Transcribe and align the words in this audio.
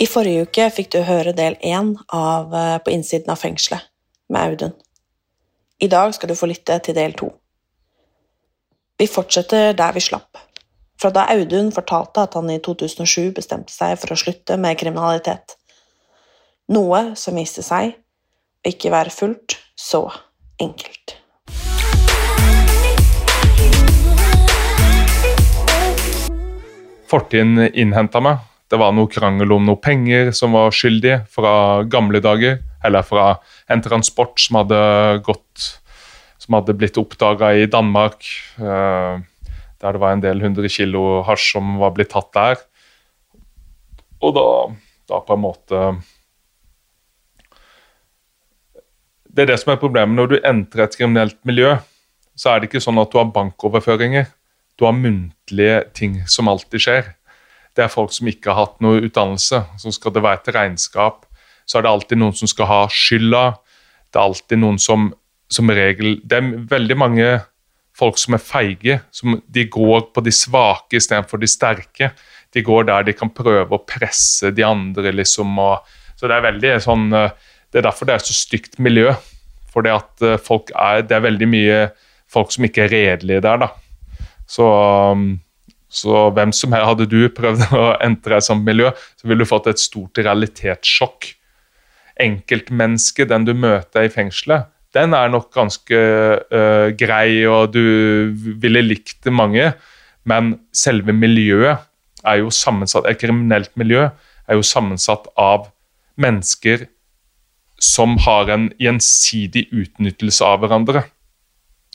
I 0.00 0.06
forrige 0.08 0.46
uke 0.46 0.64
fikk 0.72 0.94
du 0.94 1.02
høre 1.04 1.34
del 1.36 1.58
én 1.60 1.92
av 2.16 2.54
eh, 2.56 2.76
På 2.80 2.92
innsiden 2.92 3.28
av 3.32 3.36
fengselet 3.36 3.84
med 4.32 4.40
Audun. 4.40 4.72
I 5.80 5.88
dag 5.92 6.14
skal 6.14 6.30
du 6.30 6.36
få 6.38 6.48
lytte 6.48 6.78
til 6.86 6.96
del 6.96 7.12
to. 7.18 7.28
Vi 8.96 9.08
fortsetter 9.10 9.74
der 9.76 9.92
vi 9.92 10.00
slapp. 10.00 10.38
Fra 11.00 11.10
da 11.12 11.26
Audun 11.34 11.68
fortalte 11.72 12.24
at 12.24 12.36
han 12.38 12.48
i 12.52 12.60
2007 12.64 13.32
bestemte 13.36 13.74
seg 13.74 13.98
for 14.00 14.14
å 14.14 14.20
slutte 14.20 14.56
med 14.60 14.78
kriminalitet. 14.80 15.56
Noe 16.72 17.16
som 17.16 17.36
viste 17.36 17.64
seg 17.66 17.92
å 17.92 18.72
ikke 18.72 18.92
være 18.94 19.12
fullt 19.12 19.58
så 19.76 20.06
enkelt. 20.60 21.16
Fortiden 27.10 27.66
innhenta 27.74 28.22
meg. 28.24 28.49
Det 28.70 28.78
var 28.78 28.92
noe 28.94 29.10
krangel 29.10 29.50
om 29.52 29.64
noe 29.66 29.80
penger 29.82 30.30
som 30.36 30.54
var 30.54 30.70
skyldig 30.74 31.24
fra 31.32 31.82
gamle 31.90 32.20
dager. 32.22 32.60
Eller 32.86 33.02
fra 33.04 33.34
en 33.68 33.82
transport 33.82 34.40
som 34.40 34.62
hadde 34.62 34.78
gått 35.26 35.66
Som 36.40 36.56
hadde 36.56 36.72
blitt 36.72 36.96
oppdaga 36.96 37.52
i 37.52 37.66
Danmark. 37.68 38.24
eh, 38.58 39.20
der 39.80 39.92
det 39.92 40.00
var 40.00 40.12
en 40.12 40.22
del 40.22 40.40
hundre 40.40 40.68
kilo 40.68 41.22
hasj 41.24 41.52
som 41.54 41.76
var 41.80 41.92
blitt 41.96 42.10
tatt 42.12 42.32
der. 42.36 42.56
Og 44.20 44.34
da, 44.36 44.46
da 45.08 45.20
på 45.24 45.36
en 45.36 45.44
måte 45.44 45.84
Det 49.30 49.44
er 49.44 49.52
det 49.52 49.60
som 49.62 49.72
er 49.72 49.80
problemet. 49.80 50.16
Når 50.16 50.26
du 50.26 50.36
entrer 50.42 50.84
et 50.84 50.96
kriminelt 50.98 51.38
miljø, 51.46 51.76
så 52.34 52.50
er 52.50 52.60
det 52.60 52.70
ikke 52.70 52.82
sånn 52.82 52.98
at 52.98 53.12
du 53.12 53.20
har 53.20 53.30
bankoverføringer. 53.30 54.26
Du 54.74 54.84
har 54.88 54.96
muntlige 54.96 55.84
ting 55.94 56.16
som 56.26 56.50
alltid 56.50 56.82
skjer. 56.82 57.12
Det 57.76 57.84
er 57.84 57.92
folk 57.92 58.12
som 58.12 58.28
ikke 58.30 58.50
har 58.52 58.66
hatt 58.66 58.80
noe 58.84 59.02
utdannelse. 59.06 59.62
Så 59.78 59.92
skal 59.94 60.14
det 60.14 60.24
være 60.24 60.42
et 60.42 60.54
regnskap, 60.54 61.26
så 61.66 61.78
er 61.78 61.86
det 61.86 61.92
alltid 61.94 62.18
noen 62.18 62.36
som 62.36 62.50
skal 62.50 62.68
ha 62.70 62.80
skylda. 62.90 63.44
Det 64.10 64.18
er 64.18 64.26
alltid 64.26 64.62
noen 64.62 64.78
som 64.82 65.10
som 65.50 65.70
regel 65.74 66.20
Det 66.22 66.38
er 66.38 66.50
veldig 66.70 66.96
mange 66.98 67.28
folk 67.98 68.18
som 68.20 68.36
er 68.36 68.42
feige. 68.42 69.00
Som, 69.12 69.40
de 69.46 69.66
går 69.68 70.08
på 70.14 70.22
de 70.24 70.32
svake 70.32 71.00
istedenfor 71.00 71.42
de 71.42 71.50
sterke. 71.50 72.12
De 72.54 72.62
går 72.64 72.86
der 72.88 73.08
de 73.08 73.16
kan 73.16 73.32
prøve 73.34 73.76
å 73.76 73.82
presse 73.84 74.52
de 74.54 74.64
andre, 74.66 75.12
liksom. 75.14 75.58
Og, 75.60 75.90
så 76.16 76.30
det 76.30 76.38
er 76.38 76.46
veldig 76.48 76.72
sånn 76.84 77.10
Det 77.10 77.78
er 77.80 77.86
derfor 77.86 78.08
det 78.08 78.16
er 78.16 78.24
så 78.24 78.36
stygt 78.36 78.78
miljø. 78.82 79.12
For 79.70 79.86
det 79.86 79.92
at 79.94 80.24
eh, 80.26 80.40
folk 80.42 80.72
er 80.74 81.04
Det 81.06 81.18
er 81.18 81.28
veldig 81.28 81.50
mye 81.50 81.76
folk 82.30 82.50
som 82.54 82.66
ikke 82.66 82.86
er 82.86 82.92
redelige 82.94 83.42
der, 83.42 83.58
da. 83.58 83.68
Så, 84.50 84.66
um, 84.66 85.40
så 85.90 86.28
hvem 86.34 86.52
som 86.54 86.74
helst, 86.74 86.86
hadde 86.86 87.08
du 87.10 87.20
prøvd 87.34 87.66
å 87.74 87.84
entre 88.06 88.38
et 88.38 88.46
sånt 88.46 88.64
miljø, 88.66 88.92
så 89.18 89.26
ville 89.26 89.42
du 89.42 89.50
fått 89.50 89.68
et 89.72 89.82
stort 89.82 90.20
realitetssjokk. 90.22 91.32
Enkeltmennesket, 92.20 93.30
den 93.32 93.48
du 93.48 93.54
møter 93.58 94.06
i 94.06 94.12
fengselet, 94.12 94.70
den 94.94 95.14
er 95.14 95.30
nok 95.30 95.52
ganske 95.54 95.98
øh, 95.98 96.88
grei, 96.98 97.42
og 97.46 97.74
du 97.74 98.34
ville 98.62 98.82
likt 98.82 99.20
det 99.26 99.34
mange. 99.34 99.68
Men 100.26 100.56
selve 100.74 101.14
miljøet 101.14 101.86
er 102.26 102.40
jo 102.42 102.50
sammensatt, 102.54 103.06
et 103.06 103.20
kriminelt 103.20 103.70
miljø 103.80 104.08
er 104.10 104.58
jo 104.58 104.66
sammensatt 104.66 105.30
av 105.38 105.70
mennesker 106.20 106.88
som 107.80 108.18
har 108.26 108.50
en 108.52 108.66
gjensidig 108.82 109.70
utnyttelse 109.72 110.44
av 110.44 110.60
hverandre 110.62 111.06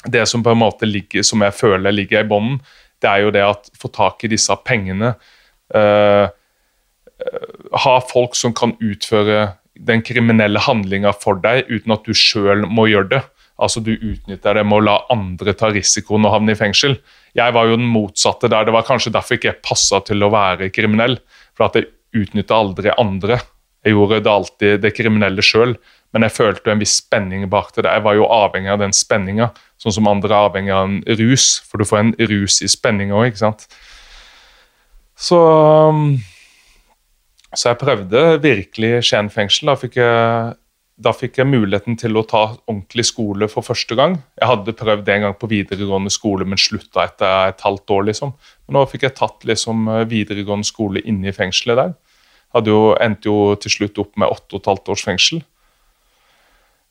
det 0.05 0.25
som 0.29 0.43
på 0.43 0.53
en 0.53 0.61
måte 0.61 0.87
ligger, 0.87 1.23
som 1.25 1.43
jeg 1.45 1.55
føler 1.57 1.93
ligger 1.93 2.23
i 2.23 2.29
bånden, 2.29 2.59
det 3.03 3.11
er 3.11 3.25
jo 3.25 3.33
det 3.35 3.43
at 3.45 3.69
få 3.77 3.91
tak 3.93 4.23
i 4.25 4.31
disse 4.31 4.55
pengene 4.65 5.15
uh, 5.75 6.27
Ha 7.85 7.93
folk 8.09 8.35
som 8.35 8.53
kan 8.55 8.73
utføre 8.83 9.55
den 9.75 10.01
kriminelle 10.05 10.59
handlinga 10.59 11.13
for 11.15 11.39
deg 11.43 11.69
uten 11.69 11.93
at 11.95 12.03
du 12.07 12.15
sjøl 12.15 12.65
må 12.67 12.87
gjøre 12.91 13.09
det. 13.13 13.21
Altså 13.55 13.79
Du 13.79 13.93
utnytter 13.95 14.57
det 14.59 14.65
med 14.67 14.81
å 14.81 14.83
la 14.83 14.95
andre 15.13 15.53
ta 15.55 15.69
risikoen 15.71 16.27
og 16.27 16.33
havne 16.35 16.55
i 16.55 16.59
fengsel. 16.59 16.97
Jeg 17.35 17.55
var 17.55 17.69
jo 17.69 17.77
den 17.79 17.87
motsatte 17.87 18.49
der. 18.51 18.67
Det 18.67 18.75
var 18.75 18.87
kanskje 18.87 19.13
derfor 19.15 19.39
ikke 19.39 19.51
jeg 19.53 19.63
passa 19.63 20.01
til 20.03 20.27
å 20.27 20.31
være 20.33 20.71
kriminell. 20.75 21.17
For 21.55 21.69
at 21.69 21.79
jeg 21.79 21.91
utnytta 22.15 22.59
aldri 22.59 22.91
andre. 22.99 23.39
Jeg 23.85 23.95
gjorde 23.95 24.21
det 24.25 24.31
alltid 24.31 24.83
det 24.83 24.93
kriminelle 24.97 25.43
sjøl, 25.45 25.75
men 26.13 26.25
jeg 26.25 26.35
følte 26.35 26.71
en 26.71 26.81
viss 26.81 26.97
spenning 27.01 27.47
bak 27.51 27.73
det. 27.75 27.87
Jeg 27.87 28.03
var 28.05 28.15
jo 28.17 28.27
avhengig 28.31 28.71
av 28.71 28.81
den 28.83 28.93
spenninga, 28.95 29.49
sånn 29.81 29.97
som 29.97 30.09
andre 30.11 30.31
er 30.31 30.49
avhengig 30.49 30.75
av 30.75 30.85
en 30.87 30.99
rus. 31.19 31.47
For 31.67 31.81
du 31.81 31.87
får 31.87 32.01
en 32.01 32.13
rus 32.31 32.61
i 32.63 32.69
spenning 32.71 33.11
òg, 33.15 33.31
ikke 33.31 33.43
sant. 33.43 33.65
Så 35.15 35.39
um, 35.39 36.05
Så 37.55 37.71
jeg 37.71 37.79
prøvde 37.79 38.21
virkelig 38.43 39.05
Skien 39.07 39.31
fengsel. 39.31 39.71
Da 39.71 39.75
fikk, 39.79 39.97
jeg, 39.99 40.55
da 40.99 41.13
fikk 41.15 41.39
jeg 41.39 41.47
muligheten 41.47 41.99
til 41.99 42.19
å 42.19 42.25
ta 42.27 42.45
ordentlig 42.67 43.05
skole 43.07 43.47
for 43.51 43.63
første 43.63 43.95
gang. 43.95 44.17
Jeg 44.39 44.51
hadde 44.51 44.75
prøvd 44.75 45.11
en 45.13 45.27
gang 45.27 45.37
på 45.39 45.51
videregående 45.51 46.11
skole, 46.11 46.47
men 46.47 46.59
slutta 46.59 47.07
etter 47.07 47.51
et 47.51 47.63
halvt 47.63 47.95
år. 47.95 48.09
liksom. 48.11 48.35
Men 48.67 48.79
nå 48.79 48.87
fikk 48.91 49.07
jeg 49.07 49.19
tatt 49.19 49.47
liksom 49.47 49.87
videregående 50.11 50.67
skole 50.67 51.03
inne 51.03 51.31
i 51.31 51.35
fengselet 51.35 51.79
der 51.83 51.95
hadde 52.55 52.71
jo, 52.71 52.93
endte 53.03 53.29
jo 53.29 53.37
til 53.59 53.73
slutt 53.73 53.99
opp 54.01 54.15
med 54.19 54.31
åtte 54.31 54.55
og 54.55 54.61
et 54.61 54.71
halvt 54.71 54.91
års 54.93 55.03
fengsel. 55.07 55.43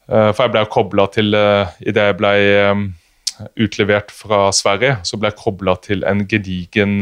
For 0.06 0.44
jeg 0.44 0.52
ble 0.52 0.62
kobla 0.68 1.06
til 1.12 1.32
Idet 1.32 2.08
jeg 2.10 2.16
ble 2.18 2.32
utlevert 3.58 4.12
fra 4.14 4.46
Sverige, 4.54 4.98
så 5.02 5.18
ble 5.18 5.30
jeg 5.32 5.40
kobla 5.40 5.74
til 5.82 6.04
en 6.06 6.20
gedigen 6.28 7.00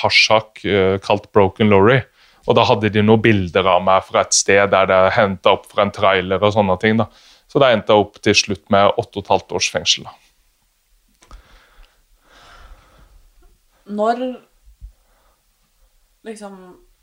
hasjsak 0.00 0.62
kalt 1.04 1.26
Broken 1.34 1.68
Lorry. 1.72 1.98
Og 2.46 2.56
da 2.58 2.64
hadde 2.68 2.92
de 2.92 3.02
noen 3.04 3.22
bilder 3.24 3.66
av 3.68 3.82
meg 3.84 4.04
fra 4.06 4.22
et 4.24 4.36
sted 4.36 4.68
der 4.72 4.88
det 4.88 5.00
henta 5.16 5.54
opp 5.56 5.66
fra 5.70 5.86
en 5.86 5.92
trailer 5.94 6.42
og 6.42 6.54
sånne 6.56 6.76
ting. 6.80 6.98
da. 7.00 7.08
Så 7.48 7.60
da 7.62 7.70
endte 7.72 7.94
jeg 7.94 8.04
opp 8.04 8.20
til 8.24 8.36
slutt 8.36 8.64
med 8.72 8.92
åtte 9.00 9.20
og 9.20 9.24
et 9.24 9.32
halvt 9.32 9.54
års 9.58 9.70
fengsel. 9.72 10.08
da. 10.08 11.38
Når 13.84 14.22
liksom 16.24 16.54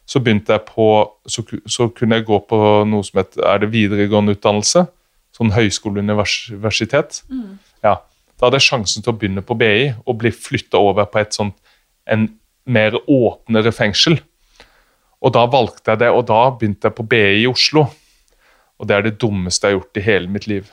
så 0.06 0.22
begynte 0.22 0.54
jeg 0.54 0.62
på 0.68 0.86
så, 1.26 1.42
så, 1.66 1.88
kunne 1.90 2.20
jeg 2.20 2.28
gå 2.28 2.38
på 2.46 2.58
noe 2.86 3.06
som 3.06 3.20
heter 3.20 3.42
er 3.42 3.62
det 3.62 3.72
videregående 3.72 4.36
utdannelse. 4.36 4.86
Sånn 5.34 5.52
høyskoleuniversitet. 5.52 7.20
Mm. 7.28 7.58
Ja, 7.84 7.98
da 8.36 8.46
hadde 8.46 8.60
jeg 8.60 8.68
sjansen 8.68 9.04
til 9.04 9.12
å 9.12 9.18
begynne 9.18 9.44
på 9.44 9.56
BI 9.58 9.90
og 10.06 10.18
bli 10.22 10.32
flytta 10.32 10.80
over 10.80 11.08
på 11.10 11.20
et 11.20 11.36
sånt 11.36 11.58
en 12.06 12.28
mer 12.70 12.94
åpnere 13.02 13.72
fengsel. 13.74 14.18
Og 15.24 15.32
da 15.34 15.46
valgte 15.50 15.92
jeg 15.92 16.04
det, 16.04 16.10
og 16.14 16.26
da 16.28 16.42
begynte 16.54 16.88
jeg 16.88 16.96
på 16.96 17.06
BI 17.10 17.42
i 17.42 17.46
Oslo. 17.50 17.86
Og 18.76 18.88
det 18.88 18.96
er 18.96 19.06
det 19.06 19.16
dummeste 19.20 19.66
jeg 19.66 19.74
har 19.74 19.80
gjort 19.80 19.98
i 19.98 20.04
hele 20.06 20.30
mitt 20.30 20.46
liv. 20.50 20.68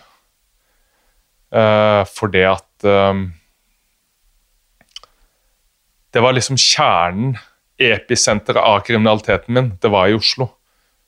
Uh, 1.54 2.02
for 2.10 2.34
det 2.34 2.48
at 2.50 2.86
um, 2.90 3.28
Det 6.14 6.22
var 6.22 6.34
liksom 6.34 6.58
kjernen 6.58 7.36
episenteret 7.92 8.64
av 8.64 8.82
kriminaliteten 8.88 9.54
min, 9.56 9.72
det 9.82 9.92
var 9.92 10.10
i 10.10 10.18
Oslo. 10.18 10.50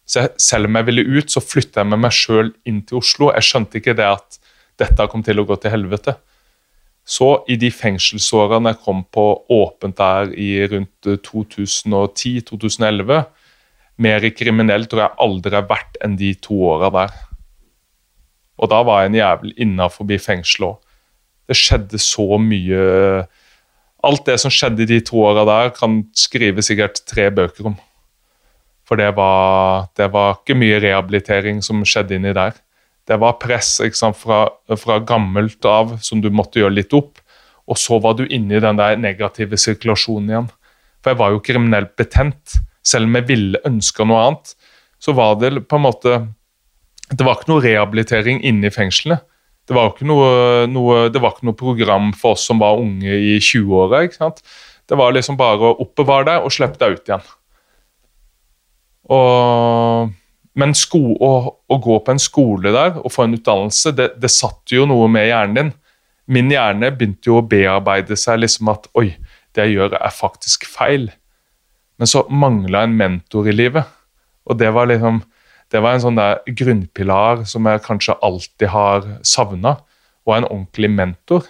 Så 0.06 0.22
jeg, 0.22 0.34
selv 0.42 0.70
om 0.70 0.78
jeg 0.78 0.88
ville 0.90 1.06
ut, 1.18 1.32
så 1.32 1.42
flytta 1.42 1.82
jeg 1.82 1.90
med 1.92 2.04
meg 2.04 2.14
sjøl 2.14 2.52
inn 2.70 2.84
til 2.86 3.00
Oslo. 3.02 3.32
Jeg 3.34 3.48
skjønte 3.48 3.80
ikke 3.80 3.96
det 3.98 4.08
at 4.12 4.40
dette 4.82 5.08
kom 5.10 5.24
til 5.26 5.42
å 5.42 5.48
gå 5.48 5.58
til 5.62 5.74
helvete. 5.74 6.18
Så 7.06 7.30
i 7.50 7.58
de 7.62 7.70
fengselsårene 7.74 8.74
jeg 8.74 8.82
kom 8.86 9.04
på 9.14 9.26
åpent 9.54 9.98
der 9.98 10.32
i 10.34 10.66
rundt 10.72 11.10
2010-2011 11.28 13.26
Mer 14.02 14.26
kriminell 14.36 14.90
tror 14.92 15.06
jeg 15.06 15.16
aldri 15.24 15.56
har 15.56 15.68
vært 15.70 15.96
enn 16.04 16.18
de 16.20 16.34
to 16.44 16.58
åra 16.68 16.90
der. 16.92 17.14
Og 18.60 18.68
da 18.72 18.82
var 18.84 19.04
jeg 19.04 19.14
en 19.14 19.18
jævel 19.22 19.54
innafor 19.64 20.10
fengselet 20.20 20.68
òg. 20.68 20.82
Det 21.48 21.56
skjedde 21.56 22.00
så 22.02 22.26
mye 22.42 22.82
alt 24.06 24.26
det 24.28 24.38
som 24.42 24.54
skjedde 24.54 24.86
i 24.86 24.90
de 24.90 25.02
to 25.06 25.20
åra 25.26 25.46
der, 25.48 25.74
kan 25.76 26.04
skrive 26.18 26.64
sikkert 26.66 27.02
tre 27.10 27.30
bøker 27.34 27.72
om. 27.72 27.76
For 28.86 29.02
det 29.02 29.10
var, 29.18 29.88
det 29.98 30.12
var, 30.14 30.40
ikke 30.40 30.58
mye 30.58 30.80
rehabilitering 30.84 31.64
som 31.66 31.82
skjedde 31.88 32.20
inni 32.20 32.36
der. 32.38 32.54
Det 33.06 33.18
var 33.22 33.40
press 33.42 33.80
sant, 33.98 34.18
fra, 34.18 34.46
fra, 34.78 35.00
gammelt 35.06 35.66
av 35.70 35.98
som 36.06 36.22
du 36.22 36.30
måtte 36.34 36.62
gjøre 36.62 36.78
litt 36.78 36.94
opp. 36.98 37.18
Og 37.66 37.80
så 37.82 37.98
var 38.02 38.18
du 38.18 38.28
inne 38.28 38.58
i 38.58 38.62
den 38.62 38.78
der 38.78 38.98
negative 39.02 39.58
sirkulasjonen 39.58 40.30
igjen. 40.30 40.50
For 41.02 41.14
jeg 41.14 41.22
var 41.22 41.34
jo 41.34 41.44
kriminelt 41.46 41.96
betent. 41.98 42.58
Selv 42.86 43.10
om 43.10 43.18
jeg 43.18 43.30
ville 43.30 43.62
ønske 43.66 44.06
noe 44.06 44.22
annet, 44.22 44.54
så 45.02 45.14
var 45.18 45.38
det 45.42 45.66
på 45.66 45.78
en 45.78 45.86
måte 45.86 46.18
Det 47.10 47.26
var 47.26 47.38
ikke 47.38 47.52
noe 47.52 47.62
rehabilitering 47.62 48.40
inne 48.42 48.70
i 48.70 48.74
fengslene. 48.74 49.20
Det 49.66 49.74
var, 49.74 49.94
ikke 49.94 50.06
noe, 50.06 50.66
noe, 50.70 51.08
var 51.10 51.32
ikke 51.34 51.48
noe 51.50 51.58
program 51.58 52.12
for 52.14 52.36
oss 52.36 52.44
som 52.46 52.62
var 52.62 52.78
unge 52.78 53.10
i 53.10 53.40
20-åra. 53.42 54.04
Det 54.86 55.00
var 55.00 55.16
liksom 55.16 55.40
bare 55.40 55.72
å 55.72 55.80
oppbevare 55.82 56.28
deg 56.30 56.46
og 56.46 56.54
slippe 56.54 56.78
deg 56.82 57.00
ut 57.00 57.10
igjen. 57.10 57.26
Og, 59.16 60.14
men 60.58 60.76
sko, 60.78 61.02
å, 61.18 61.32
å, 61.66 61.80
gå 61.82 61.98
på 62.06 62.14
en 62.14 62.22
skole 62.22 62.74
der 62.74 63.00
og 63.02 63.12
få 63.14 63.26
en 63.26 63.38
utdannelse, 63.38 63.94
det, 63.98 64.12
det 64.22 64.32
satt 64.34 64.74
jo 64.74 64.86
noe 64.90 65.10
med 65.12 65.30
hjernen 65.30 65.58
din. 65.60 65.74
Min 66.26 66.50
hjerne 66.50 66.90
begynte 66.94 67.30
jo 67.30 67.40
å 67.42 67.46
bearbeide 67.46 68.18
seg 68.18 68.42
liksom 68.42 68.72
at 68.74 68.88
oi, 68.98 69.12
det 69.54 69.68
jeg 69.68 69.78
gjør 69.78 69.98
er 70.00 70.14
faktisk 70.14 70.66
feil. 70.70 71.10
Men 72.02 72.10
så 72.10 72.26
mangla 72.30 72.84
en 72.86 72.96
mentor 72.98 73.50
i 73.50 73.54
livet. 73.56 73.86
Og 74.50 74.58
det 74.62 74.72
var 74.74 74.90
liksom 74.90 75.22
det 75.74 75.82
var 75.82 75.96
en 75.96 76.04
sånn 76.04 76.20
der 76.20 76.42
grunnpilar 76.46 77.44
som 77.50 77.66
jeg 77.68 77.84
kanskje 77.86 78.18
alltid 78.26 78.70
har 78.74 79.08
savna. 79.26 79.78
Og 80.26 80.38
en 80.38 80.48
ordentlig 80.48 80.90
mentor. 80.94 81.46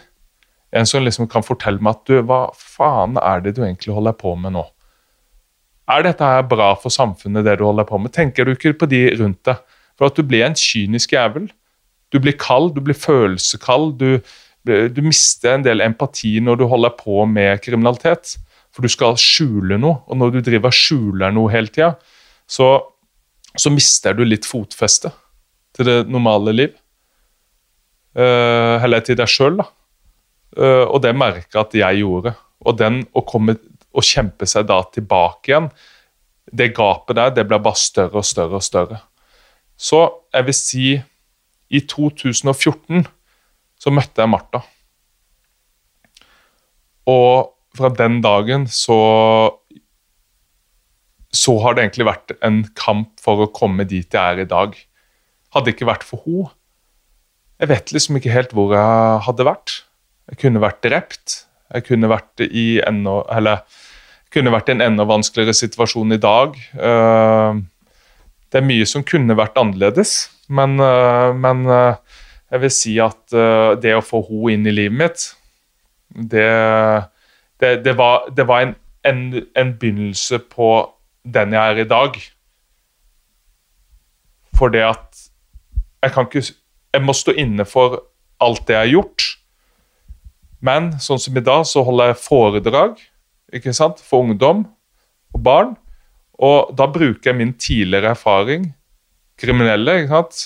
En 0.76 0.88
som 0.88 1.04
liksom 1.04 1.30
kan 1.32 1.46
fortelle 1.46 1.84
meg 1.84 1.96
at 1.96 2.10
du, 2.10 2.18
hva 2.28 2.50
faen 2.60 3.20
er 3.22 3.44
det 3.44 3.56
du 3.56 3.62
egentlig 3.64 3.96
holder 3.96 4.16
på 4.20 4.34
med 4.40 4.56
nå? 4.58 4.66
Er 5.92 6.02
dette 6.04 6.26
her 6.26 6.42
bra 6.50 6.72
for 6.80 6.92
samfunnet, 6.92 7.46
det 7.46 7.60
du 7.60 7.68
holder 7.68 7.88
på 7.88 8.00
med? 8.02 8.12
Tenker 8.16 8.48
du 8.48 8.56
ikke 8.56 8.74
på 8.80 8.90
de 8.90 9.04
rundt 9.20 9.44
deg? 9.48 9.62
For 9.96 10.10
at 10.10 10.18
du 10.18 10.26
blir 10.28 10.44
en 10.48 10.58
kynisk 10.58 11.14
jævel. 11.16 11.48
Du 12.12 12.20
blir 12.20 12.36
kald, 12.40 12.74
du 12.76 12.82
blir 12.84 12.98
følelsekald. 12.98 14.02
Du, 14.02 14.20
du 14.66 15.02
mister 15.06 15.56
en 15.56 15.64
del 15.64 15.84
empati 15.86 16.40
når 16.44 16.60
du 16.60 16.66
holder 16.72 16.96
på 17.00 17.24
med 17.30 17.62
kriminalitet. 17.64 18.36
For 18.76 18.84
du 18.84 18.92
skal 18.92 19.16
skjule 19.22 19.78
noe, 19.80 20.02
og 20.10 20.20
når 20.20 20.34
du 20.34 20.42
driver 20.50 20.74
skjuler 20.76 21.32
noe 21.32 21.54
hele 21.54 21.72
tida, 21.72 21.94
så 22.44 22.74
så 23.58 23.72
mister 23.74 24.16
du 24.16 24.24
litt 24.26 24.48
fotfeste 24.48 25.12
til 25.76 25.88
det 25.88 25.98
normale 26.12 26.54
liv. 26.56 26.76
Uh, 28.16 28.80
eller 28.84 29.04
til 29.04 29.18
deg 29.20 29.28
sjøl, 29.28 29.60
da. 29.60 29.68
Uh, 30.56 30.86
og 30.86 31.02
det 31.04 31.16
merka 31.18 31.66
at 31.66 31.76
jeg 31.76 32.04
gjorde. 32.04 32.36
Og 32.66 32.78
den 32.80 33.02
å 33.12 33.26
komme 33.28 33.58
og 33.96 34.06
kjempe 34.06 34.48
seg 34.48 34.68
da 34.70 34.80
tilbake 34.92 35.52
igjen, 35.52 35.68
det 36.56 36.74
gapet 36.78 37.18
der, 37.18 37.34
det 37.36 37.46
ble 37.50 37.60
bare 37.64 37.80
større 37.80 38.22
og 38.22 38.28
større 38.28 38.60
og 38.60 38.64
større. 38.64 39.02
Så 39.76 40.02
jeg 40.34 40.48
vil 40.48 40.58
si 40.58 40.88
i 41.76 41.82
2014 41.82 43.06
så 43.82 43.92
møtte 43.92 44.24
jeg 44.24 44.32
Martha. 44.32 44.62
Og 47.12 47.52
fra 47.76 47.92
den 47.92 48.22
dagen 48.24 48.70
så 48.72 48.98
så 51.36 51.58
har 51.64 51.76
det 51.76 51.86
egentlig 51.86 52.08
vært 52.08 52.36
en 52.46 52.62
kamp 52.80 53.12
for 53.22 53.44
å 53.44 53.52
komme 53.54 53.86
dit 53.90 54.08
jeg 54.08 54.22
er 54.22 54.44
i 54.44 54.50
dag. 54.50 54.76
Hadde 55.56 55.70
det 55.70 55.76
ikke 55.76 55.90
vært 55.92 56.06
for 56.08 56.24
henne 56.26 56.54
Jeg 57.62 57.70
vet 57.72 57.92
liksom 57.96 58.18
ikke 58.20 58.34
helt 58.34 58.52
hvor 58.56 58.74
jeg 58.76 59.20
hadde 59.28 59.46
vært. 59.48 59.76
Jeg 60.32 60.42
kunne 60.42 60.64
vært 60.64 60.82
drept. 60.84 61.36
Jeg 61.72 61.86
kunne 61.88 62.10
vært 62.12 62.44
i 62.44 62.66
enda, 62.84 63.22
eller, 63.32 63.62
kunne 64.36 64.52
vært 64.54 64.70
i 64.70 64.76
en 64.76 64.84
enda 64.84 65.06
vanskeligere 65.08 65.56
situasjon 65.56 66.16
i 66.16 66.22
dag. 66.22 66.58
Eh, 66.76 67.62
det 68.52 68.60
er 68.60 68.68
mye 68.68 68.88
som 68.90 69.06
kunne 69.08 69.38
vært 69.38 69.58
annerledes, 69.60 70.18
men, 70.48 70.78
eh, 70.84 71.32
men 71.34 71.64
eh, 71.72 72.20
jeg 72.52 72.64
vil 72.66 72.74
si 72.74 72.96
at 73.02 73.36
det 73.82 73.96
å 73.98 74.04
få 74.06 74.22
henne 74.28 74.54
inn 74.54 74.68
i 74.70 74.76
livet 74.76 75.00
mitt, 75.00 75.24
det, 76.16 76.46
det, 77.60 77.72
det 77.84 77.96
var, 77.98 78.28
det 78.32 78.46
var 78.48 78.68
en, 78.68 78.76
en, 79.04 79.24
en 79.58 79.72
begynnelse 79.82 80.40
på 80.54 80.70
den 81.26 81.56
jeg 81.56 81.74
er 81.74 81.82
i 81.82 81.88
dag. 81.90 82.20
For 84.56 84.72
det 84.72 84.86
at 84.88 85.26
jeg 86.06 86.14
kan 86.14 86.30
ikke 86.30 86.54
Jeg 86.96 87.04
må 87.04 87.12
stå 87.12 87.34
inne 87.36 87.66
for 87.68 87.98
alt 88.40 88.68
det 88.68 88.76
jeg 88.76 88.80
har 88.80 88.92
gjort. 88.94 89.24
Men 90.64 90.94
sånn 91.04 91.20
som 91.20 91.36
i 91.36 91.44
dag, 91.44 91.66
så 91.68 91.84
holder 91.84 92.14
jeg 92.14 92.22
foredrag 92.24 93.02
ikke 93.52 93.74
sant, 93.76 94.00
for 94.00 94.24
ungdom 94.24 94.64
og 95.36 95.42
barn. 95.44 95.74
Og 96.40 96.72
da 96.76 96.88
bruker 96.88 97.34
jeg 97.34 97.40
min 97.40 97.52
tidligere 97.60 98.14
erfaring, 98.16 98.70
kriminelle, 99.36 99.98
ikke 100.06 100.22
sant, 100.22 100.40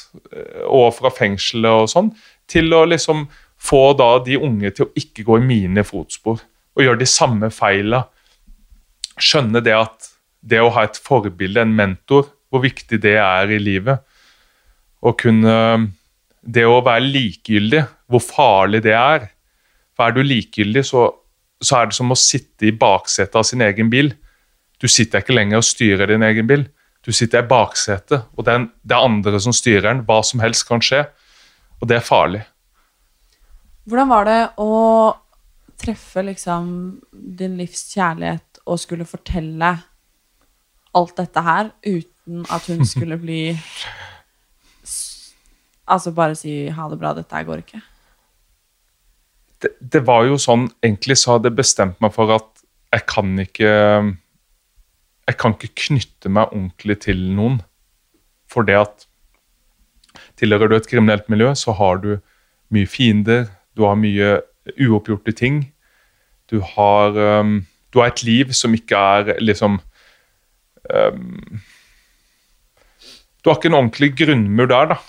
og 0.66 0.90
fra 0.98 1.14
fengselet 1.14 1.84
og 1.84 1.90
sånn, 1.94 2.10
til 2.50 2.74
å 2.74 2.84
liksom 2.90 3.28
få 3.60 3.92
da 4.00 4.16
de 4.26 4.42
unge 4.42 4.72
til 4.74 4.88
å 4.88 4.94
ikke 4.98 5.26
gå 5.28 5.38
i 5.38 5.46
mine 5.46 5.86
fotspor 5.86 6.40
og 6.40 6.86
gjøre 6.86 7.02
de 7.02 7.10
samme 7.10 7.50
feila. 7.54 8.06
Skjønne 9.20 9.62
det 9.62 9.76
at 9.76 10.10
det 10.42 10.62
å 10.64 10.72
ha 10.74 10.86
et 10.88 11.00
forbilde, 11.04 11.62
en 11.62 11.76
mentor, 11.76 12.30
hvor 12.50 12.64
viktig 12.64 13.02
det 13.04 13.18
er 13.22 13.52
i 13.54 13.60
livet. 13.62 14.02
Å 15.02 15.16
kunne 15.16 15.56
Det 16.40 16.64
å 16.64 16.80
være 16.80 17.04
likegyldig, 17.04 17.82
hvor 18.08 18.22
farlig 18.24 18.80
det 18.86 18.94
er. 18.96 19.26
For 19.94 20.08
er 20.08 20.14
du 20.16 20.22
likegyldig, 20.24 20.86
så, 20.88 21.02
så 21.60 21.82
er 21.82 21.90
det 21.90 21.98
som 21.98 22.14
å 22.14 22.18
sitte 22.18 22.70
i 22.70 22.72
baksetet 22.72 23.36
av 23.36 23.44
sin 23.44 23.62
egen 23.62 23.90
bil. 23.92 24.14
Du 24.80 24.88
sitter 24.88 25.20
ikke 25.20 25.36
lenger 25.36 25.60
og 25.60 25.68
styrer 25.68 26.08
din 26.08 26.24
egen 26.24 26.48
bil. 26.48 26.64
Du 27.04 27.12
sitter 27.12 27.44
i 27.44 27.50
baksetet, 27.50 28.24
og 28.40 28.48
det 28.48 28.56
er, 28.56 28.96
andre 28.96 29.40
som 29.44 29.54
styrer 29.54 29.90
den. 29.90 30.06
Hva 30.08 30.22
som 30.24 30.40
helst 30.40 30.66
kan 30.70 30.80
skje. 30.80 31.04
Og 31.84 31.92
det 31.92 32.00
er 32.00 32.08
farlig. 32.08 32.46
Hvordan 33.84 34.12
var 34.16 34.28
det 34.32 34.40
å 34.64 34.72
treffe 35.80 36.24
liksom 36.24 36.72
din 37.12 37.60
livs 37.60 37.84
kjærlighet 37.92 38.64
og 38.64 38.80
skulle 38.80 39.08
fortelle 39.08 39.76
alt 40.96 41.16
dette 41.18 41.44
her 41.46 41.72
uten 41.86 42.46
at 42.50 42.66
hun 42.72 42.86
skulle 42.94 43.20
bli 43.22 43.44
Altså 45.90 46.12
bare 46.14 46.36
si 46.38 46.70
'ha 46.70 46.90
det 46.90 47.00
bra, 47.02 47.16
dette 47.18 47.34
her 47.34 47.44
går 47.44 47.64
ikke'? 47.64 47.82
det, 49.62 49.76
det 49.80 50.02
var 50.08 50.26
jo 50.28 50.40
sånn 50.42 50.68
Egentlig 50.84 51.20
så 51.22 51.36
hadde 51.36 51.52
jeg 51.52 51.60
bestemt 51.60 52.00
meg 52.04 52.14
for 52.16 52.32
at 52.36 52.50
jeg 52.96 53.06
kan 53.10 53.36
ikke 53.44 53.72
Jeg 55.30 55.38
kan 55.42 55.56
ikke 55.56 55.76
knytte 55.86 56.32
meg 56.34 56.50
ordentlig 56.56 56.96
til 57.06 57.20
noen. 57.38 57.60
For 58.50 58.66
det 58.66 58.80
at 58.80 59.04
tilhører 60.42 60.72
du 60.72 60.74
et 60.80 60.88
kriminelt 60.90 61.28
miljø, 61.30 61.52
så 61.54 61.76
har 61.78 62.00
du 62.02 62.16
mye 62.74 62.90
fiender, 62.90 63.44
du 63.78 63.84
har 63.86 64.00
mye 64.00 64.40
uoppgjorte 64.74 65.36
ting. 65.38 65.60
Du 66.50 66.64
har, 66.66 67.14
um, 67.14 67.68
du 67.94 68.00
har 68.02 68.10
et 68.10 68.24
liv 68.26 68.56
som 68.58 68.74
ikke 68.74 68.98
er 68.98 69.38
liksom 69.38 69.78
um, 70.90 71.62
Du 73.40 73.50
har 73.50 73.58
ikke 73.58 73.72
en 73.72 73.80
ordentlig 73.80 74.14
grunnmur 74.20 74.70
der, 74.70 74.94
da 74.94 75.00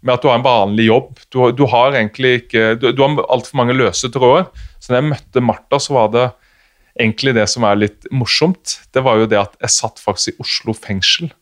med 0.00 0.14
at 0.14 0.22
du 0.22 0.28
har 0.30 0.38
en 0.38 0.46
vanlig 0.46 0.86
jobb. 0.88 1.18
Du, 1.32 1.40
du 1.50 1.64
har 1.70 1.96
egentlig 1.96 2.44
ikke 2.44 2.76
Du, 2.78 2.90
du 2.94 3.02
har 3.02 3.18
altfor 3.32 3.58
mange 3.58 3.76
løse 3.76 4.10
tråder. 4.14 4.46
Så 4.78 4.92
da 4.92 5.00
jeg 5.00 5.10
møtte 5.10 5.42
Martha, 5.42 5.80
så 5.82 5.96
var 5.96 6.12
det 6.14 6.28
egentlig 6.98 7.34
det 7.34 7.48
som 7.50 7.66
er 7.66 7.78
litt 7.78 8.06
morsomt. 8.14 8.78
Det 8.94 9.02
var 9.06 9.18
jo 9.18 9.28
det 9.30 9.40
at 9.40 9.58
jeg 9.62 9.74
satt 9.74 10.02
faktisk 10.02 10.32
i 10.32 10.38
Oslo 10.44 10.74
fengsel. 10.74 11.32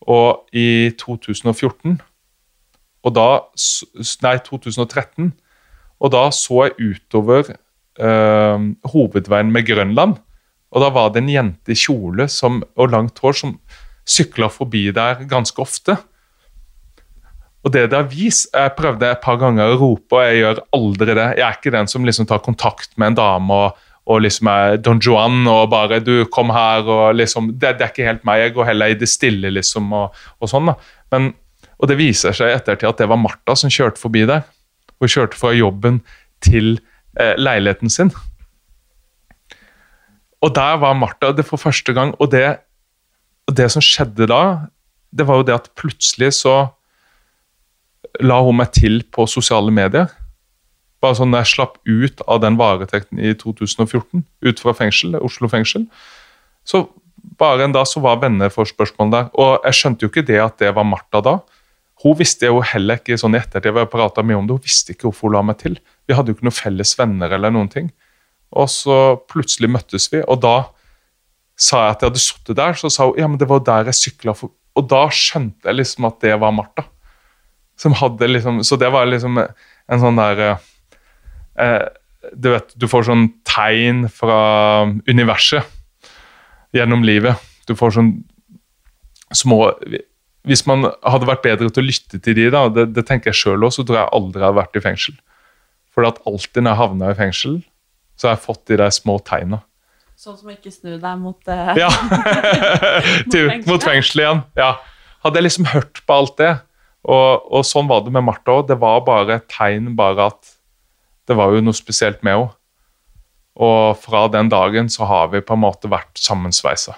Og 0.00 0.44
i 0.52 0.92
2014 1.00 2.00
og 3.04 3.12
da, 3.12 3.28
Nei, 4.24 4.38
2013. 4.46 5.32
Og 6.00 6.12
da 6.12 6.22
så 6.32 6.66
jeg 6.66 6.94
utover 6.94 7.50
øh, 8.00 8.68
hovedveien 8.92 9.52
med 9.52 9.66
Grønland. 9.68 10.16
Og 10.74 10.82
da 10.82 10.90
var 10.90 11.12
det 11.14 11.22
en 11.22 11.30
jente 11.30 11.72
i 11.72 11.78
kjole 11.78 12.26
som, 12.30 12.62
og 12.74 12.90
langt 12.90 13.20
hår 13.22 13.38
som 13.38 13.54
sykla 14.04 14.50
forbi 14.52 14.88
der 14.94 15.22
ganske 15.30 15.62
ofte. 15.62 15.96
Og 17.64 17.72
det 17.72 17.86
det 17.90 17.96
har 17.96 18.10
vist, 18.10 18.50
Jeg 18.52 18.76
prøvde 18.76 19.08
et 19.08 19.22
par 19.22 19.38
ganger 19.40 19.72
å 19.72 19.78
rope, 19.80 20.12
og 20.12 20.22
jeg 20.22 20.42
gjør 20.42 20.60
aldri 20.76 21.14
det. 21.14 21.28
Jeg 21.38 21.46
er 21.46 21.58
ikke 21.58 21.72
den 21.72 21.88
som 21.88 22.04
liksom 22.04 22.26
tar 22.26 22.42
kontakt 22.44 22.90
med 22.98 23.12
en 23.12 23.14
dame 23.14 23.52
og, 23.54 23.78
og 24.04 24.20
liksom 24.20 24.50
er 24.52 24.76
Don 24.76 25.00
Juan 25.00 25.46
og 25.48 25.70
bare 25.70 26.00
'Du, 26.00 26.26
kom 26.26 26.50
her', 26.50 26.84
og 26.84 27.14
liksom 27.14 27.58
det, 27.58 27.78
det 27.78 27.86
er 27.86 27.92
ikke 27.92 28.10
helt 28.10 28.24
meg. 28.24 28.40
Jeg 28.40 28.54
går 28.54 28.64
heller 28.64 28.86
i 28.86 28.94
det 28.94 29.08
stille, 29.08 29.50
liksom, 29.50 29.92
og, 29.92 30.12
og 30.40 30.48
sånn. 30.48 30.66
da. 30.66 30.74
Men, 31.10 31.32
og 31.78 31.88
det 31.88 31.96
viser 31.96 32.32
seg 32.32 32.52
ettertid 32.52 32.88
at 32.88 32.98
det 32.98 33.08
var 33.08 33.16
Martha 33.16 33.56
som 33.56 33.70
kjørte 33.70 34.00
forbi 34.00 34.26
der. 34.26 34.42
Hun 35.00 35.08
kjørte 35.08 35.36
fra 35.36 35.52
jobben 35.52 36.02
til 36.40 36.80
eh, 37.18 37.34
leiligheten 37.38 37.88
sin. 37.88 38.12
Og 40.44 40.52
der 40.52 40.78
var 40.82 40.96
Martha 40.98 41.32
det 41.32 41.46
for 41.48 41.60
første 41.60 41.94
gang. 41.96 42.12
Og 42.20 42.30
det, 42.32 42.44
og 43.48 43.56
det 43.56 43.70
som 43.72 43.84
skjedde 43.84 44.28
da, 44.28 44.42
det 45.14 45.26
var 45.28 45.40
jo 45.40 45.46
det 45.48 45.56
at 45.56 45.70
plutselig 45.78 46.34
så 46.40 46.56
la 48.22 48.40
hun 48.44 48.58
meg 48.60 48.74
til 48.76 49.00
på 49.14 49.26
sosiale 49.30 49.72
medier. 49.74 50.10
Bare 51.02 51.16
sånn 51.18 51.34
jeg 51.36 51.50
slapp 51.50 51.80
ut 51.88 52.20
av 52.28 52.42
den 52.44 52.58
varetekten 52.60 53.20
i 53.20 53.32
2014, 53.40 54.24
ut 54.44 54.60
fra 54.62 54.76
fengsel, 54.76 55.16
Oslo 55.20 55.50
fengsel, 55.52 55.88
så 56.64 56.86
bare 57.40 57.66
en 57.66 57.74
dag 57.74 57.86
så 57.88 58.00
var 58.04 58.22
venneforspørsmål 58.22 59.12
der. 59.12 59.26
Og 59.40 59.66
jeg 59.66 59.78
skjønte 59.80 60.04
jo 60.04 60.12
ikke 60.12 60.26
det 60.28 60.40
at 60.40 60.56
det 60.62 60.70
var 60.76 60.86
Martha 60.88 61.20
da. 61.24 61.38
Hun 62.04 62.16
visste 62.18 62.48
jo 62.50 62.60
heller 62.64 63.00
ikke 63.00 63.18
sånn 63.20 63.36
i 63.36 63.40
ettertid, 63.40 63.72
vi 63.72 63.84
har 63.84 64.24
mye 64.26 64.38
om 64.38 64.48
det, 64.48 64.56
hun 64.56 64.64
visste 64.64 64.92
ikke 64.92 65.08
hvorfor 65.08 65.30
hun 65.30 65.36
la 65.36 65.44
meg 65.50 65.60
til. 65.62 65.78
Vi 66.08 66.16
hadde 66.16 66.32
jo 66.32 66.36
ikke 66.36 66.48
noen 66.48 66.56
felles 66.56 66.92
venner 66.98 67.32
eller 67.32 67.54
noen 67.54 67.70
ting. 67.72 67.92
Og 68.54 68.70
så 68.70 68.98
plutselig 69.30 69.70
møttes 69.74 70.06
vi, 70.12 70.22
og 70.22 70.40
da 70.44 70.56
sa 71.58 71.84
jeg 71.84 71.94
at 71.94 72.02
jeg 72.02 72.10
hadde 72.10 72.22
sittet 72.22 72.58
der. 72.58 72.78
Så 72.78 72.90
sa 72.92 73.08
hun 73.08 73.18
ja, 73.18 73.28
men 73.30 73.38
det 73.40 73.48
var 73.50 73.62
der 73.66 73.90
jeg 73.90 74.00
sykla 74.00 74.34
for 74.38 74.54
Og 74.74 74.88
da 74.90 75.04
skjønte 75.14 75.70
jeg 75.70 75.78
liksom 75.78 76.08
at 76.08 76.20
det 76.24 76.34
var 76.42 76.54
Martha. 76.54 76.86
Som 77.78 77.94
hadde 77.98 78.30
liksom 78.30 78.62
Så 78.66 78.78
det 78.78 78.90
var 78.94 79.06
liksom 79.06 79.38
en 79.38 80.02
sånn 80.02 80.18
der 80.18 80.44
eh, 81.58 81.86
Du 82.34 82.50
vet, 82.54 82.74
du 82.74 82.88
får 82.90 83.08
sånn 83.10 83.28
tegn 83.46 84.06
fra 84.10 84.86
universet 85.06 85.66
gjennom 86.74 87.04
livet. 87.06 87.38
Du 87.68 87.76
får 87.78 87.94
sånn 87.98 88.14
små 89.34 89.60
Hvis 90.44 90.64
man 90.66 90.88
hadde 91.02 91.28
vært 91.28 91.44
bedre 91.44 91.70
til 91.70 91.84
å 91.84 91.86
lytte 91.86 92.18
til 92.18 92.34
de, 92.36 92.48
da, 92.50 92.66
det, 92.68 92.90
det 92.96 93.06
tenker 93.06 93.30
jeg 93.30 93.40
sjøl 93.42 93.62
òg, 93.64 93.72
så 93.72 93.86
tror 93.86 94.02
jeg 94.02 94.12
aldri 94.12 94.42
jeg 94.42 94.48
hadde 94.48 94.58
vært 94.58 94.76
i 94.76 94.82
fengsel. 94.84 95.14
For 95.94 96.06
at 96.08 96.18
alltid 96.26 96.64
når 96.64 96.74
jeg 96.74 96.80
havna 96.82 97.12
i 97.12 97.16
fengsel, 97.16 97.54
så 98.16 98.28
har 98.28 98.36
jeg 98.36 98.44
fått 98.46 98.66
de 98.70 98.78
der 98.80 98.92
små 98.94 99.18
tegna. 99.26 99.62
Sånn 100.18 100.36
som 100.38 100.50
å 100.50 100.54
ikke 100.54 100.72
snu 100.72 100.94
deg 101.02 101.20
mot 101.20 101.50
uh, 101.50 101.74
Ja. 101.82 101.90
Mot 103.68 103.82
fengselet 103.82 104.22
igjen. 104.22 104.42
Ja. 104.58 104.74
Hadde 105.24 105.40
jeg 105.40 105.48
liksom 105.48 105.70
hørt 105.72 106.02
på 106.06 106.16
alt 106.16 106.36
det, 106.38 106.52
og, 107.04 107.46
og 107.52 107.64
sånn 107.68 107.88
var 107.90 108.04
det 108.04 108.12
med 108.14 108.24
Martha 108.24 108.58
òg. 108.58 108.68
Det 108.70 108.76
var 108.80 109.02
bare 109.04 109.38
et 109.40 109.48
tegn 109.52 109.92
bare 109.98 110.30
at 110.32 110.54
det 111.28 111.36
var 111.36 111.52
jo 111.52 111.64
noe 111.64 111.76
spesielt 111.76 112.22
med 112.24 112.36
henne. 112.36 112.52
Og 113.54 113.98
fra 114.02 114.24
den 114.34 114.48
dagen 114.50 114.88
så 114.90 115.06
har 115.06 115.28
vi 115.30 115.42
på 115.44 115.54
en 115.54 115.62
måte 115.62 115.90
vært 115.90 116.18
sammensveisa. 116.18 116.96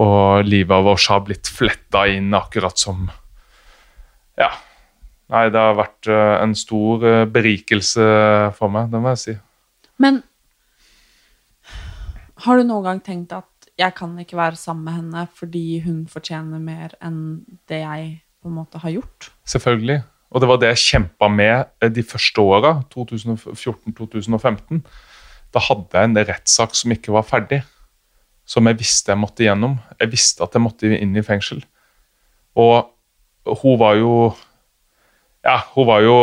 Og 0.00 0.46
livet 0.48 0.86
vårt 0.86 1.08
har 1.12 1.20
blitt 1.26 1.50
fletta 1.50 2.06
inn 2.10 2.32
akkurat 2.34 2.78
som 2.80 3.10
Ja. 4.40 4.50
Nei, 5.32 5.48
det 5.48 5.56
har 5.60 5.76
vært 5.78 6.06
eh, 6.12 6.34
en 6.44 6.52
stor 6.54 7.04
eh, 7.08 7.22
berikelse 7.32 8.04
for 8.58 8.70
meg, 8.70 8.90
det 8.92 9.00
må 9.00 9.14
jeg 9.14 9.20
si. 9.22 9.34
Men 10.00 10.22
har 12.44 12.58
du 12.58 12.66
noen 12.66 12.86
gang 12.86 13.02
tenkt 13.04 13.34
at 13.36 13.48
jeg 13.78 13.94
kan 13.96 14.12
ikke 14.22 14.38
være 14.38 14.58
sammen 14.58 14.84
med 14.86 14.98
henne 14.98 15.26
fordi 15.34 15.80
hun 15.84 16.04
fortjener 16.10 16.62
mer 16.62 16.94
enn 17.02 17.44
det 17.70 17.80
jeg 17.82 18.10
på 18.42 18.50
en 18.50 18.58
måte 18.58 18.80
har 18.82 18.94
gjort? 18.94 19.30
Selvfølgelig. 19.48 20.02
Og 20.34 20.42
det 20.42 20.48
var 20.50 20.58
det 20.60 20.70
jeg 20.72 20.82
kjempa 20.82 21.28
med 21.30 21.54
eh, 21.82 21.92
de 21.94 22.02
første 22.06 22.42
åra, 22.42 22.74
2014-2015. 22.94 24.82
Da 25.54 25.62
hadde 25.62 25.94
jeg 25.94 26.10
en 26.10 26.18
rettssak 26.18 26.74
som 26.74 26.94
ikke 26.94 27.14
var 27.14 27.26
ferdig, 27.26 27.60
som 28.44 28.66
jeg 28.66 28.80
visste 28.80 29.14
jeg 29.14 29.20
måtte 29.22 29.46
gjennom. 29.46 29.78
Jeg 30.00 30.10
visste 30.12 30.42
at 30.44 30.56
jeg 30.56 30.64
måtte 30.64 30.90
inn 30.90 31.14
i 31.14 31.24
fengsel. 31.24 31.62
Og 32.58 32.90
hun 33.62 33.78
var 33.78 33.96
jo 34.00 34.34
Ja, 35.44 35.58
hun 35.74 35.86
var 35.86 36.00
jo 36.00 36.18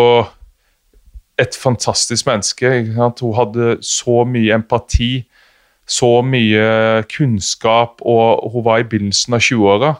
et 1.41 1.57
fantastisk 1.57 2.27
menneske. 2.27 2.69
Hun 2.93 3.35
hadde 3.35 3.77
så 3.85 4.21
mye 4.29 4.53
empati, 4.55 5.25
så 5.89 6.21
mye 6.21 7.03
kunnskap, 7.11 8.01
og 8.05 8.51
hun 8.53 8.65
var 8.65 8.81
i 8.81 8.87
begynnelsen 8.87 9.35
av 9.37 9.43
20-åra. 9.43 9.93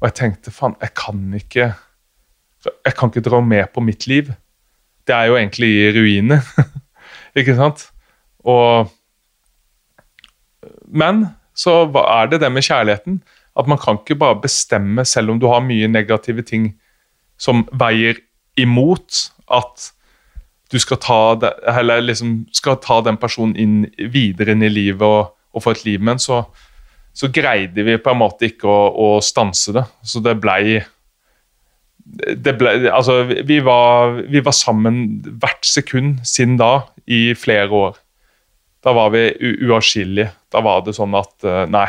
Og 0.00 0.08
jeg 0.08 0.18
tenkte 0.20 0.54
faen, 0.54 0.78
jeg 0.80 0.94
kan 0.96 1.24
ikke 1.36 1.72
jeg 2.60 2.96
kan 2.96 3.08
ikke 3.08 3.24
dra 3.24 3.40
med 3.40 3.70
på 3.74 3.80
mitt 3.80 4.06
liv. 4.06 4.30
Det 5.08 5.14
er 5.16 5.30
jo 5.30 5.36
egentlig 5.38 5.70
i 5.70 5.92
ruiner. 5.96 6.44
ikke 7.38 7.56
sant? 7.56 7.88
Og 8.44 8.90
Men 10.84 11.26
så 11.54 11.86
er 11.96 12.26
det 12.26 12.40
det 12.40 12.52
med 12.52 12.62
kjærligheten. 12.62 13.22
At 13.56 13.66
man 13.66 13.78
kan 13.78 13.98
ikke 13.98 14.18
bare 14.18 14.40
bestemme, 14.40 15.04
selv 15.04 15.30
om 15.30 15.40
du 15.40 15.46
har 15.46 15.60
mye 15.60 15.88
negative 15.88 16.42
ting 16.42 16.74
som 17.38 17.64
veier 17.72 18.20
imot, 18.56 19.32
at 19.50 19.92
du 20.70 20.78
skal 20.78 21.00
ta, 21.02 21.20
eller 21.66 22.04
liksom 22.04 22.44
skal 22.54 22.78
ta 22.82 23.00
den 23.02 23.18
personen 23.20 23.56
inn 23.58 24.10
videre 24.12 24.54
inn 24.54 24.62
i 24.62 24.70
livet 24.70 25.02
og, 25.02 25.32
og 25.50 25.64
få 25.64 25.74
et 25.74 25.84
liv 25.88 26.02
med 26.02 26.16
en, 26.16 26.22
så, 26.22 26.44
så 27.16 27.30
greide 27.34 27.84
vi 27.86 27.98
på 27.98 28.12
en 28.12 28.20
måte 28.20 28.46
ikke 28.50 28.70
å, 28.70 28.80
å 28.94 29.08
stanse 29.24 29.74
det. 29.74 29.84
Så 30.06 30.22
det 30.22 30.36
blei 30.42 30.80
ble, 32.10 32.74
altså, 32.90 33.22
vi, 33.46 33.60
var, 33.62 34.22
vi 34.30 34.42
var 34.42 34.54
sammen 34.56 35.20
hvert 35.40 35.66
sekund 35.66 36.22
siden 36.26 36.56
da 36.60 36.86
i 37.06 37.34
flere 37.38 37.70
år. 37.70 37.98
Da 38.84 38.94
var 38.96 39.12
vi 39.14 39.28
uatskillelige. 39.68 40.32
Da 40.50 40.62
var 40.64 40.84
det 40.86 40.96
sånn 40.96 41.14
at 41.18 41.44
eh, 41.44 41.66
Nei. 41.70 41.88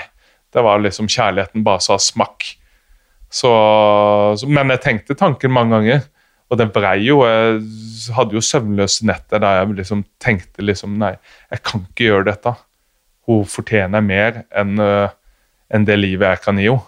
Det 0.52 0.60
var 0.66 0.82
liksom 0.84 1.08
Kjærligheten 1.08 1.64
bare 1.64 1.80
sa 1.80 1.96
smakk. 1.96 2.44
Så, 3.32 3.50
men 4.52 4.74
jeg 4.74 4.82
tenkte 4.84 5.16
tanken 5.16 5.54
mange 5.56 5.78
ganger, 5.78 6.02
og 6.51 6.60
det 6.60 6.67
brei 6.75 6.98
jo. 7.05 7.22
Jeg 7.24 7.62
hadde 8.17 8.36
jo 8.36 8.43
søvnløse 8.43 9.08
netter 9.08 9.39
der 9.39 9.62
jeg 9.62 9.75
liksom 9.79 10.03
tenkte 10.20 10.65
liksom 10.65 10.98
Nei, 11.00 11.13
jeg 11.53 11.63
kan 11.63 11.86
ikke 11.88 12.10
gjøre 12.10 12.27
dette. 12.27 12.55
Hun 13.29 13.46
fortjener 13.48 14.03
mer 14.03 14.43
enn 14.51 14.79
en 14.81 15.86
det 15.88 15.96
livet 15.96 16.27
jeg 16.27 16.43
kan 16.43 16.60
gi 16.60 16.67
henne. 16.67 16.88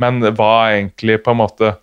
Men 0.00 0.20
hva 0.24 0.70
egentlig 0.72 1.18
på 1.24 1.32
en 1.34 1.40
måte 1.42 1.74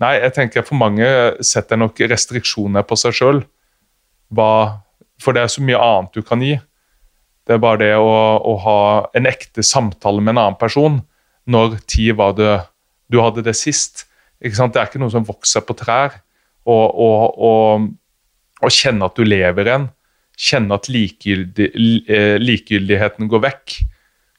Nei, 0.00 0.14
jeg 0.16 0.32
tenker 0.32 0.64
for 0.64 0.80
mange 0.80 1.06
setter 1.44 1.76
nok 1.76 1.98
restriksjoner 2.08 2.86
på 2.88 2.96
seg 2.96 3.12
sjøl. 3.18 3.42
For 4.32 5.36
det 5.36 5.42
er 5.42 5.52
så 5.52 5.64
mye 5.66 5.80
annet 5.82 6.14
du 6.16 6.22
kan 6.24 6.40
gi. 6.40 6.54
Det 7.44 7.56
er 7.56 7.60
bare 7.60 7.82
det 7.82 7.90
å, 7.98 8.14
å 8.40 8.54
ha 8.64 8.78
en 9.18 9.28
ekte 9.28 9.64
samtale 9.66 10.22
med 10.22 10.32
en 10.36 10.44
annen 10.46 10.56
person. 10.60 11.02
Når 11.50 11.76
tid 11.90 12.14
var 12.16 12.32
det 12.38 12.54
du 13.12 13.18
hadde 13.20 13.44
det 13.44 13.56
sist? 13.58 14.06
Ikke 14.40 14.56
sant? 14.56 14.74
Det 14.74 14.82
er 14.82 14.90
ikke 14.90 15.02
noe 15.02 15.12
som 15.12 15.26
vokser 15.28 15.64
på 15.66 15.76
trær. 15.78 16.18
Og, 16.68 17.00
og, 17.04 17.40
og, 17.50 17.88
og 18.60 18.74
kjenne 18.74 19.08
at 19.08 19.16
du 19.16 19.24
lever 19.26 19.68
igjen. 19.68 19.86
Kjenne 20.40 20.76
at 20.76 20.88
likegyldig, 20.88 21.70
eh, 22.08 22.36
likegyldigheten 22.40 23.28
går 23.30 23.44
vekk. 23.44 23.78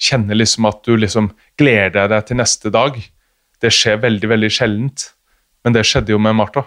Kjenne 0.02 0.38
liksom 0.38 0.66
at 0.70 0.82
du 0.88 0.96
liksom 0.98 1.32
gleder 1.62 2.10
deg 2.10 2.28
til 2.28 2.40
neste 2.42 2.74
dag. 2.74 2.98
Det 3.62 3.74
skjer 3.74 4.02
veldig, 4.02 4.30
veldig 4.34 4.52
sjeldent. 4.54 5.12
Men 5.62 5.78
det 5.78 5.86
skjedde 5.86 6.16
jo 6.16 6.22
med 6.22 6.38
Martha. 6.40 6.66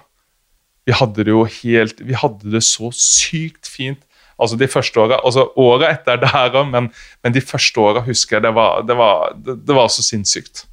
Vi 0.84 0.94
hadde 0.94 1.24
det 1.24 1.32
jo 1.32 1.46
helt 1.48 2.02
Vi 2.04 2.16
hadde 2.18 2.50
det 2.52 2.60
så 2.66 2.90
sykt 2.94 3.70
fint. 3.70 4.02
Altså 4.34 4.58
de 4.58 4.66
første 4.66 4.98
åra, 4.98 5.20
altså 5.22 5.46
Året 5.62 6.00
etter 6.00 6.18
der 6.18 6.56
òg, 6.58 6.64
men, 6.70 6.88
men, 7.22 7.34
de 7.34 7.42
første 7.44 7.78
åra 7.80 8.02
husker 8.02 8.36
jeg 8.36 8.46
det 8.48 8.50
var, 8.56 8.82
det, 8.82 8.96
var, 8.98 9.36
det, 9.38 9.60
det 9.66 9.76
var 9.76 9.86
så 9.94 10.02
sinnssykt. 10.02 10.64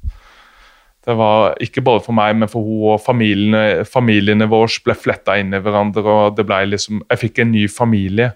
Det 1.02 1.14
var 1.18 1.56
ikke 1.62 1.82
bare 1.82 2.00
for 2.04 2.14
meg, 2.14 2.36
men 2.38 2.50
for 2.50 2.62
hun 2.62 2.92
og 2.94 3.00
familiene, 3.02 3.82
familiene 3.88 4.46
våre 4.50 4.70
ble 4.84 4.94
fletta 4.94 5.34
inn 5.40 5.50
i 5.54 5.58
hverandre. 5.62 6.02
og 6.06 6.36
det 6.36 6.46
ble 6.46 6.60
liksom, 6.70 7.02
Jeg 7.10 7.18
fikk 7.18 7.38
en 7.42 7.50
ny 7.50 7.66
familie. 7.68 8.32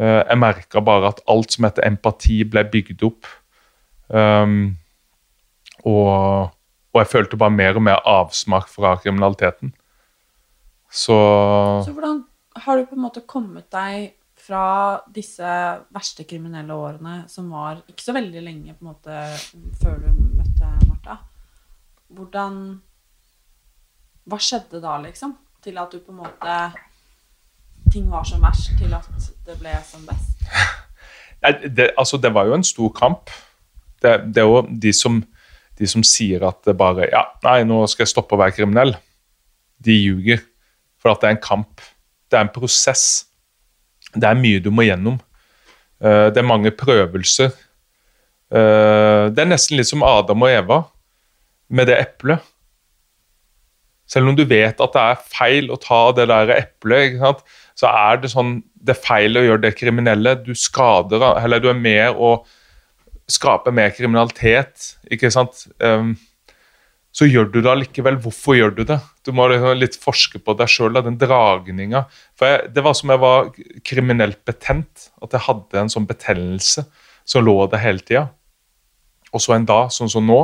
Eh, 0.00 0.22
jeg 0.24 0.38
merka 0.40 0.80
bare 0.80 1.12
at 1.12 1.20
alt 1.28 1.52
som 1.52 1.66
heter 1.68 1.84
empati, 1.84 2.42
ble 2.44 2.64
bygd 2.72 3.04
opp. 3.04 3.28
Um, 4.08 4.76
og, 5.84 6.50
og, 6.90 6.96
jeg 6.98 7.10
følte 7.12 7.38
bare 7.38 7.54
mer 7.54 7.76
og 7.76 7.84
mer 7.84 8.00
avsmak 8.08 8.68
fra 8.68 8.96
kriminaliteten. 8.96 9.74
Så 10.90 11.14
Så 11.84 11.92
hvordan 11.92 12.24
har 12.56 12.76
du 12.76 12.86
på 12.86 12.96
en 12.96 13.04
måte 13.04 13.22
kommet 13.26 13.70
deg 13.70 14.16
fra 14.40 14.98
disse 15.14 15.46
verste 15.94 16.24
kriminelle 16.24 16.74
årene, 16.74 17.28
som 17.28 17.52
var 17.52 17.84
ikke 17.86 18.02
så 18.02 18.16
veldig 18.16 18.42
lenge 18.42 18.74
på 18.74 18.86
en 18.86 18.90
måte 18.94 19.20
før 19.84 20.00
du 20.00 20.08
møtte? 20.40 20.89
Hvordan 22.10 22.54
Hva 24.30 24.38
skjedde 24.42 24.82
da, 24.82 24.98
liksom? 25.02 25.34
Til 25.64 25.78
at 25.80 25.92
du 25.92 26.00
på 26.02 26.12
en 26.14 26.22
måte 26.22 26.56
Ting 27.90 28.10
var 28.10 28.26
som 28.28 28.42
verst, 28.44 28.70
til 28.78 28.92
at 28.94 29.08
det 29.46 29.56
ble 29.58 29.74
som 29.86 30.04
best? 30.06 30.36
Det, 31.40 31.86
altså, 31.96 32.18
det 32.20 32.34
var 32.36 32.44
jo 32.44 32.52
en 32.52 32.64
stor 32.64 32.90
kamp. 32.92 33.30
Det, 34.02 34.10
det 34.28 34.42
er 34.42 34.44
jo 34.44 34.58
de 34.68 34.90
som, 34.92 35.22
de 35.78 35.88
som 35.88 36.02
sier 36.04 36.44
at 36.44 36.58
det 36.68 36.74
bare 36.76 37.06
Ja, 37.08 37.22
nei, 37.46 37.62
nå 37.64 37.78
skal 37.88 38.04
jeg 38.04 38.10
stoppe 38.12 38.36
å 38.36 38.40
være 38.42 38.52
kriminell. 38.58 38.92
De 39.80 39.96
ljuger. 39.96 40.42
For 41.00 41.14
at 41.14 41.22
det 41.22 41.30
er 41.30 41.38
en 41.38 41.40
kamp. 41.40 41.80
Det 42.28 42.36
er 42.36 42.44
en 42.44 42.52
prosess. 42.52 43.06
Det 44.12 44.28
er 44.28 44.36
mye 44.36 44.60
du 44.60 44.68
må 44.68 44.84
gjennom. 44.84 45.16
Eh, 45.96 46.28
det 46.28 46.44
er 46.44 46.50
mange 46.52 46.74
prøvelser. 46.76 47.56
Eh, 48.52 49.24
det 49.32 49.40
er 49.40 49.48
nesten 49.48 49.80
litt 49.80 49.88
som 49.88 50.04
Adam 50.04 50.44
og 50.44 50.52
Eva 50.52 50.82
med 51.70 51.88
det 51.90 51.98
eplet. 52.02 52.42
Selv 54.10 54.30
om 54.30 54.36
du 54.36 54.42
vet 54.48 54.80
at 54.82 54.94
det 54.96 55.02
er 55.12 55.26
feil 55.30 55.70
å 55.70 55.78
ta 55.78 56.00
det 56.16 56.26
der 56.30 56.50
eplet, 56.56 57.20
så 57.78 57.90
er 57.90 58.18
det 58.22 58.32
sånn 58.32 58.58
det 58.80 58.96
er 58.96 59.04
feil 59.04 59.36
å 59.36 59.44
gjøre 59.44 59.64
det 59.66 59.76
kriminelle. 59.78 60.34
Du 60.40 60.54
skader, 60.56 61.22
eller 61.38 61.62
du 61.62 61.68
er 61.70 61.78
med 61.78 62.16
å 62.16 62.40
skape 63.30 63.72
mer 63.74 63.92
kriminalitet. 63.94 64.94
ikke 65.12 65.30
sant? 65.32 65.66
Um, 65.78 66.14
så 67.14 67.26
gjør 67.26 67.50
du 67.50 67.60
det 67.60 67.70
allikevel. 67.70 68.18
Hvorfor 68.22 68.56
gjør 68.56 68.74
du 68.74 68.84
det? 68.88 68.98
Du 69.26 69.32
må 69.36 69.48
liksom 69.50 69.78
litt 69.78 69.98
forske 70.00 70.40
på 70.42 70.54
deg 70.58 70.70
sjøl, 70.70 70.98
den 71.04 71.18
dragninga. 71.20 72.04
For 72.38 72.50
jeg, 72.50 72.72
Det 72.74 72.84
var 72.86 72.96
som 72.96 73.12
jeg 73.12 73.22
var 73.22 73.50
kriminelt 73.84 74.40
betent. 74.48 75.10
At 75.22 75.34
jeg 75.36 75.46
hadde 75.46 75.80
en 75.80 75.92
sånn 75.92 76.08
betennelse 76.08 76.86
som 77.28 77.44
lå 77.44 77.56
der 77.70 77.82
hele 77.82 78.02
tida. 78.02 78.28
Og 79.34 79.42
så 79.42 79.54
en 79.54 79.66
dag, 79.66 79.92
sånn 79.94 80.10
som 80.10 80.26
nå, 80.26 80.40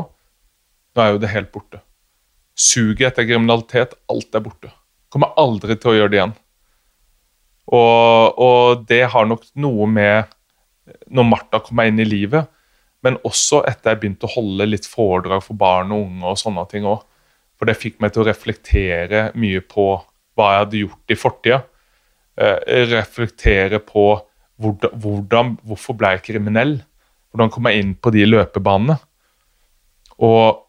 nå 0.96 1.04
er 1.04 1.14
jo 1.14 1.20
det 1.22 1.32
helt 1.32 1.52
borte. 1.54 1.82
Suget 2.56 3.10
etter 3.10 3.28
kriminalitet, 3.28 3.94
alt 4.08 4.34
er 4.34 4.44
borte. 4.44 4.72
Kommer 5.12 5.36
aldri 5.38 5.76
til 5.76 5.92
å 5.92 5.96
gjøre 5.98 6.12
det 6.12 6.20
igjen. 6.20 6.34
Og, 7.66 8.38
og 8.38 8.86
det 8.88 9.02
har 9.12 9.26
nok 9.28 9.44
noe 9.58 9.88
med 9.90 10.32
når 11.10 11.26
Martha 11.26 11.60
kom 11.62 11.78
meg 11.80 11.90
inn 11.90 12.02
i 12.04 12.06
livet, 12.06 12.46
men 13.04 13.18
også 13.26 13.64
etter 13.68 13.92
jeg 13.92 14.00
begynte 14.02 14.28
å 14.28 14.34
holde 14.36 14.68
litt 14.68 14.86
foredrag 14.88 15.42
for 15.44 15.58
barn 15.58 15.92
og 15.94 16.06
unge. 16.06 16.24
og 16.30 16.40
sånne 16.40 16.64
ting 16.70 16.86
også. 16.86 17.06
For 17.56 17.68
det 17.68 17.78
fikk 17.80 18.00
meg 18.02 18.12
til 18.12 18.22
å 18.22 18.28
reflektere 18.28 19.22
mye 19.38 19.62
på 19.64 19.86
hva 20.36 20.48
jeg 20.52 20.62
hadde 20.62 20.80
gjort 20.82 21.12
i 21.12 21.18
fortida. 21.18 21.60
Eh, 22.36 22.58
reflektere 22.90 23.80
på 23.80 24.04
hvordan, 24.60 24.92
hvordan, 25.00 25.54
hvorfor 25.64 25.96
ble 25.96 26.12
jeg 26.16 26.26
kriminell? 26.26 26.74
Hvordan 27.32 27.52
kom 27.52 27.68
jeg 27.68 27.80
inn 27.82 27.94
på 27.96 28.12
de 28.12 28.26
løpebanene? 28.28 28.98
Og 30.24 30.65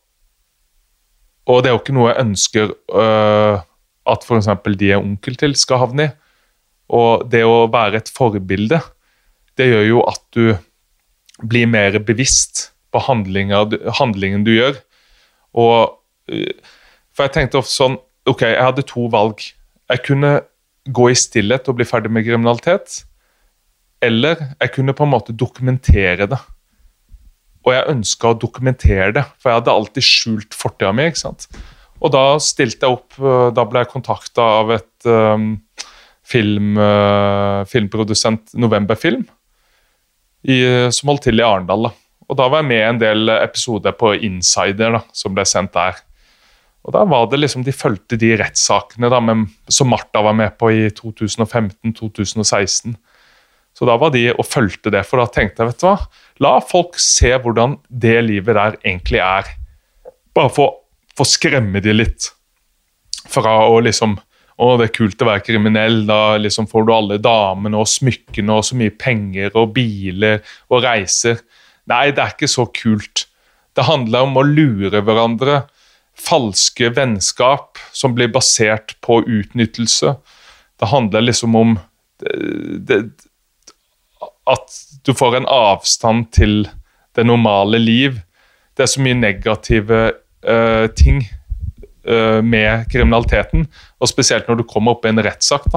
og 1.47 1.63
det 1.63 1.69
er 1.69 1.75
jo 1.75 1.81
ikke 1.81 1.95
noe 1.95 2.11
jeg 2.11 2.23
ønsker 2.25 2.71
uh, 2.91 3.63
at 4.07 4.23
f.eks. 4.23 4.49
de 4.79 4.91
er 4.91 4.99
onkel 4.99 5.37
til, 5.39 5.55
skal 5.55 5.83
havne 5.85 6.09
i. 6.09 6.15
Og 6.97 7.27
det 7.31 7.43
å 7.43 7.67
være 7.71 7.99
et 7.99 8.11
forbilde, 8.11 8.79
det 9.59 9.67
gjør 9.67 9.85
jo 9.87 10.01
at 10.07 10.21
du 10.35 10.55
blir 11.47 11.67
mer 11.67 11.97
bevisst 12.03 12.69
på 12.95 13.01
handlingen 13.03 14.45
du 14.47 14.53
gjør. 14.55 14.79
Og 15.55 15.97
uh, 16.31 16.75
For 17.15 17.27
jeg 17.27 17.35
tenkte 17.35 17.63
ofte 17.63 17.75
sånn 17.75 17.97
Ok, 18.27 18.41
jeg 18.43 18.59
hadde 18.59 18.83
to 18.83 19.05
valg. 19.07 19.39
Jeg 19.87 20.01
kunne 20.03 20.31
gå 20.91 21.05
i 21.07 21.15
stillhet 21.15 21.69
og 21.71 21.77
bli 21.77 21.85
ferdig 21.87 22.09
med 22.11 22.25
kriminalitet. 22.27 23.05
Eller 24.03 24.41
jeg 24.59 24.73
kunne 24.75 24.95
på 24.97 25.05
en 25.05 25.13
måte 25.13 25.31
dokumentere 25.31 26.27
det. 26.27 26.39
Og 27.65 27.73
jeg 27.73 27.89
ønska 27.91 28.31
å 28.31 28.39
dokumentere 28.39 29.11
det, 29.17 29.25
for 29.41 29.51
jeg 29.51 29.61
hadde 29.61 29.73
alltid 29.73 30.05
skjult 30.05 30.57
fortida 30.57 30.93
mi. 30.95 31.07
ikke 31.09 31.23
sant? 31.23 31.49
Og 31.97 32.13
da 32.13 32.37
stilte 32.43 32.85
jeg 32.85 32.93
opp 32.93 33.15
øh, 33.17 33.47
Da 33.57 33.63
ble 33.65 33.81
jeg 33.81 33.89
kontakta 33.89 34.43
av 34.59 34.69
et 34.75 35.07
um, 35.09 35.55
film, 36.27 36.75
uh, 36.77 37.63
filmprodusent, 37.69 38.53
Novemberfilm, 38.59 39.23
som 40.93 41.09
holdt 41.09 41.25
til 41.27 41.41
i 41.41 41.43
Arendal. 41.43 41.89
Og 42.27 42.37
da 42.39 42.45
var 42.51 42.61
jeg 42.61 42.69
med 42.69 42.81
i 42.81 42.89
en 42.89 42.99
del 43.01 43.31
episoder 43.33 43.95
på 43.97 44.13
Insider 44.27 44.93
da, 44.95 45.01
som 45.15 45.33
ble 45.35 45.43
sendt 45.47 45.73
der. 45.75 45.97
Og 46.87 46.95
da 46.95 47.03
var 47.07 47.27
det 47.31 47.41
liksom, 47.41 47.65
De 47.67 47.75
fulgte 47.75 48.19
de 48.19 48.33
rettssakene 48.39 49.09
som 49.67 49.91
Martha 49.91 50.23
var 50.23 50.37
med 50.37 50.55
på 50.59 50.71
i 50.71 50.87
2015-2016. 50.95 52.95
Så 53.77 53.85
da 53.85 53.93
var 54.01 54.09
de 54.15 54.23
og 54.33 54.45
fulgte 54.47 54.89
det, 54.93 55.03
for 55.05 55.21
da 55.21 55.27
tenkte 55.29 55.61
jeg 55.61 55.69
vet 55.69 55.83
du 55.83 55.85
hva, 55.85 55.97
la 56.41 56.55
folk 56.65 56.97
se 57.01 57.35
hvordan 57.37 57.77
det 57.87 58.15
livet 58.25 58.57
der 58.57 58.77
egentlig 58.81 59.21
er. 59.21 59.51
Bare 60.33 60.49
for 60.53 60.81
å 61.17 61.27
skremme 61.27 61.81
de 61.85 61.93
litt 61.93 62.31
fra 63.29 63.59
å 63.69 63.77
liksom 63.85 64.15
å, 64.57 64.71
det 64.79 64.87
er 64.87 64.95
kult 64.95 65.21
å 65.21 65.27
være 65.29 65.43
kriminell. 65.45 65.99
Da 66.09 66.37
liksom 66.41 66.65
får 66.69 66.87
du 66.87 66.91
alle 66.95 67.19
damene 67.21 67.77
og 67.77 67.89
smykkene 67.89 68.57
og 68.57 68.65
så 68.65 68.77
mye 68.79 68.93
penger 68.97 69.53
og 69.53 69.75
biler 69.75 70.41
og 70.73 70.81
reiser. 70.87 71.43
Nei, 71.89 72.09
det 72.09 72.23
er 72.23 72.33
ikke 72.33 72.49
så 72.49 72.65
kult. 72.73 73.27
Det 73.77 73.85
handler 73.85 74.25
om 74.25 74.39
å 74.41 74.45
lure 74.47 75.03
hverandre. 75.05 75.67
Falske 76.17 76.89
vennskap 76.97 77.77
som 77.93 78.17
blir 78.17 78.33
basert 78.33 78.95
på 79.05 79.21
utnyttelse. 79.21 80.15
Det 80.81 80.89
handler 80.89 81.27
liksom 81.27 81.53
om 81.57 81.77
det, 82.17 82.33
det, 82.89 83.26
at 84.47 84.77
du 85.05 85.13
får 85.17 85.39
en 85.39 85.49
avstand 85.51 86.29
til 86.35 86.65
det 87.17 87.25
normale 87.27 87.79
liv. 87.81 88.19
Det 88.77 88.85
er 88.85 88.91
så 88.91 89.03
mye 89.03 89.17
negative 89.17 89.99
uh, 90.47 90.87
ting 90.97 91.23
uh, 92.07 92.39
med 92.45 92.87
kriminaliteten, 92.91 93.67
og 93.99 94.11
spesielt 94.11 94.49
når 94.49 94.61
du 94.61 94.67
kommer 94.69 94.95
opp 94.95 95.07
i 95.07 95.11
en 95.11 95.23
rettssak. 95.25 95.69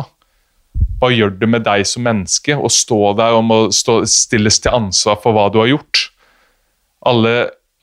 Hva 1.00 1.10
gjør 1.12 1.34
det 1.40 1.48
med 1.48 1.64
deg 1.66 1.86
som 1.88 2.04
menneske 2.06 2.56
å 2.56 2.70
stå 2.72 3.14
der 3.18 3.36
og 3.38 3.46
må 3.48 3.60
stå, 3.74 4.02
stilles 4.08 4.60
til 4.60 4.76
ansvar 4.76 5.20
for 5.22 5.36
hva 5.36 5.48
du 5.52 5.60
har 5.62 5.72
gjort? 5.72 6.06
Alle, 7.08 7.34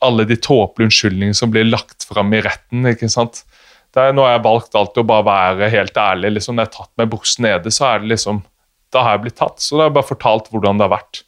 alle 0.05 0.27
de 0.29 0.37
tåpelige 0.37 0.91
unnskyldningene 0.91 1.37
som 1.37 1.51
blir 1.53 1.65
lagt 1.65 2.05
fram 2.05 2.29
i 2.37 2.43
retten. 2.45 2.85
ikke 2.85 3.09
sant? 3.09 3.41
Der, 3.97 4.13
nå 4.13 4.21
har 4.25 4.35
jeg 4.35 4.45
valgt 4.45 4.77
alltid 4.77 5.01
å 5.01 5.09
bare 5.09 5.25
være 5.25 5.71
helt 5.73 5.97
ærlig. 5.97 6.35
liksom 6.37 6.55
Når 6.55 6.67
jeg 6.67 6.71
har 6.71 6.77
tatt 6.83 6.93
meg 7.01 7.09
buksen 7.09 7.47
nede, 7.47 7.73
så 7.73 7.89
er 7.89 8.03
det 8.03 8.11
liksom 8.13 8.43
da 8.93 9.03
har 9.05 9.17
jeg 9.17 9.25
blitt 9.27 9.39
tatt. 9.39 9.63
Så 9.63 9.75
da 9.75 9.85
har 9.85 9.91
jeg 9.91 9.97
bare 9.99 10.11
fortalt 10.11 10.51
hvordan 10.51 10.79
det 10.79 10.87
har 10.87 10.95
vært. 10.97 11.23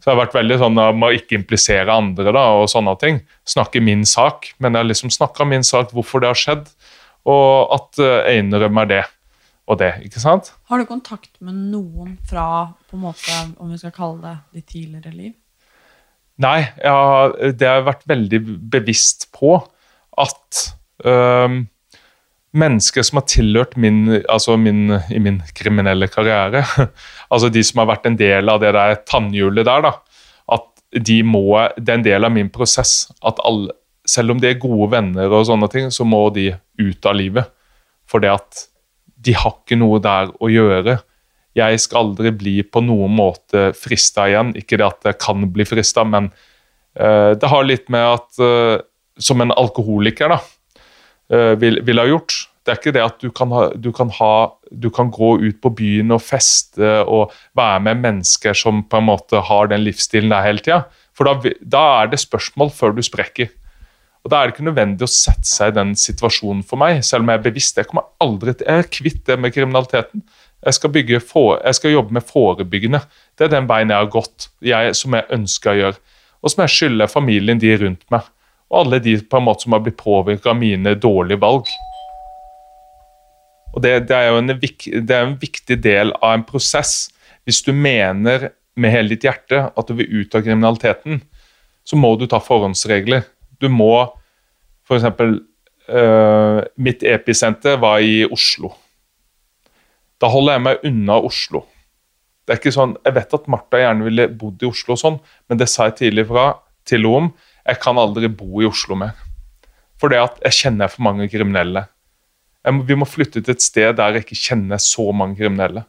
Så 0.00 0.08
jeg 0.08 0.14
har 0.14 0.22
vært 0.22 0.36
veldig 0.38 0.56
sånn 0.62 0.80
om 0.80 1.02
å 1.04 1.12
ikke 1.12 1.36
implisere 1.36 1.92
andre 1.92 2.32
da, 2.32 2.44
og 2.56 2.70
sånne 2.72 2.94
ting. 3.02 3.20
Snakke 3.48 3.82
min 3.84 4.06
sak, 4.08 4.54
men 4.56 4.72
jeg 4.72 4.80
har 4.80 4.88
liksom 4.88 5.12
snakka 5.12 5.44
min 5.48 5.66
sak, 5.66 5.92
hvorfor 5.92 6.24
det 6.24 6.30
har 6.30 6.40
skjedd, 6.40 6.70
og 7.28 7.74
at 7.76 8.00
eh, 8.00 8.14
jeg 8.30 8.46
innrømmer 8.46 8.88
det 8.88 9.02
og 9.70 9.78
det. 9.82 9.92
ikke 10.06 10.22
sant? 10.22 10.54
Har 10.70 10.80
du 10.80 10.88
kontakt 10.88 11.30
med 11.44 11.54
noen 11.70 12.16
fra 12.26 12.72
på 12.88 12.96
en 12.96 13.04
måte, 13.04 13.36
om 13.60 13.68
vi 13.70 13.78
skal 13.78 13.92
kalle 13.94 14.18
det 14.24 14.34
ditt 14.56 14.70
tidligere 14.72 15.12
liv? 15.14 15.34
Nei, 16.40 16.62
har, 16.80 17.36
det 17.52 17.68
har 17.68 17.82
jeg 17.82 17.88
vært 17.90 18.08
veldig 18.08 18.40
bevisst 18.72 19.28
på 19.36 19.58
at 20.20 20.62
um, 21.04 21.66
mennesker 22.56 23.04
som 23.06 23.20
har 23.20 23.26
tilhørt 23.30 23.76
min, 23.78 24.22
altså 24.28 24.56
min, 24.58 24.96
i 25.10 25.20
min 25.22 25.40
kriminelle 25.56 26.08
karriere, 26.10 26.64
altså 27.32 27.50
de 27.52 27.62
som 27.66 27.82
har 27.82 27.92
vært 27.92 28.08
en 28.10 28.18
del 28.18 28.50
av 28.50 28.62
det 28.62 28.72
der 28.76 28.96
tannhjulet 29.06 29.68
der, 29.68 29.86
da, 29.86 29.92
at 30.56 31.04
de 31.06 31.20
må, 31.22 31.44
det 31.78 31.92
er 31.92 32.00
en 32.00 32.08
del 32.08 32.26
av 32.26 32.34
min 32.34 32.50
prosess 32.52 33.04
at 33.26 33.38
alle, 33.46 33.74
selv 34.08 34.34
om 34.34 34.42
de 34.42 34.50
er 34.50 34.58
gode 34.62 34.90
venner, 34.96 35.30
og 35.30 35.46
sånne 35.46 35.68
ting, 35.70 35.92
så 35.94 36.06
må 36.08 36.24
de 36.34 36.50
ut 36.80 37.06
av 37.06 37.14
livet. 37.14 37.50
For 38.10 38.22
det 38.22 38.32
at 38.32 38.66
de 39.20 39.34
har 39.36 39.54
ikke 39.54 39.78
noe 39.78 40.00
der 40.02 40.32
å 40.40 40.48
gjøre. 40.50 40.96
Jeg 41.58 41.82
skal 41.82 42.06
aldri 42.06 42.32
bli 42.34 42.54
på 42.64 42.82
noen 42.82 43.12
måte 43.18 43.70
frista 43.76 44.26
igjen. 44.30 44.54
Ikke 44.58 44.78
det 44.80 44.86
at 44.86 45.10
jeg 45.10 45.18
kan 45.22 45.44
bli 45.52 45.66
frista, 45.68 46.06
men 46.08 46.30
uh, 46.98 47.36
det 47.36 47.50
har 47.52 47.66
litt 47.66 47.90
med 47.92 48.06
at 48.16 48.40
uh, 48.42 48.80
Som 49.20 49.42
en 49.44 49.52
alkoholiker 49.52 50.30
da, 50.32 50.38
uh, 51.32 51.54
vil, 51.60 51.80
vil 51.86 52.02
ha 52.02 52.06
gjort. 52.08 52.36
Det 52.64 52.72
er 52.72 52.80
ikke 52.80 52.94
det 52.94 53.04
at 53.04 53.22
du 53.22 53.30
kan, 53.34 53.52
ha, 53.56 53.68
du, 53.72 53.88
kan 53.96 54.10
ha, 54.18 54.32
du 54.70 54.90
kan 54.92 55.08
gå 55.10 55.30
ut 55.40 55.60
på 55.64 55.72
byen 55.78 56.12
og 56.12 56.20
feste 56.22 56.90
og 57.08 57.32
være 57.56 57.80
med 57.86 58.02
mennesker 58.02 58.56
som 58.56 58.82
på 58.84 59.00
en 59.00 59.08
måte 59.08 59.40
har 59.48 59.70
den 59.72 59.82
livsstilen 59.86 60.32
der 60.34 60.44
hele 60.44 60.62
tida. 60.62 60.82
For 61.16 61.26
da, 61.26 61.54
da 61.60 61.86
er 62.02 62.12
det 62.12 62.20
spørsmål 62.20 62.70
før 62.76 62.94
du 62.96 63.02
sprekker. 63.04 63.48
Og 64.20 64.30
Da 64.30 64.36
er 64.36 64.48
det 64.48 64.54
ikke 64.54 64.66
nødvendig 64.68 65.06
å 65.06 65.10
sette 65.10 65.48
seg 65.48 65.72
i 65.72 65.76
den 65.78 65.94
situasjonen 65.96 66.60
for 66.66 66.80
meg, 66.80 67.00
selv 67.06 67.24
om 67.24 67.32
jeg 67.32 67.40
er 67.40 67.46
bevisst. 67.46 67.78
Jeg 67.80 67.88
kommer 67.88 68.10
aldri 68.20 68.52
til, 68.52 68.68
jeg 68.68 68.84
er 68.84 68.90
kvitt 68.92 69.22
det 69.28 69.38
med 69.40 69.54
kriminaliteten. 69.54 70.24
Jeg 70.60 70.76
skal, 70.76 71.20
for, 71.24 71.54
jeg 71.64 71.78
skal, 71.78 71.94
jobbe 71.94 72.12
med 72.12 72.26
forebyggende. 72.28 73.00
Det 73.38 73.46
er 73.46 73.54
den 73.54 73.68
veien 73.70 73.88
jeg 73.88 73.96
har 73.96 74.10
gått, 74.12 74.50
jeg, 74.60 74.92
som 74.98 75.16
jeg 75.16 75.24
ønsker 75.32 75.72
å 75.72 75.78
gjøre. 75.78 76.00
Og 76.44 76.52
som 76.52 76.62
jeg 76.66 76.74
skylder 76.74 77.08
familien 77.08 77.60
de 77.60 77.72
rundt 77.80 78.04
meg, 78.12 78.28
og 78.70 78.84
alle 78.84 79.00
de 79.02 79.16
på 79.26 79.38
en 79.38 79.46
måte 79.48 79.66
som 79.66 79.74
har 79.74 79.82
blitt 79.84 79.98
påvirka 79.98 80.52
av 80.52 80.60
mine 80.60 80.94
dårlige 80.98 81.42
valg. 81.42 81.70
Og 83.74 83.82
det, 83.82 83.92
det, 84.10 84.16
er 84.16 84.30
jo 84.30 84.38
en, 84.40 84.52
det 84.54 85.14
er 85.14 85.26
en 85.26 85.36
viktig 85.40 85.76
del 85.82 86.14
av 86.20 86.36
en 86.36 86.46
prosess. 86.46 87.10
Hvis 87.46 87.62
du 87.66 87.72
mener 87.74 88.50
med 88.78 88.94
hele 88.94 89.14
ditt 89.14 89.26
hjerte 89.26 89.66
at 89.68 89.90
du 89.90 89.96
vil 89.98 90.22
ut 90.22 90.34
av 90.34 90.46
kriminaliteten, 90.46 91.20
så 91.86 91.98
må 91.98 92.14
du 92.18 92.26
ta 92.30 92.40
forhåndsregler. 92.42 93.26
Du 93.62 93.68
må 93.72 93.92
f.eks. 94.86 95.06
Uh, 95.90 96.62
mitt 96.78 97.02
episenter 97.02 97.78
var 97.82 98.02
i 98.06 98.22
Oslo. 98.30 98.70
Da 100.22 100.30
holder 100.30 100.58
jeg 100.58 100.66
meg 100.66 100.84
unna 100.86 101.18
Oslo. 101.26 101.64
Det 102.46 102.54
er 102.54 102.60
ikke 102.60 102.74
sånn, 102.74 102.96
Jeg 103.06 103.14
vet 103.16 103.34
at 103.34 103.48
Martha 103.50 103.78
gjerne 103.80 104.06
ville 104.06 104.26
bodd 104.38 104.62
i 104.62 104.68
Oslo, 104.68 104.94
og 104.94 105.00
sånn, 105.00 105.18
men 105.48 105.58
det 105.58 105.70
sa 105.70 105.88
jeg 105.88 105.98
tidlig 106.00 106.28
fra 106.30 106.52
til 106.86 107.06
henne 107.06 107.16
om. 107.18 107.30
Jeg 107.66 107.80
kan 107.82 107.98
aldri 108.00 108.30
bo 108.32 108.62
i 108.62 108.68
Oslo 108.68 108.96
mer. 108.98 109.16
For 110.00 110.12
det 110.12 110.20
at 110.22 110.40
jeg 110.48 110.58
kjenner 110.64 110.90
for 110.92 111.04
mange 111.04 111.28
kriminelle. 111.32 111.84
Må, 112.68 112.84
vi 112.88 112.96
må 112.98 113.08
flytte 113.08 113.42
til 113.42 113.56
et 113.56 113.64
sted 113.64 113.94
der 113.98 114.16
jeg 114.16 114.26
ikke 114.26 114.40
kjenner 114.40 114.80
så 114.82 115.10
mange 115.16 115.38
kriminelle. 115.40 115.84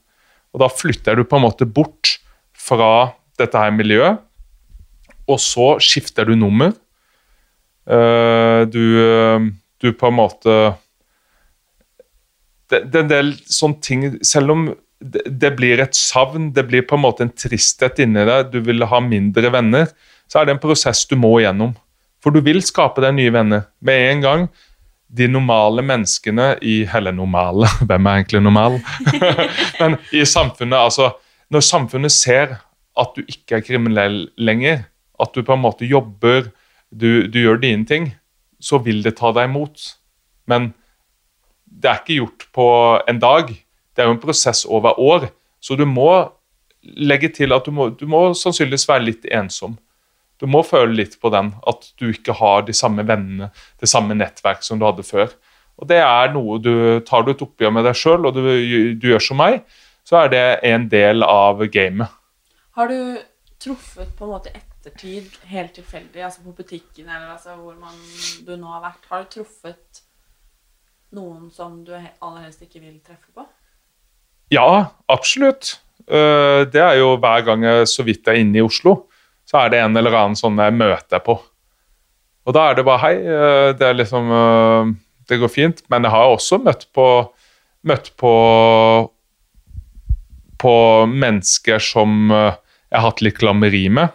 Og 0.51 0.63
Da 0.63 0.67
flytter 0.71 1.15
du 1.15 1.23
på 1.23 1.39
en 1.39 1.45
måte 1.47 1.67
bort 1.67 2.17
fra 2.57 3.13
dette 3.39 3.57
her 3.57 3.71
miljøet, 3.73 4.19
og 5.29 5.39
så 5.39 5.73
skifter 5.81 6.27
du 6.27 6.35
nummer. 6.35 6.73
Uh, 7.87 8.67
du, 8.69 8.83
du 9.81 9.87
på 9.97 10.11
en 10.11 10.17
måte 10.19 10.55
det, 12.69 12.93
er 12.93 13.01
en 13.01 13.09
del 13.09 13.31
sånne 13.49 13.81
ting 13.83 14.03
Selv 14.21 14.53
om 14.53 14.67
det, 15.01 15.49
blir 15.57 15.81
et 15.81 15.97
savn, 15.97 16.51
det 16.53 16.67
blir 16.69 16.85
på 16.85 16.93
en 16.93 17.03
måte 17.07 17.25
en 17.25 17.33
tristhet 17.33 17.97
inni 18.03 18.21
deg, 18.27 18.51
du 18.53 18.59
vil 18.61 18.85
ha 18.85 18.99
mindre 19.01 19.49
venner, 19.49 19.89
så 20.31 20.39
er 20.39 20.47
det 20.47 20.55
en 20.55 20.63
prosess 20.63 21.03
du 21.09 21.17
må 21.19 21.33
igjennom. 21.41 21.73
For 22.23 22.31
du 22.31 22.39
vil 22.45 22.61
skape 22.63 23.03
deg 23.03 23.17
nye 23.17 23.33
venner. 23.33 23.65
Med 23.83 24.05
en 24.11 24.21
gang 24.23 24.45
de 25.11 25.27
normale 25.27 25.83
menneskene 25.83 26.53
i 26.63 26.85
Eller 26.87 27.11
normale, 27.11 27.67
hvem 27.87 28.07
er 28.07 28.21
egentlig 28.21 28.43
normal? 28.45 28.77
Men 29.81 29.97
i 30.15 30.23
samfunnet, 30.25 30.77
altså 30.77 31.11
Når 31.51 31.67
samfunnet 31.67 32.15
ser 32.15 32.61
at 33.01 33.15
du 33.15 33.23
ikke 33.27 33.57
er 33.57 33.65
kriminell 33.65 34.25
lenger, 34.37 34.85
at 35.19 35.31
du 35.35 35.43
på 35.47 35.55
en 35.55 35.61
måte 35.63 35.87
jobber, 35.87 36.49
du, 36.91 37.27
du 37.27 37.37
gjør 37.39 37.61
dine 37.61 37.87
ting, 37.87 38.09
så 38.59 38.81
vil 38.83 38.99
det 39.03 39.15
ta 39.17 39.31
deg 39.35 39.47
imot. 39.47 39.93
Men 40.47 40.73
det 41.65 41.89
er 41.89 42.01
ikke 42.01 42.17
gjort 42.19 42.45
på 42.55 42.67
en 43.07 43.21
dag. 43.23 43.47
Det 43.95 44.03
er 44.03 44.09
jo 44.09 44.17
en 44.17 44.21
prosess 44.21 44.65
over 44.67 44.99
år. 44.99 45.29
Så 45.63 45.79
du 45.79 45.85
må 45.87 46.11
legge 46.83 47.31
til 47.31 47.55
at 47.55 47.65
du 47.65 47.71
må, 47.71 47.89
du 47.95 48.03
må 48.11 48.33
sannsynligvis 48.37 48.87
være 48.91 49.07
litt 49.07 49.27
ensom. 49.31 49.77
Du 50.41 50.47
må 50.49 50.63
føle 50.65 50.95
litt 50.97 51.19
på 51.21 51.29
den, 51.29 51.51
at 51.69 51.85
du 52.01 52.07
ikke 52.09 52.33
har 52.39 52.63
de 52.65 52.73
samme 52.73 53.05
vennene, 53.05 53.51
det 53.77 53.89
samme 53.89 54.17
nettverk 54.17 54.63
som 54.65 54.79
du 54.81 54.87
hadde 54.87 55.05
før. 55.05 55.29
Og 55.77 55.87
Det 55.89 55.99
er 56.01 56.33
noe 56.33 56.57
du 56.61 56.73
tar 57.05 57.25
du 57.25 57.31
et 57.33 57.43
oppgjør 57.45 57.73
med 57.75 57.85
deg 57.85 57.97
sjøl, 57.97 58.25
og 58.25 58.33
du, 58.33 58.41
du, 58.97 59.05
gjør 59.11 59.21
som 59.21 59.37
meg, 59.37 59.61
så 60.05 60.23
er 60.23 60.33
det 60.33 60.45
en 60.65 60.87
del 60.89 61.21
av 61.25 61.61
gamet. 61.73 62.09
Har 62.73 62.89
du 62.89 63.21
truffet 63.61 64.09
på 64.17 64.25
en 64.25 64.33
måte 64.33 64.53
ettertid 64.53 65.29
helt 65.51 65.75
tilfeldig, 65.77 66.23
altså 66.25 66.41
på 66.41 66.55
butikken 66.57 67.05
eller 67.05 67.35
altså 67.35 67.53
hvor 67.59 67.77
man, 67.77 67.93
du 68.45 68.55
nå 68.55 68.73
har 68.73 68.81
vært, 68.87 69.05
har 69.11 69.25
du 69.25 69.31
truffet 69.37 70.01
noen 71.13 71.51
som 71.53 71.83
du 71.85 71.93
aller 71.93 72.47
helst 72.47 72.65
ikke 72.65 72.81
vil 72.81 72.97
treffe 73.05 73.29
på? 73.35 73.45
Ja, 74.51 74.89
absolutt. 75.11 75.75
Eh, 76.09 76.65
det 76.65 76.81
er 76.81 76.97
jo 76.97 77.13
hver 77.21 77.45
gang 77.45 77.65
jeg 77.67 77.89
så 77.93 78.05
vidt 78.07 78.25
er 78.25 78.41
inne 78.41 78.57
i 78.57 78.65
Oslo 78.65 79.03
så 79.51 79.65
er 79.65 79.71
det 79.73 79.81
en 79.83 79.97
eller 79.99 80.15
annen 80.15 80.37
sånn 80.39 80.59
jeg 80.63 80.77
møter 80.79 81.19
på. 81.25 81.35
Og 82.47 82.55
da 82.55 82.69
er 82.69 82.77
det 82.77 82.85
bare 82.87 83.03
hei. 83.03 83.15
Eh, 83.19 83.69
det 83.77 83.89
liksom 83.99 84.31
eh, 84.37 84.93
Det 85.27 85.39
går 85.41 85.51
fint. 85.51 85.83
Men 85.91 86.07
jeg 86.07 86.15
har 86.15 86.31
også 86.31 86.61
møtt 86.63 86.87
på 86.95 87.07
møtt 87.87 88.11
på 88.21 88.31
på 90.61 90.73
mennesker 91.09 91.81
som 91.81 92.29
eh, 92.29 92.53
jeg 92.91 92.99
har 92.99 93.07
hatt 93.07 93.23
litt 93.25 93.39
klammeri 93.41 93.87
med. 93.89 94.13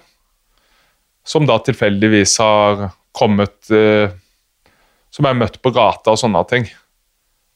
Som 1.26 1.46
da 1.48 1.58
tilfeldigvis 1.58 2.36
har 2.38 2.90
kommet 3.16 3.56
Som 3.66 5.24
jeg 5.24 5.30
har 5.32 5.40
møtt 5.40 5.56
på 5.64 5.72
gata 5.74 6.12
og 6.12 6.20
sånne 6.20 6.42
ting. 6.48 6.68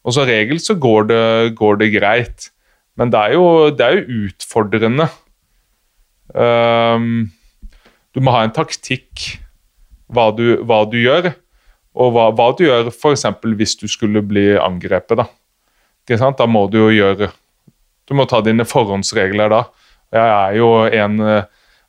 Og 0.04 0.16
som 0.16 0.24
regel 0.26 0.58
så 0.64 0.74
går 0.80 1.10
det, 1.10 1.24
går 1.60 1.76
det 1.82 1.90
greit. 1.94 2.48
Men 2.98 3.12
det 3.12 3.20
er 3.20 3.36
jo, 3.36 3.44
det 3.70 3.84
er 3.84 3.98
jo 3.98 4.24
utfordrende. 4.26 5.06
Um, 6.32 7.28
du 8.14 8.20
må 8.24 8.34
ha 8.34 8.44
en 8.44 8.54
taktikk 8.54 9.38
hva 10.10 10.30
du, 10.34 10.60
hva 10.66 10.82
du 10.90 10.98
gjør, 10.98 11.30
og 12.00 12.14
hva, 12.14 12.30
hva 12.34 12.48
du 12.58 12.64
gjør 12.66 12.90
f.eks. 12.90 13.26
hvis 13.58 13.76
du 13.78 13.86
skulle 13.90 14.22
bli 14.26 14.52
angrepet. 14.58 15.20
Da 15.20 15.28
Da 16.38 16.46
må 16.46 16.66
du 16.70 16.78
jo 16.78 16.90
gjøre 16.90 17.30
Du 18.08 18.14
må 18.18 18.24
ta 18.26 18.40
dine 18.42 18.64
forhåndsregler 18.66 19.50
da. 19.50 19.64
Jeg 20.10 20.30
er 20.34 20.56
jo 20.58 20.70
en 20.86 21.20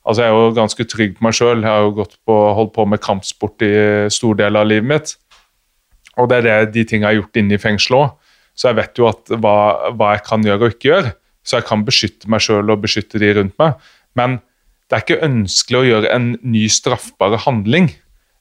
Altså, 0.02 0.22
jeg 0.24 0.32
er 0.32 0.34
jo 0.34 0.54
ganske 0.54 0.84
trygg 0.90 1.12
på 1.14 1.22
meg 1.22 1.34
sjøl. 1.38 1.60
Jeg 1.62 1.70
har 1.70 1.84
jo 1.86 2.06
på, 2.26 2.36
holdt 2.56 2.72
på 2.74 2.86
med 2.90 3.00
kampsport 3.02 3.62
i 3.62 3.72
stor 4.10 4.34
del 4.34 4.58
av 4.58 4.66
livet 4.66 4.88
mitt. 4.90 5.12
Og 6.18 6.28
det 6.28 6.40
er 6.40 6.46
det, 6.46 6.72
de 6.74 6.82
tingene 6.82 7.12
jeg 7.12 7.20
har 7.20 7.20
gjort 7.20 7.38
inne 7.38 7.54
i 7.54 7.62
fengselet 7.62 8.00
òg. 8.00 8.32
Så 8.58 8.68
jeg 8.68 8.78
vet 8.80 8.98
jo 8.98 9.06
at, 9.08 9.30
hva, 9.30 9.54
hva, 9.94 10.08
jeg 10.16 10.24
kan 10.26 10.42
gjøre 10.44 10.66
og 10.66 10.74
ikke 10.74 10.88
gjøre. 10.90 11.12
Så 11.46 11.60
jeg 11.60 11.68
kan 11.70 11.84
beskytte 11.86 12.32
meg 12.34 12.42
sjøl 12.42 12.74
og 12.74 12.82
beskytte 12.82 13.22
de 13.22 13.30
rundt 13.38 13.54
meg. 13.62 13.78
Men 14.18 14.40
det 14.92 14.98
er 14.98 15.04
ikke 15.06 15.24
ønskelig 15.24 15.78
å 15.78 15.86
gjøre 15.86 16.08
en 16.12 16.24
ny 16.44 16.66
straffbar 16.68 17.38
handling 17.46 17.86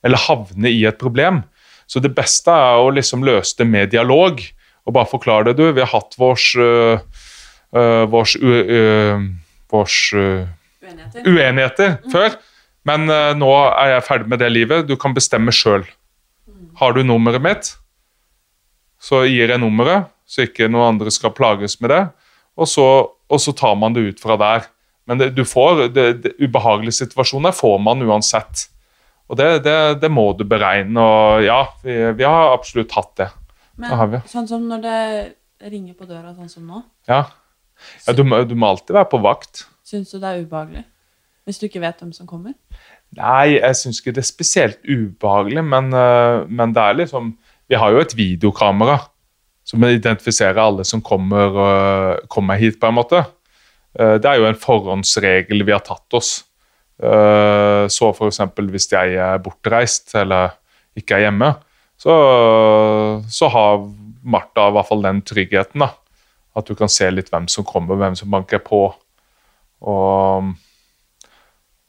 eller 0.04 0.20
havne 0.20 0.68
i 0.68 0.82
et 0.84 0.98
problem. 1.00 1.46
Så 1.88 2.02
det 2.04 2.12
beste 2.18 2.52
er 2.52 2.76
å 2.76 2.90
liksom 2.92 3.24
løse 3.24 3.56
det 3.62 3.70
med 3.72 3.94
dialog 3.94 4.42
og 4.84 4.96
bare 4.98 5.08
forklare 5.08 5.48
det. 5.48 5.54
Du, 5.62 5.70
vi 5.72 5.80
har 5.80 5.88
hatt 5.94 6.18
vårs, 6.20 6.50
øh, 6.60 7.00
øh, 7.72 8.04
vårs, 8.12 8.36
øh, 8.36 9.24
vårs 9.72 9.96
uenigheter, 10.12 11.24
uenigheter 11.24 11.94
mm. 11.94 12.12
før, 12.12 12.36
men 12.90 13.08
nå 13.40 13.52
er 13.70 13.94
jeg 13.94 14.06
ferdig 14.10 14.34
med 14.34 14.44
det 14.44 14.52
livet. 14.52 14.90
Du 14.90 14.98
kan 15.00 15.16
bestemme 15.16 15.56
sjøl. 15.56 15.86
Har 16.82 16.98
du 16.98 17.00
nummeret 17.06 17.46
mitt, 17.46 17.72
så 19.00 19.24
gir 19.24 19.54
jeg 19.54 19.62
nummeret, 19.64 20.12
så 20.28 20.50
ikke 20.50 20.68
noen 20.68 20.98
andre 20.98 21.16
skal 21.16 21.32
plages 21.38 21.80
med 21.80 21.94
det. 21.96 22.04
Og 22.60 22.68
så, 22.68 22.88
og 23.08 23.40
så 23.40 23.56
tar 23.56 23.80
man 23.80 23.96
det 23.96 24.04
ut 24.10 24.20
fra 24.24 24.36
der. 24.42 24.68
Men 25.12 25.20
det, 25.20 25.34
du 25.36 25.44
får, 25.44 25.90
det, 25.92 26.06
det, 26.24 26.30
ubehagelige 26.40 27.02
situasjoner 27.02 27.52
får 27.52 27.82
man 27.84 28.00
uansett. 28.08 28.70
Og 29.28 29.36
det, 29.36 29.50
det, 30.00 30.08
må 30.12 30.30
du 30.40 30.46
beregne. 30.48 31.04
Og 31.04 31.44
ja, 31.44 31.66
vi, 31.84 31.98
vi 32.16 32.24
har 32.24 32.54
absolutt 32.54 32.96
hatt 32.96 33.12
det. 33.20 33.28
Men 33.82 34.22
sånn 34.30 34.48
som 34.48 34.64
når 34.70 34.86
det 34.86 35.02
ringer 35.68 35.98
på 36.00 36.08
døra, 36.08 36.32
sånn 36.32 36.52
som 36.52 36.64
nå? 36.64 36.80
Ja. 37.12 37.26
ja 38.08 38.16
du, 38.16 38.24
må, 38.24 38.40
du, 38.48 38.56
må, 38.56 38.72
alltid 38.72 38.96
være 38.96 39.10
på 39.12 39.20
vakt. 39.24 39.66
Syns 39.88 40.14
du 40.14 40.22
det 40.22 40.32
er 40.32 40.46
ubehagelig? 40.46 40.86
Hvis 41.44 41.60
du 41.60 41.68
ikke 41.68 41.84
vet 41.84 42.00
hvem 42.00 42.14
som 42.16 42.30
kommer? 42.30 42.56
Nei, 43.18 43.58
jeg 43.58 43.80
syns 43.82 44.00
ikke 44.00 44.16
det 44.16 44.24
er 44.24 44.30
spesielt 44.30 44.80
ubehagelig, 44.88 45.66
men, 45.68 45.92
uh, 45.92 46.48
men, 46.48 46.72
det 46.72 46.84
er 46.84 47.02
liksom 47.02 47.34
Vi 47.68 47.80
har 47.80 47.92
jo 47.92 48.04
et 48.04 48.16
videokamera 48.16 49.02
som 49.68 49.84
identifiserer 49.84 50.60
alle 50.60 50.88
som 50.88 51.04
kommer, 51.04 51.60
uh, 51.60 52.28
kommer 52.32 52.60
hit, 52.60 52.80
på 52.80 52.88
en 52.88 52.96
måte. 52.96 53.26
Eh, 54.00 54.16
det 54.22 54.30
er 54.30 54.40
jo 54.40 54.48
en 54.50 54.60
forhåndsregel 54.60 55.66
vi 55.68 55.76
har 55.76 55.84
tatt 55.86 56.18
oss. 56.18 56.32
Eh, 57.02 57.86
så 57.92 58.12
f.eks. 58.14 58.42
hvis 58.72 58.92
jeg 58.92 59.18
er 59.18 59.42
bortreist 59.44 60.14
eller 60.20 60.58
ikke 60.98 61.18
er 61.18 61.28
hjemme, 61.28 61.54
så, 62.02 62.14
så 63.30 63.50
har 63.54 63.84
Martha 64.22 64.68
i 64.70 64.76
hvert 64.76 64.90
fall 64.90 65.06
den 65.06 65.22
tryggheten. 65.26 65.84
da, 65.84 65.92
At 66.58 66.68
du 66.68 66.76
kan 66.78 66.92
se 66.92 67.10
litt 67.12 67.32
hvem 67.34 67.48
som 67.52 67.68
kommer, 67.68 68.00
hvem 68.00 68.18
som 68.18 68.32
banker 68.32 68.62
på. 68.64 68.84
Og, 69.82 70.52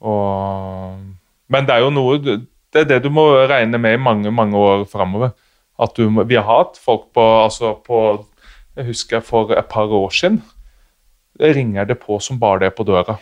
og, 0.00 1.00
men 1.52 1.68
det 1.68 1.74
er 1.74 1.82
jo 1.84 1.90
noe 1.92 2.14
Det 2.16 2.80
er 2.80 2.86
det 2.88 3.02
du 3.04 3.10
må 3.12 3.26
regne 3.50 3.76
med 3.76 3.98
i 3.98 4.00
mange 4.00 4.30
mange 4.32 4.56
år 4.56 4.86
framover. 4.88 5.34
Vi 5.76 6.38
har 6.38 6.46
hatt 6.46 6.78
folk 6.80 7.10
på, 7.12 7.20
altså 7.44 7.74
på 7.84 8.24
Jeg 8.76 8.86
husker 8.86 9.20
for 9.20 9.52
et 9.52 9.68
par 9.68 9.92
år 9.92 10.08
siden. 10.08 10.40
Ringer 11.40 11.88
det 11.88 11.96
på 12.02 12.18
som 12.20 12.38
bare 12.40 12.66
det 12.66 12.74
på 12.76 12.84
døra. 12.84 13.16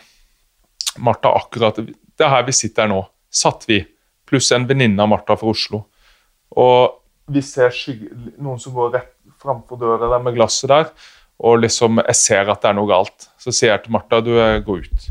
Martha, 0.99 1.31
akkurat 1.31 1.77
Det 1.77 2.25
er 2.25 2.33
her 2.33 2.43
vi 2.47 2.55
sitter 2.55 2.89
nå. 2.91 3.03
Satt 3.31 3.65
vi. 3.69 3.79
Pluss 4.27 4.51
en 4.51 4.67
venninne 4.67 5.01
av 5.01 5.09
Martha 5.09 5.37
fra 5.39 5.51
Oslo. 5.51 5.85
Og 6.59 6.97
vi 7.31 7.41
ser 7.45 7.71
skygge, 7.71 8.11
noen 8.41 8.59
som 8.59 8.75
går 8.75 8.93
rett 8.97 9.13
framfor 9.41 9.79
døra 9.79 10.09
der 10.11 10.23
med 10.23 10.35
glasset 10.35 10.69
der. 10.69 10.91
Og 11.41 11.61
liksom, 11.63 12.01
jeg 12.05 12.17
ser 12.19 12.51
at 12.51 12.61
det 12.61 12.69
er 12.69 12.77
noe 12.77 12.89
galt. 12.89 13.29
Så 13.41 13.53
sier 13.55 13.73
jeg 13.73 13.85
til 13.85 13.95
Martha 13.95 14.19
du, 14.21 14.33
jeg 14.37 14.63
går 14.67 14.83
ut. 14.85 15.07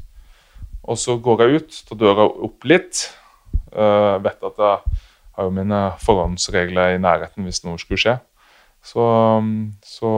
Og 0.91 0.99
så 1.01 1.17
går 1.23 1.45
jeg 1.45 1.61
ut, 1.61 1.79
tar 1.89 2.01
døra 2.01 2.27
opp 2.29 2.69
litt. 2.69 3.07
Uh, 3.71 4.19
vet 4.23 4.47
at 4.47 4.61
jeg 4.63 5.01
har 5.37 5.47
jo 5.47 5.55
mine 5.55 5.81
forhåndsregler 6.03 6.97
i 6.97 7.03
nærheten 7.03 7.47
hvis 7.47 7.63
noe 7.65 7.81
skulle 7.81 8.01
skje. 8.01 8.17
Så, 8.83 9.05
så 9.85 10.11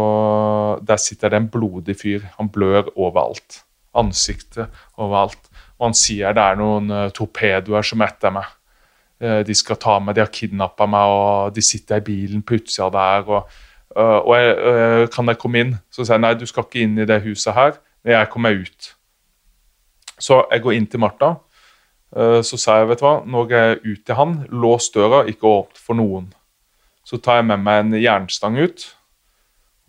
der 0.87 1.01
sitter 1.03 1.33
det 1.33 1.41
en 1.41 1.51
blodig 1.53 1.97
fyr. 1.99 2.27
Han 2.39 2.51
blør 2.53 2.93
overalt. 2.95 3.63
Ansiktet 3.99 4.71
overalt. 4.97 5.51
Og 5.79 5.91
han 5.91 5.97
sier 5.99 6.35
det 6.37 6.43
er 6.45 6.59
noen 6.61 6.91
uh, 6.95 7.09
torpedoer 7.13 7.85
som 7.85 8.05
er 8.05 8.15
etter 8.15 8.35
meg. 8.35 8.47
Eh, 9.23 9.43
de 9.47 9.55
skal 9.55 9.79
ta 9.79 9.99
meg, 10.03 10.17
de 10.17 10.25
har 10.25 10.33
kidnappa 10.35 10.87
meg, 10.91 11.13
og 11.15 11.55
de 11.55 11.63
sitter 11.63 12.01
i 12.01 12.07
bilen 12.07 12.43
på 12.43 12.59
utsida 12.59 12.89
der. 12.91 13.29
Og, 13.29 13.61
øh, 13.97 14.19
og 14.19 14.35
jeg, 14.37 14.57
øh, 14.59 15.09
kan 15.15 15.29
jeg 15.29 15.39
komme 15.39 15.63
inn? 15.63 15.77
Så 15.91 16.05
sier 16.05 16.17
jeg 16.17 16.25
nei, 16.25 16.35
du 16.35 16.47
skal 16.47 16.67
ikke 16.67 16.83
inn 16.83 16.99
i 16.99 17.07
det 17.07 17.23
huset 17.23 17.55
her, 17.55 17.79
men 18.03 18.17
jeg 18.17 18.31
kommer 18.33 18.59
ut. 18.59 18.93
Så 20.19 20.43
jeg 20.51 20.63
går 20.63 20.79
inn 20.79 20.87
til 20.87 21.03
Martha. 21.03 21.35
Så 22.13 22.59
sa 22.61 22.75
jeg, 22.77 22.91
vet 22.91 23.01
du 23.01 23.07
hva, 23.07 23.23
nå 23.25 23.47
går 23.49 23.63
jeg 23.63 23.77
ut 23.87 24.01
til 24.05 24.17
han, 24.19 24.33
lås 24.53 24.91
døra, 24.93 25.23
ikke 25.25 25.49
åpne 25.49 25.81
for 25.81 25.97
noen. 25.97 26.27
Så 27.07 27.19
tar 27.19 27.41
jeg 27.41 27.49
med 27.51 27.63
meg 27.65 27.81
en 27.83 27.95
jernstang 27.99 28.59
ut, 28.63 28.85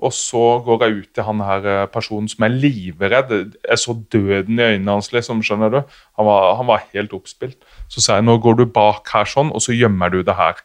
og 0.03 0.11
så 0.15 0.41
går 0.65 0.83
jeg 0.83 0.95
ut 0.97 1.09
til 1.15 1.25
han 1.27 1.41
her 1.45 1.67
øh, 1.69 1.83
personen 1.93 2.27
som 2.27 2.43
er 2.47 2.55
livredd. 2.55 3.33
Jeg 3.61 3.79
så 3.79 3.93
døden 4.11 4.59
i 4.59 4.65
øynene 4.73 4.97
hans, 4.97 5.11
liksom, 5.13 5.43
skjønner 5.45 5.69
du. 5.71 5.79
Han 6.17 6.27
var, 6.27 6.55
han 6.59 6.67
var 6.67 6.87
helt 6.95 7.13
oppspilt. 7.15 7.59
Så 7.87 8.01
sa 8.01 8.17
jeg 8.17 8.25
nå 8.25 8.39
går 8.41 8.57
du 8.59 8.65
bak 8.65 9.07
her 9.13 9.29
sånn, 9.29 9.53
og 9.53 9.63
så 9.63 9.75
gjemmer 9.77 10.11
du 10.11 10.23
det 10.25 10.35
her. 10.35 10.59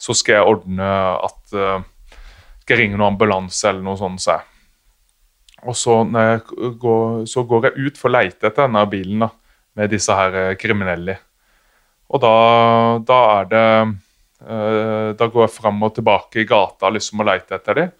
Så 0.00 0.16
skal 0.18 0.40
jeg 0.40 0.54
ordne 0.56 0.88
at 1.22 1.54
uh, 1.54 1.84
Skal 2.62 2.74
jeg 2.74 2.80
ringe 2.80 2.96
noen 2.96 3.12
ambulanse 3.12 3.68
eller 3.68 3.84
noe 3.86 3.98
sånt, 3.98 4.22
sa 4.22 4.40
jeg. 4.40 4.48
Og 5.62 5.76
så, 5.78 6.00
går, 6.82 7.24
så 7.30 7.44
går 7.46 7.68
jeg 7.68 7.86
ut 7.86 7.98
for 7.98 8.10
å 8.10 8.16
leite 8.16 8.48
etter 8.48 8.64
denne 8.64 8.82
bilen 8.90 9.22
da, 9.22 9.28
med 9.78 9.92
disse 9.92 10.14
her 10.14 10.34
eh, 10.38 10.54
kriminelle. 10.58 11.16
Og 12.10 12.22
da, 12.22 12.32
da 13.06 13.18
er 13.36 13.50
det 13.50 13.62
eh, 13.68 13.92
Da 14.42 15.26
går 15.30 15.44
jeg 15.44 15.54
fram 15.54 15.82
og 15.86 15.92
tilbake 15.94 16.42
i 16.42 16.46
gata 16.48 16.90
liksom 16.90 17.22
og 17.22 17.28
leter 17.28 17.58
etter 17.58 17.78
dem. 17.78 17.92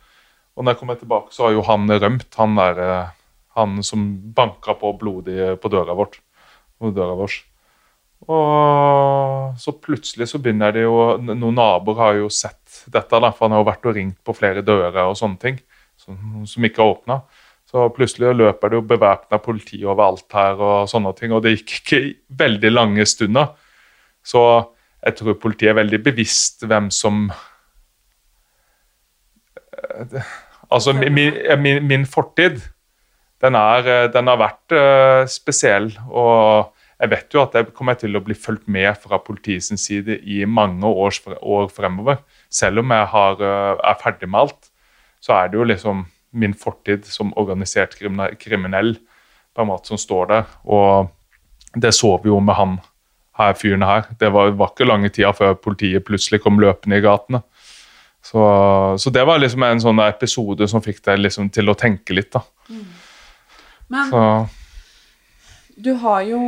Og 0.57 0.65
når 0.65 0.75
jeg 0.75 0.81
kommer 0.83 0.99
tilbake, 1.01 1.33
så 1.33 1.47
har 1.47 1.55
jo 1.55 1.65
han 1.65 1.89
rømt, 1.89 2.29
han 2.37 2.59
der 2.59 2.83
eh, 2.83 3.11
Han 3.57 3.83
som 3.85 4.05
banka 4.33 4.73
på 4.81 4.95
blodig 4.97 5.59
på 5.61 5.69
døra 5.69 5.93
vårt. 5.93 6.21
På 6.81 6.91
døra 6.91 7.13
vår. 7.19 7.35
Og 8.33 9.59
så 9.61 9.75
plutselig 9.77 10.31
så 10.31 10.39
begynner 10.41 10.73
de 10.73 10.87
jo 10.87 11.19
Noen 11.21 11.59
naboer 11.59 11.99
har 11.99 12.15
jo 12.21 12.31
sett 12.33 12.85
dette, 12.87 13.19
da, 13.21 13.29
for 13.29 13.45
han 13.45 13.57
har 13.57 13.61
jo 13.61 13.69
vært 13.69 13.89
og 13.91 13.97
ringt 13.99 14.19
på 14.25 14.35
flere 14.37 14.63
dører 14.65 15.03
og 15.05 15.19
sånne 15.19 15.41
ting 15.43 15.59
som, 16.01 16.17
som 16.49 16.65
ikke 16.65 16.81
har 16.81 16.95
åpna. 16.95 17.19
Så 17.69 17.89
plutselig 17.97 18.35
løper 18.37 18.71
det 18.71 18.79
jo 18.79 18.87
bevæpna 18.89 19.41
politi 19.43 19.83
overalt 19.85 20.29
her 20.37 20.61
og 20.61 20.89
sånne 20.89 21.13
ting. 21.19 21.33
Og 21.33 21.43
det 21.45 21.55
gikk 21.57 21.77
ikke 21.81 22.01
veldig 22.41 22.73
lange 22.73 23.07
stunder. 23.09 23.53
Så 24.25 24.43
jeg 25.03 25.19
tror 25.19 25.41
politiet 25.43 25.73
er 25.73 25.81
veldig 25.81 26.03
bevisst 26.05 26.67
hvem 26.69 26.91
som 26.95 27.27
Altså, 30.73 30.95
min, 30.97 31.35
min, 31.61 31.83
min 31.85 32.05
fortid, 32.09 32.63
den, 33.45 33.57
er, 33.59 34.07
den 34.15 34.31
har 34.31 34.39
vært 34.41 34.73
uh, 34.73 35.27
spesiell. 35.29 35.91
Og 36.09 36.71
jeg 36.97 37.11
vet 37.13 37.35
jo 37.35 37.43
at 37.43 37.59
jeg 37.59 37.75
kommer 37.77 37.99
til 38.01 38.17
å 38.17 38.23
bli 38.25 38.37
fulgt 38.39 38.71
med 38.73 38.95
fra 39.03 39.19
politiets 39.21 39.69
side 39.83 40.17
i 40.23 40.47
mange 40.49 40.89
års, 40.89 41.19
år 41.29 41.69
fremover. 41.75 42.23
Selv 42.49 42.81
om 42.81 42.95
jeg 42.95 43.11
har, 43.13 43.43
uh, 43.43 43.83
er 43.91 44.01
ferdig 44.01 44.31
med 44.31 44.47
alt, 44.47 44.71
så 45.21 45.37
er 45.37 45.51
det 45.51 45.61
jo 45.61 45.69
liksom 45.69 46.07
min 46.33 46.55
fortid 46.57 47.05
som 47.05 47.35
organisert 47.37 47.99
kriminell 48.41 48.95
på 49.53 49.65
en 49.65 49.69
måte 49.75 49.93
som 49.93 50.01
står 50.01 50.31
der. 50.31 50.49
Og 50.65 51.13
det 51.77 51.93
så 51.99 52.15
vi 52.23 52.33
jo 52.33 52.41
med 52.41 52.57
han 52.57 52.79
her 53.39 53.55
fyren 53.57 53.83
her. 53.87 54.07
Det 54.21 54.29
var, 54.33 54.51
var 54.59 54.73
ikke 54.75 54.87
lange 54.89 55.09
tida 55.13 55.33
før 55.37 55.55
politiet 55.55 56.05
plutselig 56.05 56.43
kom 56.45 56.59
løpende 56.61 56.99
i 57.01 57.05
gatene. 57.05 57.43
Så, 58.23 58.39
så, 59.03 59.11
det 59.11 59.25
var 59.27 59.41
liksom 59.43 59.63
en 59.67 59.81
sånn 59.83 59.99
episode 60.05 60.69
som 60.71 60.83
fikk 60.85 61.01
deg 61.09 61.19
liksom 61.25 61.49
til 61.51 61.73
å 61.73 61.75
tenke 61.75 62.15
litt, 62.15 62.31
da. 62.37 62.43
Mm. 62.71 62.85
Men 63.91 64.11
Så, 64.13 64.21
du 65.83 65.95
har 66.05 66.21
jo 66.29 66.39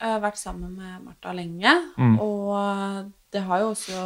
eh, 0.00 0.16
vært 0.24 0.40
sammen 0.40 0.72
med 0.74 1.04
Martha 1.04 1.32
lenge, 1.36 1.74
Mm. 1.96 2.16
og 2.20 3.12
det 3.30 3.42
har 3.46 3.60
jo 3.62 3.70
også 3.74 4.00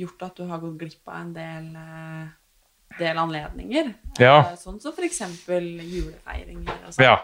gjort 0.00 0.22
at 0.30 0.36
du 0.40 0.46
har 0.48 0.58
gått 0.62 0.78
glipp 0.80 1.08
av 1.12 1.20
en 1.20 1.32
del, 1.36 1.66
eh, 1.76 2.94
del 2.98 3.20
anledninger. 3.20 3.92
Ja. 4.18 4.38
Eh, 4.52 4.56
Sånn 4.56 4.80
som 4.80 4.92
f.eks. 4.96 5.20
julefeiringer. 5.48 6.72
Og 6.86 6.94
sånt. 6.94 7.04
ja. 7.04 7.18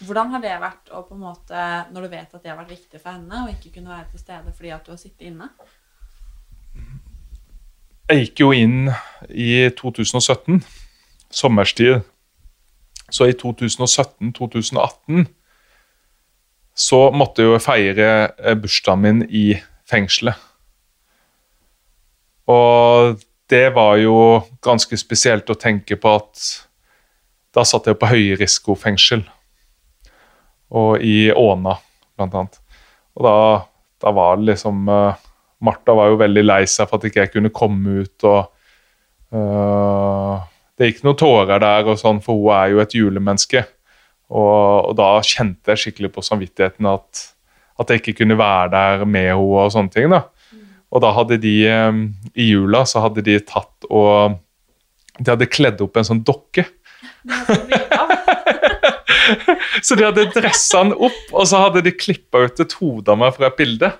Hvordan 0.00 0.30
har 0.32 0.40
det 0.40 0.54
vært 0.62 0.92
å 0.96 1.02
på 1.04 1.16
en 1.16 1.24
måte, 1.26 1.64
når 1.92 2.06
du 2.06 2.12
vet 2.12 2.34
at 2.34 2.42
det 2.42 2.50
har 2.50 2.58
vært 2.58 2.72
viktig 2.72 3.00
for 3.00 3.12
henne, 3.12 3.42
og 3.44 3.52
ikke 3.52 3.74
kunne 3.74 3.92
være 3.92 4.08
til 4.12 4.22
stede 4.22 4.54
fordi 4.56 4.72
at 4.72 4.86
du 4.86 4.94
har 4.94 5.00
sittet 5.00 5.26
inne? 5.28 5.50
Jeg 8.10 8.24
gikk 8.24 8.40
jo 8.42 8.48
inn 8.56 8.88
i 9.28 9.68
2017, 9.76 10.62
sommerstid. 11.30 12.00
Så 13.10 13.28
i 13.28 13.34
2017-2018 13.38 15.28
så 16.80 17.00
måtte 17.12 17.42
jeg 17.42 17.50
jo 17.50 17.60
feire 17.62 18.08
eh, 18.38 18.56
bursdagen 18.56 19.02
min 19.04 19.22
i 19.26 19.58
fengselet. 19.90 20.38
Og 22.50 23.20
det 23.50 23.66
var 23.74 23.98
jo 24.00 24.16
ganske 24.64 24.96
spesielt 24.98 25.50
å 25.50 25.58
tenke 25.58 25.98
på 26.00 26.14
at 26.16 26.46
da 27.54 27.66
satt 27.66 27.90
jeg 27.90 27.98
på 27.98 28.10
høyrisikofengsel. 28.10 29.24
Og 30.70 31.02
i 31.02 31.32
Åna, 31.34 31.74
blant 32.16 32.36
annet. 32.38 32.60
Og 33.18 33.26
da, 33.26 33.34
da 34.04 34.12
var 34.14 34.38
det 34.38 34.52
liksom 34.52 34.86
uh, 34.88 35.18
Martha 35.60 35.96
var 35.96 36.12
jo 36.12 36.20
veldig 36.20 36.44
lei 36.46 36.62
seg 36.70 36.88
for 36.88 37.00
at 37.00 37.08
ikke 37.08 37.24
jeg 37.24 37.32
kunne 37.34 37.52
komme 37.54 38.04
ut. 38.04 38.24
og 38.28 39.34
uh, 39.34 40.46
Det 40.78 40.90
gikk 40.90 41.04
noen 41.04 41.20
tårer 41.20 41.62
der, 41.62 41.90
og 41.90 42.00
sånn, 42.00 42.22
for 42.24 42.38
hun 42.38 42.54
er 42.56 42.72
jo 42.72 42.82
et 42.84 42.96
julemenneske. 42.96 43.64
Og, 44.30 44.90
og 44.90 44.94
da 44.98 45.12
kjente 45.26 45.74
jeg 45.74 45.84
skikkelig 45.84 46.12
på 46.14 46.24
samvittigheten 46.24 46.86
at, 46.86 47.24
at 47.82 47.90
jeg 47.90 48.02
ikke 48.02 48.20
kunne 48.22 48.38
være 48.38 48.70
der 48.76 49.04
med 49.04 49.32
henne. 49.32 49.40
og 49.42 49.72
sånne 49.74 49.92
ting 49.94 50.12
da. 50.12 50.24
Og 50.90 51.02
da 51.04 51.12
hadde 51.14 51.38
de 51.42 51.54
øh, 51.70 51.98
I 52.34 52.50
jula 52.50 52.82
så 52.88 53.04
hadde 53.04 53.22
de 53.22 53.36
tatt 53.46 53.86
og 53.90 54.38
De 55.20 55.28
hadde 55.28 55.50
kledd 55.50 55.82
opp 55.84 55.98
en 56.00 56.06
sånn 56.06 56.22
dokke. 56.26 56.64
så 57.46 58.09
de 59.98 60.04
hadde 60.04 60.28
dressa 60.34 60.84
den 60.84 60.94
opp, 60.94 61.24
og 61.32 61.48
så 61.48 61.64
hadde 61.66 61.84
de 61.86 61.94
klippa 61.96 62.46
ut 62.46 62.62
et 62.62 62.78
hode 62.80 63.12
av 63.12 63.20
meg 63.20 63.34
fra 63.36 63.50
et 63.50 63.58
bilde. 63.58 63.92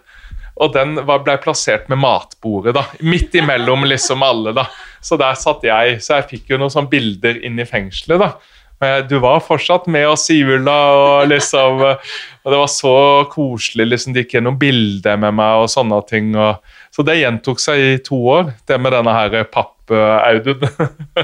Og 0.61 0.73
den 0.75 0.99
var, 1.09 1.23
ble 1.25 1.39
plassert 1.41 1.89
med 1.89 2.03
matbordet, 2.03 2.75
da. 2.77 2.85
Midt 3.07 3.35
imellom 3.39 3.87
liksom 3.89 4.25
alle, 4.27 4.53
da. 4.57 4.67
Så 5.01 5.17
der 5.21 5.39
satt 5.41 5.65
jeg. 5.65 6.01
Så 6.05 6.19
jeg 6.19 6.29
fikk 6.35 6.53
jo 6.53 6.61
noen 6.61 6.73
sånne 6.73 6.93
bilder 6.93 7.41
inn 7.47 7.61
i 7.61 7.69
fengselet, 7.69 8.21
da. 8.21 8.59
Men 8.81 9.09
du 9.09 9.19
var 9.21 9.43
fortsatt 9.45 9.89
med 9.93 10.07
oss 10.09 10.31
i 10.33 10.39
jula, 10.39 10.77
og 10.97 11.29
liksom 11.29 11.83
Og 11.85 12.53
det 12.53 12.61
var 12.63 12.71
så 12.73 12.95
koselig. 13.33 13.87
liksom 13.89 14.13
Det 14.13 14.25
gikk 14.25 14.39
gjennom 14.39 14.59
bilder 14.61 15.17
med 15.21 15.37
meg 15.37 15.65
og 15.65 15.69
sånne 15.73 16.01
ting. 16.09 16.33
Og, 16.37 16.61
så 16.93 17.05
det 17.05 17.21
gjentok 17.21 17.61
seg 17.61 17.81
i 17.81 17.99
to 18.05 18.21
år, 18.37 18.55
det 18.69 18.81
med 18.81 18.97
denne 18.97 19.17
her 19.17 19.45
papp-Audun. 19.91 20.61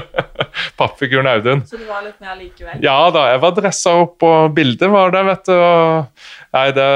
Pappfiguren 0.77 1.27
Audun. 1.27 1.63
Så 1.67 1.77
du 1.77 1.85
var 1.87 2.03
litt 2.05 2.19
mer 2.23 2.35
likevel? 2.39 2.81
Ja 2.83 2.97
da, 3.13 3.27
jeg 3.31 3.41
var 3.43 3.55
dressa 3.57 3.93
opp, 4.03 4.23
og 4.25 4.51
bildet 4.57 4.91
var 4.91 5.13
der, 5.15 5.25
vet 5.27 5.47
du. 5.47 5.53
Og, 5.55 6.27
nei, 6.57 6.67
det 6.75 6.89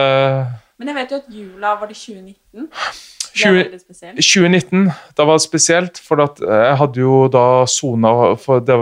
Men 0.81 0.91
jeg 0.91 0.99
vet 0.99 1.15
jo 1.15 1.21
at 1.21 1.33
jula 1.39 1.73
var 1.79 1.91
det 1.91 1.97
2019. 1.99 2.67
Det 3.31 3.39
20 3.39 3.47
er 3.47 3.57
veldig 3.63 3.79
spesielt. 3.79 4.19
2019, 4.19 4.87
da 5.17 5.27
var 5.27 5.39
det 5.39 5.45
spesielt, 5.45 6.01
for 6.03 6.23
at 6.25 6.41
jeg 6.43 6.77
hadde 6.81 6.99
jo 6.99 7.15
da 7.31 7.45
sona 7.69 8.11
For 8.41 8.63
det 8.65 8.77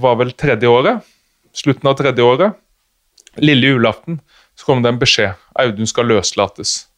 var 0.00 0.20
vel 0.20 0.32
tredje 0.32 0.68
året. 0.70 1.04
Slutten 1.56 1.90
av 1.90 1.98
tredje 1.98 2.24
året. 2.24 2.56
Lille 3.40 3.74
julaften 3.74 4.20
så 4.58 4.66
kom 4.66 4.82
det 4.84 4.92
en 4.92 5.00
beskjed. 5.00 5.36
Audun 5.60 5.88
skal 5.88 6.08
løslates. 6.10 6.89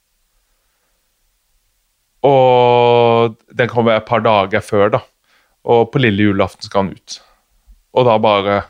Og 2.26 3.34
den 3.50 3.70
kom 3.70 3.90
et 3.90 4.06
par 4.06 4.22
dager 4.22 4.62
før, 4.62 4.94
da. 4.94 5.02
Og 5.66 5.90
på 5.92 6.02
lille 6.02 6.28
julaften 6.28 6.66
skal 6.66 6.84
han 6.84 6.94
ut. 6.94 7.18
Og 7.92 8.06
da 8.08 8.16
bare 8.18 8.62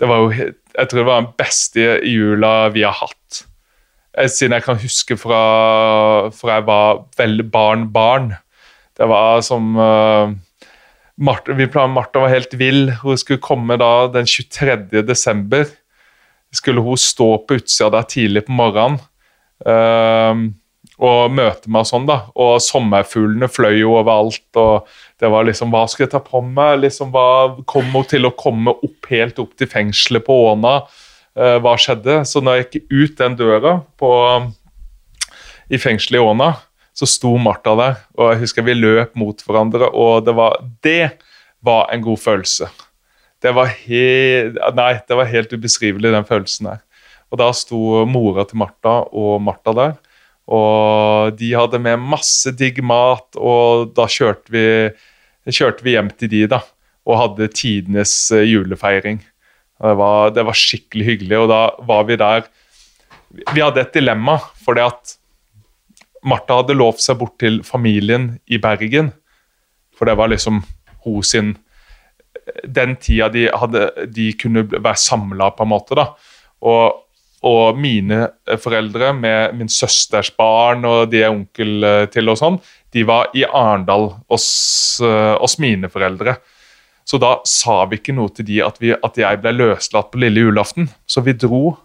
Det 0.00 0.08
var 0.08 0.16
jo 0.24 0.30
Jeg 0.32 0.88
tror 0.88 0.98
det 0.98 1.06
var 1.06 1.20
den 1.22 1.34
beste 1.38 1.84
jula 2.04 2.68
vi 2.68 2.82
har 2.82 2.92
hatt. 2.92 3.44
eh, 4.18 4.28
siden 4.28 4.52
jeg 4.52 4.62
kan 4.62 4.76
huske 4.76 5.16
fra, 5.16 6.30
fra 6.30 6.54
jeg 6.54 6.66
var 6.66 7.06
veldig 7.16 7.50
barn-barn. 7.50 8.34
Det 8.96 9.08
var 9.08 9.40
som 9.40 9.76
uh, 9.76 10.32
Martha, 11.16 11.52
vi 11.52 11.66
plan, 11.66 11.90
Martha 11.90 12.20
var 12.20 12.28
helt 12.28 12.54
vill. 12.54 12.90
Hun 13.02 13.16
skulle 13.16 13.40
komme 13.40 13.76
da 13.76 14.08
den 14.08 14.26
23. 14.26 15.02
desember. 15.02 15.64
Skulle 16.52 16.80
hun 16.80 16.96
stå 16.96 17.38
på 17.46 17.56
utsida 17.56 17.90
der 17.90 18.02
tidlig 18.02 18.44
på 18.46 18.52
morgenen 18.52 19.00
uh, 19.64 20.52
og 20.96 21.32
møte 21.36 21.68
meg 21.72 21.84
sånn, 21.88 22.06
da. 22.08 22.22
Og 22.40 22.56
sommerfuglene 22.64 23.48
fløy 23.52 23.82
jo 23.82 23.96
overalt. 23.98 24.46
og 24.56 24.86
det 25.20 25.28
var 25.32 25.44
liksom, 25.44 25.72
Hva 25.74 25.84
skal 25.88 26.06
jeg 26.06 26.12
ta 26.14 26.22
på 26.24 26.40
meg? 26.40 26.80
Liksom, 26.84 27.12
hva 27.12 27.56
Kom 27.68 27.90
hun 27.92 28.06
til 28.08 28.28
å 28.28 28.34
komme 28.36 28.72
opp 28.72 29.10
helt 29.10 29.38
opp 29.42 29.56
til 29.56 29.68
fengselet 29.68 30.24
på 30.24 30.38
Åna? 30.52 30.78
Uh, 31.36 31.58
hva 31.60 31.74
skjedde? 31.76 32.22
Så 32.24 32.40
når 32.40 32.62
jeg 32.62 32.68
gikk 32.70 32.86
ut 32.88 33.18
den 33.18 33.36
døra 33.36 33.74
på, 34.00 34.10
i 35.68 35.76
fengselet 35.76 36.16
i 36.16 36.24
Åna, 36.24 36.54
så 36.96 37.08
sto 37.10 37.34
Martha 37.36 37.76
der. 37.76 38.00
Og 38.16 38.32
jeg 38.32 38.46
husker 38.46 38.64
vi 38.64 38.78
løp 38.78 39.12
mot 39.20 39.44
hverandre, 39.44 39.90
og 39.92 40.24
det 40.24 40.32
var, 40.38 40.56
det 40.86 41.18
var 41.60 41.90
en 41.92 42.04
god 42.04 42.22
følelse. 42.22 42.70
Det 43.44 43.52
var, 43.52 43.68
helt, 43.84 44.56
nei, 44.78 44.94
det 45.04 45.18
var 45.18 45.28
helt 45.28 45.52
ubeskrivelig, 45.52 46.14
den 46.14 46.24
følelsen 46.24 46.70
der. 46.70 46.80
Og 47.28 47.40
da 47.42 47.50
sto 47.52 48.06
mora 48.08 48.46
til 48.48 48.62
Martha 48.62 49.02
og 49.12 49.42
Martha 49.44 49.74
der. 49.76 49.96
Og 50.46 51.34
de 51.38 51.50
hadde 51.58 51.80
med 51.82 52.02
masse 52.02 52.52
digg 52.54 52.78
mat, 52.86 53.26
og 53.34 53.90
da 53.96 54.06
kjørte 54.10 54.52
vi, 54.54 54.66
kjørte 55.50 55.86
vi 55.86 55.96
hjem 55.96 56.12
til 56.14 56.30
de 56.30 56.44
da, 56.54 56.60
og 57.06 57.20
hadde 57.22 57.50
tidenes 57.54 58.14
eh, 58.34 58.46
julefeiring. 58.46 59.18
Det 59.82 59.94
var, 59.98 60.30
det 60.32 60.46
var, 60.46 60.56
skikkelig 60.56 61.06
hyggelig, 61.10 61.38
og 61.42 61.50
da 61.50 61.60
var 61.84 62.06
vi 62.08 62.16
der 62.16 62.46
Vi 63.52 63.60
hadde 63.60 63.82
et 63.82 63.92
dilemma, 63.92 64.38
fordi 64.64 64.80
at 64.86 65.16
Martha 66.26 66.62
hadde 66.62 66.78
lovt 66.78 67.02
seg 67.04 67.18
bort 67.20 67.36
til 67.42 67.60
familien 67.66 68.36
i 68.46 68.58
Bergen. 68.62 69.12
For 69.94 70.08
det 70.08 70.16
var 70.16 70.30
liksom 70.32 70.62
hun 71.04 71.22
sin 71.22 71.56
Den 72.62 72.94
tida 73.02 73.28
de, 73.28 73.48
hadde, 73.50 73.90
de 74.06 74.30
kunne 74.38 74.62
være 74.70 74.96
samla, 74.96 75.50
på 75.50 75.64
en 75.66 75.70
måte. 75.72 75.96
da. 75.98 76.12
Og 76.62 77.05
og 77.46 77.78
mine 77.78 78.22
eh, 78.48 78.58
foreldre 78.60 79.12
med 79.16 79.56
min 79.58 79.70
søsters 79.70 80.32
barn 80.34 80.84
og 80.88 81.10
de 81.12 81.22
er 81.22 81.32
onkel 81.32 81.86
eh, 81.86 82.04
til 82.12 82.32
og 82.32 82.38
sånn, 82.40 82.58
de 82.94 83.04
var 83.06 83.30
i 83.36 83.44
Arendal 83.46 84.10
hos, 84.32 84.46
eh, 85.04 85.34
hos, 85.40 85.58
mine 85.62 85.90
foreldre. 85.92 86.38
Så 87.06 87.20
da 87.22 87.36
sa 87.46 87.84
vi 87.86 88.00
ikke 88.00 88.16
noe 88.16 88.32
til 88.34 88.48
de 88.48 88.60
at, 88.66 88.80
vi, 88.82 88.90
at 88.94 89.20
jeg 89.20 89.42
ble 89.42 89.54
løslatt 89.54 90.10
på 90.10 90.20
lille 90.24 90.42
julaften. 90.48 90.88
Så 91.06 91.22
vi 91.22 91.36
dro 91.38 91.76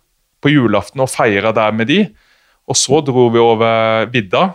på 0.41 0.49
julaften 0.49 1.03
og 1.03 1.11
feira 1.13 1.51
der 1.53 1.75
med 1.77 1.91
de. 1.91 1.99
Og 2.65 2.77
så 2.79 3.03
dro 3.05 3.27
vi 3.33 3.41
over 3.41 4.09
vidda 4.09 4.47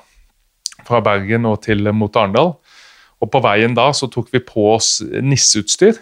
fra 0.87 1.03
Bergen 1.05 1.47
og 1.47 1.61
til 1.67 1.87
mot 1.95 2.19
Arendal. 2.19 2.57
Og 3.23 3.31
på 3.31 3.41
veien 3.45 3.77
da 3.79 3.93
så 3.95 4.11
tok 4.11 4.33
vi 4.35 4.43
på 4.43 4.67
oss 4.75 4.99
nisseutstyr 5.23 6.01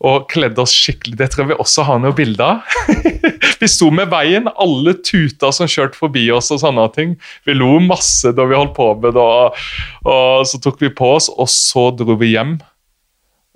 og 0.00 0.30
kledde 0.32 0.62
oss 0.62 0.72
skikkelig. 0.72 1.18
Det 1.20 1.28
tror 1.32 1.44
jeg 1.44 1.50
vi 1.52 1.60
også 1.60 1.84
har 1.84 2.00
noe 2.00 2.16
bilde 2.16 2.40
av. 2.40 2.64
vi 3.60 3.68
sto 3.68 3.90
med 3.92 4.08
veien, 4.12 4.48
alle 4.56 4.94
tuta 5.04 5.52
som 5.52 5.68
kjørte 5.68 5.98
forbi 6.00 6.24
oss 6.32 6.48
og 6.54 6.62
sånne 6.62 6.86
ting. 6.94 7.14
Vi 7.44 7.56
lo 7.56 7.74
masse 7.84 8.32
da 8.36 8.48
vi 8.48 8.56
holdt 8.56 8.74
på 8.78 8.88
med 9.02 9.16
det, 9.18 9.20
og, 9.20 9.60
og 10.08 10.48
så 10.48 10.60
tok 10.64 10.80
vi 10.80 10.92
på 10.96 11.14
oss, 11.18 11.28
og 11.28 11.52
så 11.52 11.90
dro 11.96 12.16
vi 12.20 12.32
hjem. 12.32 12.56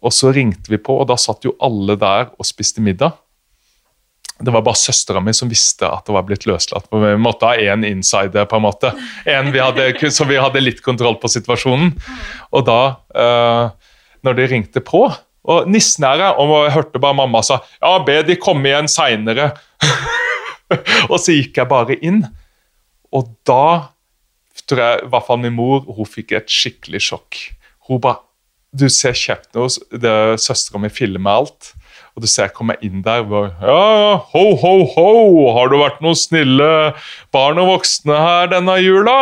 Og 0.04 0.12
så 0.12 0.34
ringte 0.36 0.68
vi 0.68 0.76
på, 0.76 0.98
og 1.00 1.08
da 1.08 1.16
satt 1.16 1.48
jo 1.48 1.56
alle 1.64 1.96
der 1.96 2.28
og 2.36 2.44
spiste 2.44 2.84
middag. 2.84 3.16
Det 4.44 4.52
var 4.52 4.64
bare 4.66 4.76
søstera 4.76 5.20
mi 5.22 5.32
som 5.32 5.48
visste 5.48 5.86
at 5.88 6.04
det 6.04 6.12
var 6.12 6.26
blitt 6.28 6.44
løslatt. 6.44 6.90
Vi 6.92 7.16
måtte 7.22 7.48
ha 7.48 7.56
én 7.56 7.86
insider, 7.88 8.44
på 8.50 8.58
en 8.58 8.66
måte. 8.66 8.90
En 9.30 9.52
vi 9.54 9.62
hadde, 9.62 9.94
så 10.12 10.26
vi 10.28 10.36
hadde 10.42 10.60
litt 10.60 10.82
kontroll 10.84 11.16
på 11.22 11.30
situasjonen. 11.32 11.94
Og 12.52 12.66
da, 12.66 12.80
uh, 13.16 13.94
når 14.26 14.36
de 14.36 14.50
ringte 14.50 14.82
på 14.84 15.06
og 15.44 15.68
nissen 15.68 16.06
her, 16.06 16.24
og 16.40 16.54
jeg 16.64 16.74
hørte 16.78 17.00
bare 17.02 17.18
mamma 17.18 17.42
sa 17.44 17.60
ja, 17.60 17.98
be 18.04 18.20
de 18.24 18.38
komme 18.40 18.70
igjen 18.70 18.88
seinere. 18.90 19.50
og 21.10 21.18
så 21.20 21.36
gikk 21.36 21.60
jeg 21.60 21.70
bare 21.70 21.98
inn, 22.00 22.22
og 23.14 23.28
da 23.46 23.94
tror 24.64 24.80
jeg 24.80 25.02
i 25.04 25.08
hvert 25.12 25.26
fall 25.26 25.40
min 25.42 25.56
mor 25.56 25.84
hun 25.84 26.08
fikk 26.08 26.32
et 26.38 26.52
skikkelig 26.52 27.02
sjokk. 27.10 27.40
Hun 27.88 28.00
bare 28.04 28.22
Du 28.74 28.88
ser 28.90 29.14
kjeften 29.14 29.60
hos 29.62 29.76
søstera 30.42 30.80
mi 30.82 30.88
filmer 30.90 31.36
alt. 31.38 31.68
Og 32.14 32.24
du 32.24 32.26
ser 32.26 32.48
jeg 32.48 32.54
kommer 32.56 32.80
inn 32.82 33.04
der 33.06 33.22
og 33.22 33.52
Ja, 33.62 34.16
ho, 34.32 34.42
ho, 34.58 34.72
ho! 34.96 35.10
Har 35.54 35.70
du 35.70 35.76
vært 35.78 36.00
noen 36.02 36.18
snille 36.18 36.68
barn 37.34 37.58
og 37.62 37.70
voksne 37.72 38.18
her 38.18 38.50
denne 38.50 38.74
jula? 38.82 39.16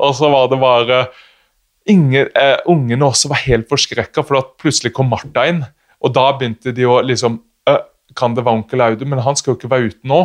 Og 0.00 0.16
så 0.16 0.28
var 0.32 0.48
det 0.48 0.60
bare 0.60 1.02
ingen, 1.88 2.28
eh, 2.34 2.56
ungene 2.66 3.06
også 3.06 3.30
var 3.32 3.42
helt 3.46 3.68
forskrekka, 3.70 4.24
for 4.26 4.40
at 4.40 4.56
plutselig 4.60 4.92
kom 4.96 5.10
Martha 5.10 5.46
inn. 5.48 5.64
Og 6.04 6.14
da 6.14 6.30
begynte 6.32 6.74
de 6.74 6.86
å 6.86 7.00
liksom 7.02 7.42
Kan 8.16 8.32
det 8.34 8.40
være 8.42 8.56
onkel 8.56 8.80
Audun? 8.80 9.10
Men 9.12 9.20
han 9.20 9.36
skal 9.36 9.52
jo 9.52 9.58
ikke 9.58 9.68
være 9.70 9.90
ute 9.92 10.08
nå. 10.08 10.22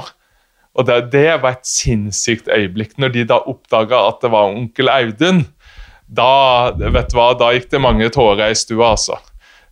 Og 0.74 0.86
det, 0.88 1.12
det, 1.12 1.42
var 1.44 1.58
et 1.58 1.68
sinnssykt 1.68 2.48
øyeblikk. 2.48 2.96
Når 2.98 3.12
de 3.14 3.26
da 3.28 3.42
oppdaga 3.44 4.00
at 4.08 4.22
det 4.24 4.32
var 4.32 4.56
onkel 4.56 4.90
Audun, 4.90 5.44
da 6.08 6.72
vet 6.72 7.12
du 7.12 7.18
hva, 7.20 7.28
da 7.38 7.52
gikk 7.54 7.68
det 7.70 7.82
mange 7.84 8.08
tårer 8.10 8.50
i 8.50 8.58
stua, 8.58 8.94
altså. 8.96 9.20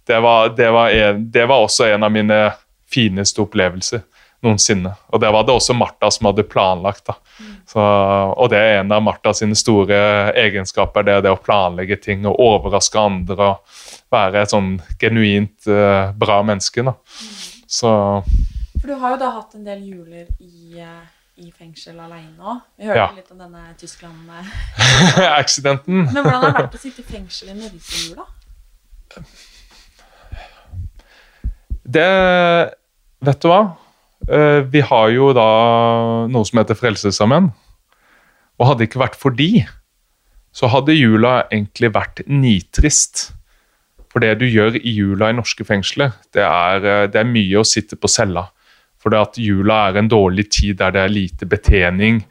Det 0.05 0.19
var, 0.21 0.51
det, 0.57 0.67
var 0.75 0.91
en, 0.91 1.23
det 1.31 1.47
var 1.47 1.63
også 1.63 1.87
en 1.87 2.03
av 2.03 2.11
mine 2.11 2.41
fineste 2.91 3.41
opplevelser 3.41 4.03
noensinne. 4.41 4.95
Og 5.13 5.21
det 5.21 5.29
var 5.33 5.43
det 5.45 5.53
også 5.53 5.73
Martha 5.77 6.09
som 6.11 6.25
hadde 6.29 6.43
planlagt. 6.49 7.05
da. 7.07 7.13
Så, 7.67 7.79
og 7.81 8.49
det 8.51 8.57
er 8.57 8.79
en 8.79 8.91
av 8.91 9.03
Martha 9.05 9.33
sine 9.37 9.55
store 9.57 9.97
egenskaper, 10.37 11.03
det, 11.07 11.21
det 11.25 11.31
å 11.33 11.41
planlegge 11.41 11.97
ting 12.01 12.25
og 12.29 12.39
overraske 12.41 12.99
andre. 12.99 13.43
og 13.51 13.57
Være 14.11 14.41
et 14.41 14.51
sånn 14.53 14.71
genuint 15.01 15.59
uh, 15.69 16.11
bra 16.17 16.43
menneske. 16.45 16.79
da. 16.85 16.93
Så 17.71 17.89
For 18.81 18.87
du 18.89 18.95
har 18.99 19.09
jo 19.15 19.19
da 19.21 19.29
hatt 19.37 19.51
en 19.55 19.65
del 19.67 19.81
juler 19.87 20.25
i, 20.41 20.81
uh, 20.81 21.05
i 21.37 21.51
fengsel 21.53 21.99
alene 22.01 22.41
òg. 22.41 22.57
Vi 22.75 22.85
hørte 22.89 23.05
ja. 23.05 23.11
litt 23.15 23.31
om 23.31 23.37
denne 23.45 23.63
Tyskland-accidenten. 23.79 25.97
Men 26.15 26.21
hvordan 26.23 26.41
har 26.41 26.49
det 26.49 26.57
vært 26.65 26.79
å 26.81 26.83
sitte 26.83 27.01
i 27.05 27.07
fengsel 27.07 27.47
i 27.53 27.55
Norge 27.61 27.77
i 27.77 27.81
jula? 28.09 28.25
Det 31.81 32.05
Vet 33.21 33.43
du 33.43 33.51
hva? 33.51 33.61
Eh, 34.29 34.61
vi 34.69 34.81
har 34.85 35.09
jo 35.09 35.31
da 35.33 35.49
noe 36.29 36.47
som 36.47 36.61
heter 36.61 36.77
Frelsesarmeen. 36.77 37.51
Og 38.59 38.67
hadde 38.67 38.83
det 38.83 38.91
ikke 38.91 39.01
vært 39.01 39.17
for 39.17 39.33
de, 39.33 39.63
så 40.53 40.69
hadde 40.69 40.97
jula 40.97 41.45
egentlig 41.49 41.89
vært 41.95 42.21
nitrist. 42.29 43.31
For 44.11 44.21
det 44.21 44.35
du 44.41 44.45
gjør 44.45 44.75
i 44.77 44.93
jula 44.93 45.31
i 45.31 45.37
norske 45.37 45.65
fengsler, 45.65 46.13
det 46.35 46.43
er, 46.45 46.85
eh, 46.85 47.07
det 47.07 47.21
er 47.21 47.31
mye 47.31 47.61
å 47.61 47.67
sitte 47.67 47.97
på 47.97 48.11
cella. 48.11 48.49
For 49.01 49.09
det 49.09 49.19
at 49.19 49.41
jula 49.41 49.87
er 49.89 49.97
en 49.97 50.11
dårlig 50.11 50.51
tid 50.51 50.77
der 50.77 50.91
det 50.93 51.01
er 51.01 51.15
lite 51.15 51.47
betjening. 51.49 52.21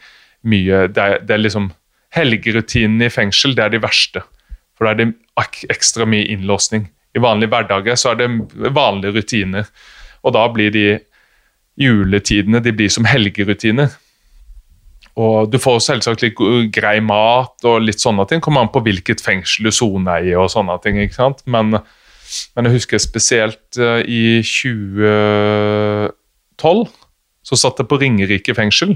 Mye, 0.47 0.87
det, 0.89 1.03
er, 1.03 1.19
det 1.25 1.35
er 1.35 1.47
liksom 1.47 1.73
Helgerutinene 2.11 3.07
i 3.07 3.13
fengsel 3.13 3.53
det 3.55 3.63
er 3.63 3.71
de 3.71 3.79
verste. 3.83 4.23
For 4.75 4.87
da 4.87 4.95
er 4.95 4.99
det 4.99 5.71
ekstra 5.71 6.07
mye 6.09 6.27
innlåsning. 6.27 6.89
I 7.15 7.23
vanlige 7.23 7.51
hverdager 7.53 7.99
så 7.99 8.13
er 8.13 8.19
det 8.19 8.73
vanlige 8.75 9.15
rutiner. 9.15 9.69
Og 10.27 10.35
da 10.35 10.43
blir 10.51 10.73
de 10.75 10.85
juletidene 11.81 12.61
de 12.63 12.73
blir 12.77 12.91
som 12.93 13.09
helgerutiner. 13.09 13.89
Og 15.21 15.51
Du 15.53 15.59
får 15.61 15.81
selvsagt 15.85 16.23
litt 16.23 16.39
grei 16.73 17.01
mat 17.03 17.65
og 17.67 17.83
litt 17.83 18.01
sånne 18.03 18.27
ting. 18.29 18.41
Kommer 18.45 18.61
an 18.65 18.73
på 18.73 18.83
hvilket 18.85 19.21
fengsel 19.25 19.65
du 19.69 19.73
soner 19.75 20.19
i. 20.25 20.35
og 20.35 20.51
sånne 20.53 20.79
ting, 20.85 20.95
ikke 21.03 21.19
sant? 21.19 21.39
Men, 21.47 21.67
men 22.55 22.65
jeg 22.69 22.77
husker 22.79 22.99
spesielt 23.03 23.79
uh, 23.81 24.01
i 24.07 24.43
2012 24.47 26.89
så 27.51 27.57
satt 27.57 27.81
jeg 27.81 27.89
på 27.91 27.99
Ringerike 28.01 28.55
fengsel. 28.55 28.93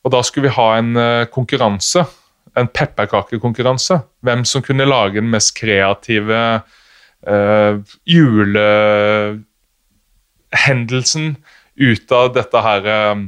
Og 0.00 0.08
da 0.14 0.22
skulle 0.24 0.48
vi 0.48 0.56
ha 0.56 0.68
en 0.78 0.96
uh, 0.96 1.28
konkurranse. 1.30 2.00
En 2.58 2.66
pepperkakekonkurranse. 2.66 4.00
Hvem 4.26 4.42
som 4.48 4.62
kunne 4.64 4.88
lage 4.88 5.20
den 5.20 5.30
mest 5.30 5.52
kreative 5.58 6.40
uh, 7.28 7.72
jule 8.08 8.68
hendelsen 10.56 11.34
ut 11.80 12.12
av 12.12 12.32
dette 12.34 12.62
her 12.64 12.86
eh, 12.90 13.24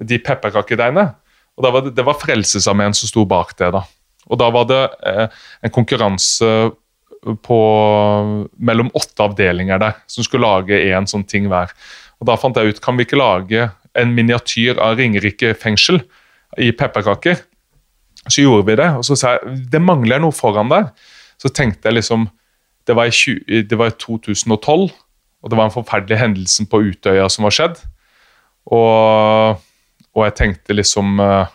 De 0.00 0.18
pepperkakedeigene. 0.18 1.10
Og 1.58 1.64
da 1.64 1.72
var 1.74 1.84
det, 1.84 1.94
det 1.96 2.04
var 2.06 2.16
Frelsesarmeen 2.16 2.94
som 2.96 3.10
sto 3.10 3.26
bak 3.28 3.52
det. 3.58 3.68
da. 3.74 3.82
Og 4.30 4.38
da 4.40 4.48
var 4.54 4.68
det 4.70 4.84
eh, 5.06 5.26
en 5.66 5.74
konkurranse 5.74 6.70
på 7.44 7.58
mellom 8.56 8.88
åtte 8.96 9.26
avdelinger 9.26 9.80
der 9.82 9.98
som 10.08 10.24
skulle 10.24 10.48
lage 10.48 10.78
én 10.88 11.08
sånn 11.08 11.26
ting 11.28 11.50
hver. 11.52 11.72
Og 12.20 12.28
Da 12.28 12.36
fant 12.40 12.56
jeg 12.56 12.72
ut 12.72 12.80
kan 12.84 12.96
vi 12.96 13.04
ikke 13.04 13.20
lage 13.20 13.68
en 13.98 14.14
miniatyr 14.16 14.80
av 14.80 14.96
Ringerike 15.00 15.54
fengsel 15.58 16.00
i 16.58 16.70
pepperkaker. 16.72 17.40
Så 18.28 18.44
gjorde 18.44 18.66
vi 18.68 18.76
det, 18.80 18.88
og 18.96 19.04
så 19.06 19.16
sa 19.16 19.36
jeg 19.36 19.60
det 19.72 19.80
mangler 19.82 20.20
noe 20.20 20.34
foran 20.36 20.70
der. 20.72 20.90
Så 21.40 21.52
tenkte 21.52 21.88
jeg 21.88 22.00
liksom 22.00 22.28
Det 22.88 22.96
var 22.96 23.06
i, 23.06 23.12
20, 23.12 23.68
det 23.68 23.76
var 23.78 23.92
i 23.92 23.96
2012. 24.00 24.88
Og 25.40 25.50
det 25.50 25.58
var 25.58 25.68
en 25.68 25.74
forferdelig 25.74 26.18
hendelse 26.20 26.66
på 26.68 26.82
Utøya 26.90 27.28
som 27.32 27.46
var 27.48 27.56
skjedd. 27.56 27.80
Og, 28.70 29.60
Og 30.10 30.24
jeg 30.26 30.34
tenkte 30.36 30.74
liksom 30.74 31.20
eh, 31.22 31.52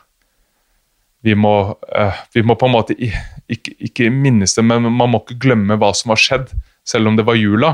vi, 1.25 1.33
må, 1.35 1.75
eh, 1.91 2.21
vi 2.33 2.43
må 2.45 2.55
på 2.55 2.69
en 2.69 2.75
måte 2.75 2.95
ikke, 2.95 3.73
ikke 3.83 4.09
minnes 4.13 4.55
det, 4.55 4.63
men 4.63 4.87
man 4.87 5.11
må 5.11 5.19
ikke 5.23 5.39
glemme 5.43 5.77
hva 5.81 5.91
som 5.97 6.13
har 6.13 6.21
skjedd, 6.21 6.53
selv 6.87 7.09
om 7.09 7.17
det 7.17 7.25
var 7.27 7.37
jula. 7.39 7.71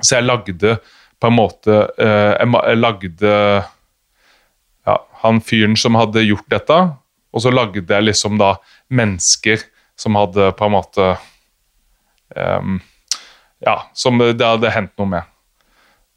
Så 0.00 0.18
jeg 0.18 0.28
lagde 0.28 0.76
på 1.20 1.28
en 1.28 1.36
måte 1.36 1.82
eh, 2.00 2.32
Jeg 2.40 2.78
lagde 2.78 3.32
ja, 4.86 4.96
han 5.24 5.40
fyren 5.44 5.76
som 5.76 5.98
hadde 5.98 6.24
gjort 6.24 6.48
dette, 6.52 6.78
og 7.30 7.44
så 7.44 7.52
lagde 7.52 7.84
jeg 7.84 8.06
liksom 8.06 8.38
da 8.40 8.54
mennesker 8.88 9.60
som 10.00 10.16
hadde 10.16 10.52
på 10.56 10.66
en 10.66 10.72
måte 10.72 11.10
ehm, 12.36 12.80
Ja, 13.64 13.90
som 13.94 14.20
det 14.20 14.40
hadde 14.40 14.72
hendt 14.72 14.94
noe 15.00 15.10
med. 15.18 15.28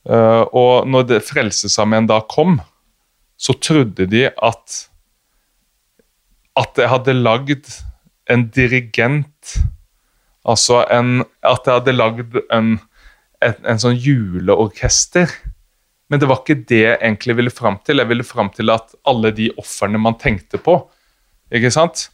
Uh, 0.07 0.43
og 0.51 0.87
når 0.87 1.19
Frelsesarmeen 1.23 2.07
da 2.09 2.19
kom, 2.27 2.57
så 3.39 3.55
trodde 3.59 4.07
de 4.09 4.27
at 4.31 4.81
at 6.59 6.77
jeg 6.77 6.91
hadde 6.91 7.15
lagd 7.17 7.69
en 8.29 8.47
dirigent 8.53 9.55
Altså 10.43 10.81
en, 10.91 11.21
at 11.39 11.63
jeg 11.63 11.77
hadde 11.77 11.93
lagd 11.95 12.33
en, 12.51 12.73
en, 13.39 13.59
en 13.63 13.79
sånn 13.79 13.95
juleorkester. 13.95 15.31
Men 16.11 16.19
det 16.19 16.27
var 16.27 16.41
ikke 16.41 16.65
det 16.67 16.81
jeg 16.81 16.97
egentlig 16.99 17.37
ville 17.37 17.53
fram 17.53 17.77
til. 17.87 18.01
Jeg 18.03 18.09
ville 18.11 18.25
fram 18.27 18.49
til 18.51 18.73
at 18.73 18.91
alle 19.07 19.31
de 19.31 19.47
ofrene 19.61 20.01
man 20.03 20.17
tenkte 20.19 20.59
på. 20.59 20.75
Ikke 21.47 21.71
sant? 21.71 22.09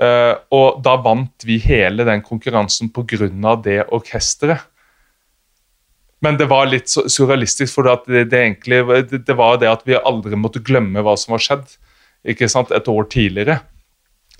Eh, 0.00 0.34
og 0.56 0.80
da 0.84 0.96
vant 1.04 1.44
vi 1.44 1.58
hele 1.60 2.06
den 2.08 2.22
konkurransen 2.24 2.88
pga. 2.94 3.56
det 3.62 3.84
orkesteret. 3.92 4.66
Men 6.20 6.36
det 6.36 6.50
var 6.50 6.66
litt 6.68 6.88
surrealistisk, 6.88 7.74
for 7.74 7.88
det, 7.88 8.26
det, 8.28 8.38
egentlig, 8.38 8.82
det, 9.10 9.34
var 9.36 9.56
det 9.56 9.70
at 9.70 9.86
vi 9.88 9.96
aldri 9.96 10.36
måtte 10.36 10.60
glemme 10.60 11.00
hva 11.00 11.16
som 11.16 11.32
var 11.32 11.40
skjedd 11.40 11.78
ikke 12.28 12.48
sant, 12.52 12.72
et 12.76 12.88
år 12.92 13.06
tidligere. 13.08 13.60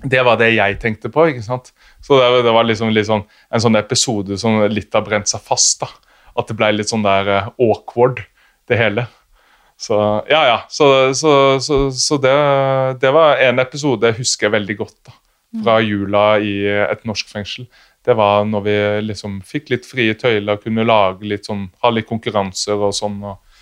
Det 0.03 0.21
var 0.25 0.37
det 0.37 0.51
jeg 0.53 0.77
tenkte 0.81 1.09
på. 1.13 1.27
ikke 1.29 1.45
sant? 1.45 1.71
Så 2.01 2.19
det, 2.19 2.43
det 2.45 2.53
var 2.53 2.67
liksom, 2.69 2.93
sånn, 3.05 3.25
en 3.49 3.63
sånn 3.63 3.79
episode 3.79 4.37
som 4.37 4.61
litt 4.69 4.93
har 4.93 5.05
brent 5.05 5.29
seg 5.29 5.41
fast. 5.45 5.81
da. 5.81 5.89
At 6.37 6.49
det 6.49 6.57
ble 6.57 6.69
litt 6.75 6.89
sånn 6.89 7.05
der 7.05 7.29
eh, 7.29 7.49
awkward, 7.61 8.21
det 8.69 8.77
hele. 8.77 9.07
Så 9.81 9.97
ja, 10.29 10.43
ja. 10.45 10.59
Så, 10.69 10.85
så, 11.17 11.33
så, 11.61 11.83
så 11.89 12.17
det, 12.21 12.33
det 13.01 13.13
var 13.13 13.41
en 13.41 13.61
episode 13.61 14.11
jeg 14.11 14.21
husker 14.21 14.53
veldig 14.53 14.77
godt 14.83 14.97
da, 15.09 15.15
fra 15.59 15.79
jula 15.83 16.25
i 16.39 16.55
et 16.69 17.01
norsk 17.07 17.31
fengsel. 17.31 17.67
Det 18.01 18.15
var 18.17 18.45
når 18.49 18.63
vi 18.65 18.75
liksom 19.05 19.39
fikk 19.45 19.69
litt 19.73 19.85
frie 19.85 20.15
tøyler, 20.17 20.59
kunne 20.61 20.87
lage 20.87 21.27
litt 21.27 21.49
sånn, 21.49 21.67
ha 21.83 21.91
litt 21.93 22.07
konkurranser 22.09 22.79
og 22.79 22.95
sånn. 22.97 23.19
Og, 23.29 23.59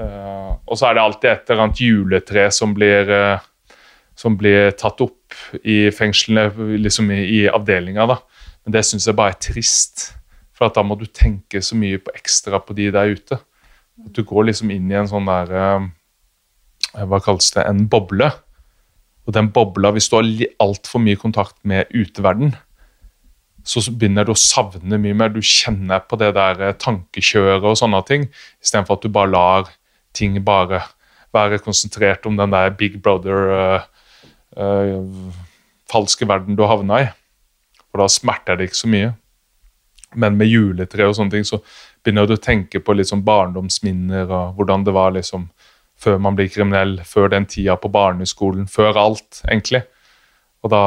uh, 0.00 0.50
og 0.66 0.76
så 0.76 0.90
er 0.90 0.98
det 0.98 1.04
alltid 1.04 1.30
et 1.30 1.52
eller 1.52 1.64
annet 1.64 1.82
juletre 1.86 2.48
som 2.52 2.74
blir, 2.76 3.08
uh, 3.08 3.76
som 4.18 4.36
blir 4.36 4.74
tatt 4.76 5.00
opp 5.00 5.38
i 5.62 5.86
fengslene, 5.94 6.50
liksom 6.82 7.12
i, 7.14 7.22
i 7.38 7.40
avdelinga. 7.48 8.08
da. 8.10 8.18
Men 8.66 8.76
det 8.76 8.84
syns 8.88 9.08
jeg 9.08 9.16
bare 9.16 9.32
er 9.36 9.40
trist. 9.40 10.10
For 10.52 10.68
da 10.74 10.84
må 10.84 10.98
du 11.00 11.06
tenke 11.08 11.62
så 11.64 11.78
mye 11.78 12.02
på 12.04 12.12
ekstra 12.18 12.60
på 12.60 12.76
de 12.76 12.90
der 12.92 13.14
ute. 13.16 13.40
At 14.04 14.12
du 14.16 14.24
går 14.28 14.50
liksom 14.50 14.72
inn 14.74 14.92
i 14.92 14.98
en 14.98 15.08
sånn 15.08 15.28
der 15.28 15.56
uh, 15.56 15.88
Hva 17.00 17.24
kalles 17.24 17.48
det? 17.56 17.64
En 17.64 17.86
boble. 17.88 18.28
Og 19.28 19.36
den 19.36 19.50
bobla, 19.54 19.92
hvis 19.94 20.08
du 20.10 20.16
har 20.16 20.28
altfor 20.62 21.02
mye 21.02 21.18
kontakt 21.20 21.58
med 21.66 21.90
uteverden, 21.92 22.54
så 23.66 23.82
begynner 23.92 24.24
du 24.24 24.32
å 24.32 24.40
savne 24.40 24.98
mye 25.00 25.16
mer. 25.16 25.32
Du 25.32 25.42
kjenner 25.44 26.02
på 26.08 26.18
det 26.20 26.32
der 26.38 26.62
eh, 26.64 26.76
tankekjøret 26.80 27.66
og 27.66 27.76
sånne 27.78 28.00
ting, 28.08 28.26
istedenfor 28.62 28.98
at 28.98 29.04
du 29.04 29.12
bare 29.12 29.32
lar 29.34 29.70
ting 30.16 30.38
bare 30.44 30.82
være 31.34 31.60
konsentrert 31.62 32.26
om 32.26 32.38
den 32.38 32.50
der 32.54 32.72
Big 32.74 32.98
Brother 33.02 33.52
eh, 33.54 33.88
eh, 34.56 35.34
falske 35.90 36.26
verden 36.28 36.58
du 36.58 36.64
havna 36.66 37.04
i. 37.04 37.08
For 37.90 38.02
da 38.02 38.08
smerter 38.10 38.58
det 38.58 38.70
ikke 38.70 38.82
så 38.82 38.90
mye. 38.90 39.14
Men 40.18 40.38
med 40.38 40.50
juletre 40.50 41.06
og 41.06 41.14
sånne 41.18 41.36
ting, 41.36 41.46
så 41.46 41.60
begynner 42.02 42.26
du 42.26 42.34
å 42.34 42.42
tenke 42.42 42.80
på 42.82 42.96
sånn 43.06 43.22
barndomsminner 43.26 44.30
og 44.30 44.56
hvordan 44.58 44.86
det 44.86 44.94
var 44.96 45.14
liksom 45.14 45.46
før 46.00 46.20
man 46.22 46.36
blir 46.38 46.50
kriminell, 46.52 46.98
før 47.04 47.30
den 47.34 47.46
tida 47.50 47.76
på 47.80 47.90
barneskolen, 47.92 48.68
før 48.70 48.98
alt, 49.00 49.42
egentlig. 49.46 49.82
Og 50.64 50.72
da, 50.72 50.84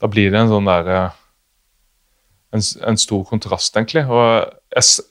da 0.00 0.10
blir 0.12 0.32
det 0.32 0.42
en 0.42 0.52
sånn 0.52 0.68
derre 0.68 1.00
en, 2.54 2.64
en 2.86 3.00
stor 3.00 3.24
kontrast, 3.28 3.76
egentlig. 3.76 4.04
Og 4.06 4.44
jeg, 4.76 5.06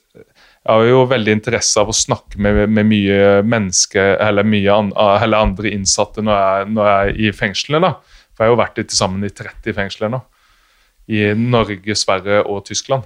jeg 0.64 0.70
har 0.70 0.86
jo 0.88 1.02
veldig 1.10 1.34
interesse 1.36 1.80
av 1.80 1.90
å 1.90 1.96
snakke 1.96 2.40
med, 2.40 2.62
med 2.72 2.88
mye 2.88 3.18
mennesker 3.44 4.16
eller 4.24 4.46
mye 4.48 4.78
an, 4.78 4.92
eller 4.96 5.50
andre 5.50 5.74
innsatte 5.74 6.24
når 6.24 6.38
jeg, 6.38 6.70
når 6.76 6.90
jeg 6.90 7.10
er 7.10 7.18
i 7.20 7.34
fengslene. 7.36 7.82
da. 7.90 8.22
For 8.34 8.42
jeg 8.42 8.50
har 8.50 8.54
jo 8.54 8.62
vært 8.62 8.80
til 8.80 8.96
sammen 8.96 9.26
i 9.26 9.34
30 9.34 9.76
fengsler 9.76 10.14
nå. 10.14 10.22
I 11.12 11.26
Norge, 11.36 11.98
Sverige 12.00 12.40
og 12.48 12.64
Tyskland. 12.70 13.04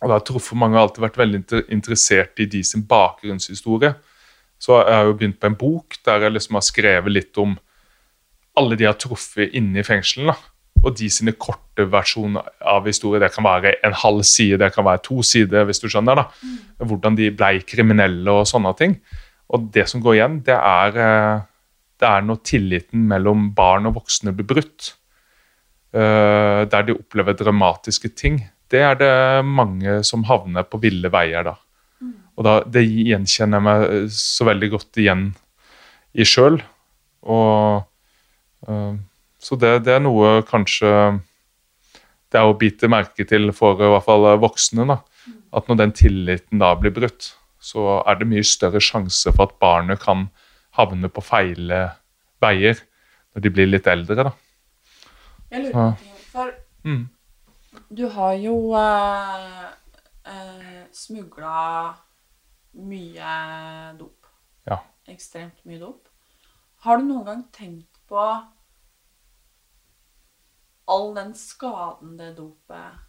Og 0.00 0.02
da 0.02 0.16
har 0.16 0.20
jeg 0.20 0.28
truffet 0.32 0.58
mange 0.58 0.76
har 0.76 0.88
alltid 0.88 1.06
vært 1.06 1.20
veldig 1.20 1.38
inter 1.40 1.62
interessert 1.72 2.42
i 2.42 2.48
de 2.50 2.60
sin 2.66 2.82
bakgrunnshistorie. 2.88 3.94
Så 4.66 4.80
jeg 4.82 4.98
har 4.98 5.06
jo 5.06 5.14
begynt 5.14 5.38
på 5.38 5.46
en 5.46 5.58
bok 5.58 5.96
der 6.06 6.26
jeg 6.26 6.34
liksom 6.34 6.58
har 6.58 6.66
skrevet 6.66 7.12
litt 7.12 7.38
om 7.38 7.54
alle 8.58 8.76
de 8.76 8.86
jeg 8.86 8.90
har 8.90 8.98
truffet 8.98 9.54
inne 9.54 9.82
i 9.82 9.86
fengslene. 9.86 10.34
og 10.84 10.92
de 10.94 11.08
sine 11.10 11.32
korte 11.32 11.86
versjoner 11.90 12.44
av 12.60 12.84
historie. 12.86 13.18
Det 13.18 13.32
kan 13.34 13.46
være 13.46 13.72
en 13.82 13.94
halv 13.96 14.20
side, 14.28 14.58
det 14.60 14.68
kan 14.74 14.84
være 14.84 15.00
to 15.02 15.22
sider, 15.24 15.64
hvis 15.64 15.80
du 15.80 15.88
skjønner. 15.88 16.14
da. 16.20 16.26
Hvordan 16.84 17.16
de 17.16 17.30
ble 17.34 17.62
kriminelle 17.66 18.30
og 18.30 18.46
sånne 18.46 18.74
ting. 18.76 18.94
Og 19.50 19.70
det 19.72 19.88
som 19.88 20.02
går 20.04 20.14
igjen, 20.18 20.36
det 20.44 20.54
er, 20.54 20.98
eh, 21.00 21.40
det 21.98 22.06
er 22.08 22.22
når 22.22 22.42
tilliten 22.44 23.08
mellom 23.08 23.54
barn 23.56 23.86
og 23.86 23.94
voksne 23.94 24.36
blir 24.36 24.46
brutt. 24.46 24.94
Eh, 25.94 26.64
Der 26.66 26.82
de 26.82 26.92
opplever 26.92 27.34
dramatiske 27.34 28.14
ting. 28.14 28.48
Det 28.68 28.80
er 28.80 28.94
det 28.94 29.44
mange 29.44 30.04
som 30.04 30.24
havner 30.24 30.62
på 30.62 30.80
ville 30.80 31.08
veier 31.08 31.42
da. 31.42 31.56
Og 32.36 32.44
da, 32.44 32.58
det 32.68 32.84
gjenkjenner 32.84 33.56
jeg 33.58 33.64
meg 33.66 33.84
eh, 33.88 34.08
så 34.12 34.46
veldig 34.48 34.70
godt 34.74 35.00
igjen 35.00 35.28
i 36.16 36.26
sjøl. 36.28 36.58
Og 37.24 38.68
eh, 38.68 38.94
så 39.46 39.58
det, 39.60 39.72
det 39.86 39.94
er 39.96 40.02
noe 40.02 40.40
kanskje 40.48 40.90
Det 42.32 42.38
er 42.40 42.48
å 42.48 42.56
bite 42.58 42.88
merke 42.90 43.24
til 43.28 43.52
for 43.54 43.78
i 43.78 43.90
hvert 43.92 44.04
fall 44.04 44.26
voksne. 44.42 44.86
da, 44.90 44.98
At 45.56 45.68
når 45.68 45.80
den 45.82 45.92
tilliten 45.96 46.60
da 46.60 46.72
blir 46.78 46.92
brutt, 46.94 47.30
så 47.62 48.00
er 48.06 48.18
det 48.18 48.28
mye 48.28 48.44
større 48.46 48.82
sjanse 48.82 49.30
for 49.32 49.46
at 49.46 49.58
barnet 49.62 50.02
kan 50.02 50.26
havne 50.76 51.08
på 51.08 51.22
feil 51.24 51.70
veier 52.42 52.82
når 53.32 53.44
de 53.44 53.52
blir 53.52 53.70
litt 53.70 53.86
eldre. 53.88 54.26
da. 54.28 54.32
Jeg 55.52 55.62
lurer 55.62 55.72
på 55.72 55.86
ting, 56.02 56.16
for 56.32 56.52
Mm. 56.86 57.08
du 57.90 58.08
har 58.08 58.34
jo 58.38 58.54
uh, 58.74 59.70
smugla 60.92 61.96
mye 62.76 63.32
dop. 63.98 64.28
Ja. 64.66 64.80
Ekstremt 65.08 65.64
mye 65.68 65.80
dop. 65.80 66.08
Har 66.84 67.00
du 67.00 67.06
noen 67.08 67.26
gang 67.26 67.44
tenkt 67.54 68.00
på 68.08 68.22
all 70.86 71.14
den 71.16 71.32
skaden 71.34 72.16
det 72.18 72.34
dopet 72.36 73.00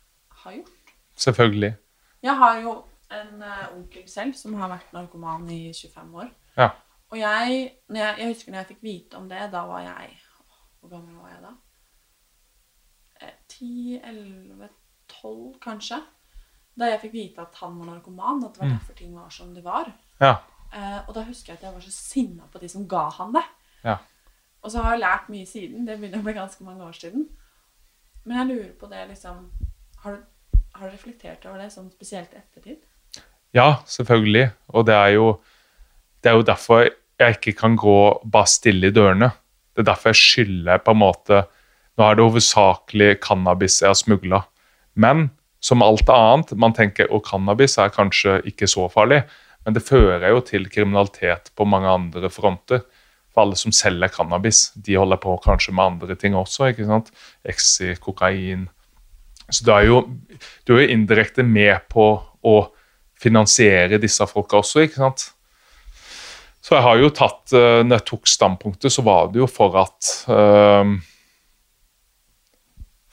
har 0.43 0.55
gjort? 0.55 0.93
Selvfølgelig. 1.17 1.75
Jeg 2.23 2.37
har 2.37 2.59
jo 2.63 2.73
en 3.13 3.43
eh, 3.43 3.75
onkel 3.75 4.07
selv 4.09 4.33
som 4.37 4.55
har 4.59 4.71
vært 4.71 4.93
narkoman 4.95 5.47
i 5.53 5.61
25 5.73 6.15
år. 6.23 6.31
Ja. 6.57 6.71
Og 7.11 7.19
jeg, 7.19 7.59
jeg, 7.93 8.15
jeg 8.19 8.27
husker 8.27 8.51
når 8.51 8.59
jeg 8.59 8.69
fikk 8.73 8.83
vite 8.83 9.19
om 9.19 9.29
det, 9.29 9.45
da 9.53 9.61
var 9.69 9.85
jeg 9.85 10.17
Hvor 10.79 10.89
gammel 10.91 11.15
var 11.21 11.29
jeg 11.31 11.43
da? 11.45 11.53
Eh, 13.21 13.35
10, 13.49 14.01
11, 14.03 14.69
12 15.21 15.59
kanskje. 15.63 16.01
Da 16.77 16.85
jeg 16.91 17.01
fikk 17.01 17.13
vite 17.13 17.41
at 17.41 17.55
han 17.61 17.77
var 17.79 17.85
narkoman, 17.93 18.43
at 18.45 18.53
det 18.53 18.61
var 18.61 18.67
Mm. 18.69 18.77
derfor 18.77 18.93
ting 18.95 19.15
var 19.15 19.29
som 19.33 19.53
de 19.55 19.61
var. 19.65 19.91
Ja. 20.21 20.35
Eh, 20.73 20.99
og 21.07 21.13
da 21.15 21.23
husker 21.23 21.53
jeg 21.53 21.57
at 21.57 21.63
jeg 21.63 21.73
var 21.73 21.81
så 21.81 21.91
sinna 21.91 22.43
på 22.53 22.59
de 22.61 22.67
som 22.69 22.87
ga 22.87 23.09
han 23.09 23.33
det. 23.33 23.43
Ja. 23.83 23.97
Og 24.63 24.71
så 24.71 24.81
har 24.83 24.91
jeg 24.95 25.01
lært 25.01 25.29
mye 25.29 25.45
siden. 25.45 25.85
Det 25.87 25.97
begynner 25.99 26.19
å 26.19 26.23
bli 26.23 26.33
ganske 26.33 26.63
mange 26.63 26.83
år 26.83 26.93
siden. 26.93 27.27
Men 28.25 28.37
jeg 28.37 28.47
lurer 28.57 28.73
på 28.79 28.89
det 28.89 29.07
liksom 29.09 29.49
Har 30.03 30.11
du, 30.15 30.21
har 30.75 30.89
du 30.89 30.93
reflektert 30.95 31.45
over 31.45 31.57
det, 31.57 31.71
sånn 31.73 31.89
spesielt 31.91 32.33
i 32.33 32.37
ettertid? 32.37 32.77
Ja, 33.53 33.77
selvfølgelig. 33.85 34.51
Og 34.73 34.85
det 34.85 34.93
er 34.95 35.07
jo 35.15 35.39
det 36.23 36.29
er 36.31 36.35
jo 36.35 36.43
derfor 36.43 36.89
jeg 37.19 37.35
ikke 37.37 37.55
kan 37.57 37.75
gå 37.77 38.21
bare 38.29 38.45
stille 38.45 38.87
i 38.87 38.91
dørene. 38.91 39.31
Det 39.73 39.81
er 39.87 39.93
derfor 39.93 40.09
jeg 40.09 40.15
skylder 40.21 40.77
på 40.83 40.91
en 40.91 40.97
måte 41.01 41.47
Nå 41.97 42.03
er 42.11 42.15
det 42.15 42.25
hovedsakelig 42.27 43.19
cannabis 43.21 43.79
jeg 43.81 43.89
har 43.89 43.95
smugla. 43.95 44.43
Men 44.95 45.31
som 45.59 45.81
alt 45.81 46.09
annet, 46.13 46.53
man 46.59 46.75
tenker 46.77 47.09
at 47.09 47.25
cannabis 47.27 47.77
er 47.81 47.93
kanskje 47.93 48.39
ikke 48.49 48.69
så 48.69 48.87
farlig, 48.93 49.23
men 49.65 49.75
det 49.75 49.83
fører 49.83 50.29
jo 50.31 50.41
til 50.45 50.69
kriminalitet 50.71 51.51
på 51.57 51.67
mange 51.67 51.89
andre 51.91 52.29
fronter. 52.31 52.85
For 53.33 53.43
alle 53.43 53.57
som 53.59 53.73
selger 53.75 54.13
cannabis, 54.13 54.69
de 54.73 54.95
holder 54.95 55.19
på 55.21 55.35
kanskje 55.43 55.73
med 55.75 55.83
andre 55.83 56.15
ting 56.15 56.37
også. 56.37 56.71
ikke 56.71 56.87
sant? 56.87 57.11
Exi, 57.45 57.95
kokain. 57.99 58.67
Så 59.49 59.65
du 59.65 59.71
er 59.73 59.87
jo, 59.87 60.01
du 60.67 60.75
er 60.75 60.85
jo 60.85 60.93
indirekte 60.95 61.43
med 61.43 61.83
på 61.91 62.07
å 62.43 62.55
finansiere 63.17 63.99
disse 63.99 64.25
folka 64.29 64.61
også, 64.61 64.85
ikke 64.85 65.01
sant? 65.01 65.27
Så 66.61 66.75
jeg 66.75 66.83
har 66.83 66.97
jo 66.99 67.11
tatt 67.15 67.53
eh, 67.55 67.83
Når 67.85 68.01
jeg 68.01 68.05
tok 68.09 68.27
standpunktet, 68.27 68.91
så 68.91 69.03
var 69.05 69.29
det 69.31 69.39
jo 69.39 69.47
for 69.47 69.77
at 69.79 70.09
eh, 70.27 70.95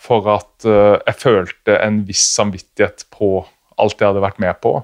For 0.05 0.27
at 0.35 0.67
eh, 0.69 0.97
jeg 1.07 1.21
følte 1.21 1.79
en 1.81 2.03
viss 2.09 2.27
samvittighet 2.37 3.07
på 3.15 3.39
alt 3.81 4.01
jeg 4.01 4.11
hadde 4.11 4.25
vært 4.25 4.43
med 4.43 4.61
på. 4.63 4.77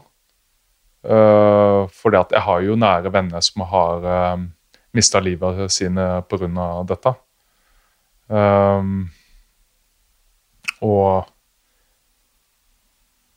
Uh, 1.00 1.88
fordi 1.96 2.18
at 2.18 2.32
jeg 2.34 2.44
har 2.44 2.60
jo 2.60 2.74
nære 2.76 3.08
venner 3.14 3.40
som 3.40 3.62
har 3.70 4.02
uh, 4.04 4.42
mista 4.92 5.20
livet 5.24 5.62
sine 5.72 6.06
pga. 6.28 6.66
dette. 6.88 7.14
Um, 8.28 9.08
og 10.84 11.24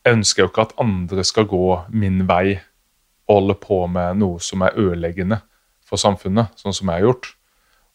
jeg 0.03 0.17
ønsker 0.17 0.43
jo 0.43 0.51
ikke 0.51 0.67
at 0.67 0.75
andre 0.83 1.23
skal 1.23 1.47
gå 1.47 1.67
min 1.95 2.25
vei 2.27 2.59
og 3.29 3.37
holde 3.37 3.55
på 3.63 3.79
med 3.87 4.19
noe 4.19 4.41
som 4.43 4.65
er 4.65 4.75
ødeleggende 4.75 5.39
for 5.87 5.99
samfunnet, 5.99 6.51
sånn 6.59 6.75
som 6.75 6.91
jeg 6.91 6.99
har 6.99 7.07
gjort. 7.07 7.29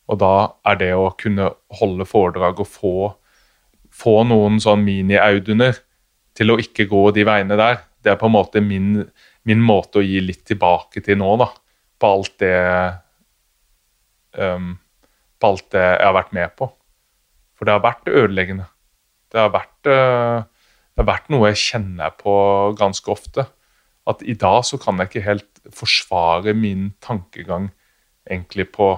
Og 0.08 0.20
da 0.22 0.34
er 0.64 0.78
det 0.80 0.92
å 0.96 1.10
kunne 1.20 1.50
holde 1.80 2.06
foredrag 2.08 2.62
og 2.64 2.70
få, 2.72 2.94
få 3.98 4.22
noen 4.28 4.60
sånn 4.62 4.84
mini-Auduner 4.86 5.78
til 6.38 6.52
å 6.52 6.58
ikke 6.62 6.86
gå 6.90 7.02
de 7.16 7.24
veiene 7.26 7.58
der, 7.58 7.82
det 8.04 8.12
er 8.12 8.18
på 8.20 8.28
en 8.28 8.36
måte 8.36 8.62
min, 8.62 9.02
min 9.48 9.62
måte 9.64 10.00
å 10.00 10.06
gi 10.06 10.20
litt 10.22 10.44
tilbake 10.48 11.02
til 11.04 11.18
nå, 11.20 11.34
da. 11.40 11.50
På 11.98 12.12
alt 12.14 12.36
det 12.38 12.58
um, 14.38 14.76
På 15.38 15.52
alt 15.52 15.66
det 15.74 15.82
jeg 15.82 16.04
har 16.06 16.14
vært 16.14 16.34
med 16.36 16.54
på. 16.58 16.68
For 17.58 17.66
det 17.66 17.74
har 17.74 17.82
vært 17.82 18.10
ødeleggende. 18.10 18.68
Det 19.30 19.40
har 19.42 19.50
vært, 19.54 19.78
uh, 19.90 20.46
det 20.94 21.02
har 21.02 21.10
vært 21.10 21.30
noe 21.34 21.50
jeg 21.50 21.62
kjenner 21.64 22.14
på 22.18 22.34
ganske 22.78 23.10
ofte. 23.10 23.48
At 24.08 24.22
i 24.22 24.36
dag 24.38 24.62
så 24.64 24.78
kan 24.80 24.98
jeg 24.98 25.10
ikke 25.10 25.26
helt 25.26 25.62
forsvare 25.74 26.54
min 26.56 26.92
tankegang 27.04 27.72
egentlig 28.28 28.70
på 28.72 28.96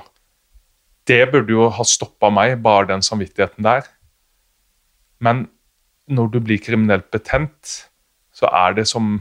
Det 1.09 1.25
burde 1.33 1.51
jo 1.51 1.71
ha 1.73 1.85
stoppa 1.89 2.29
meg, 2.31 2.61
bare 2.63 2.87
den 2.93 3.03
samvittigheten 3.03 3.65
der. 3.65 3.89
Men 5.21 5.47
når 6.11 6.33
du 6.33 6.41
blir 6.43 6.61
kriminelt 6.63 7.11
betent, 7.13 7.91
så 8.35 8.49
er 8.51 8.77
det 8.79 8.87
som 8.89 9.19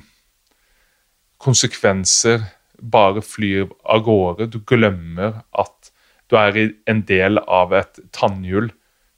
konsekvenser 1.40 2.44
bare 2.80 3.22
flyr 3.24 3.68
av 3.84 4.04
gårde. 4.08 4.50
Du 4.52 4.60
glemmer 4.68 5.42
at 5.52 5.92
du 6.30 6.38
er 6.40 6.58
en 6.90 7.04
del 7.08 7.42
av 7.46 7.74
et 7.76 8.00
tannhjul 8.16 8.70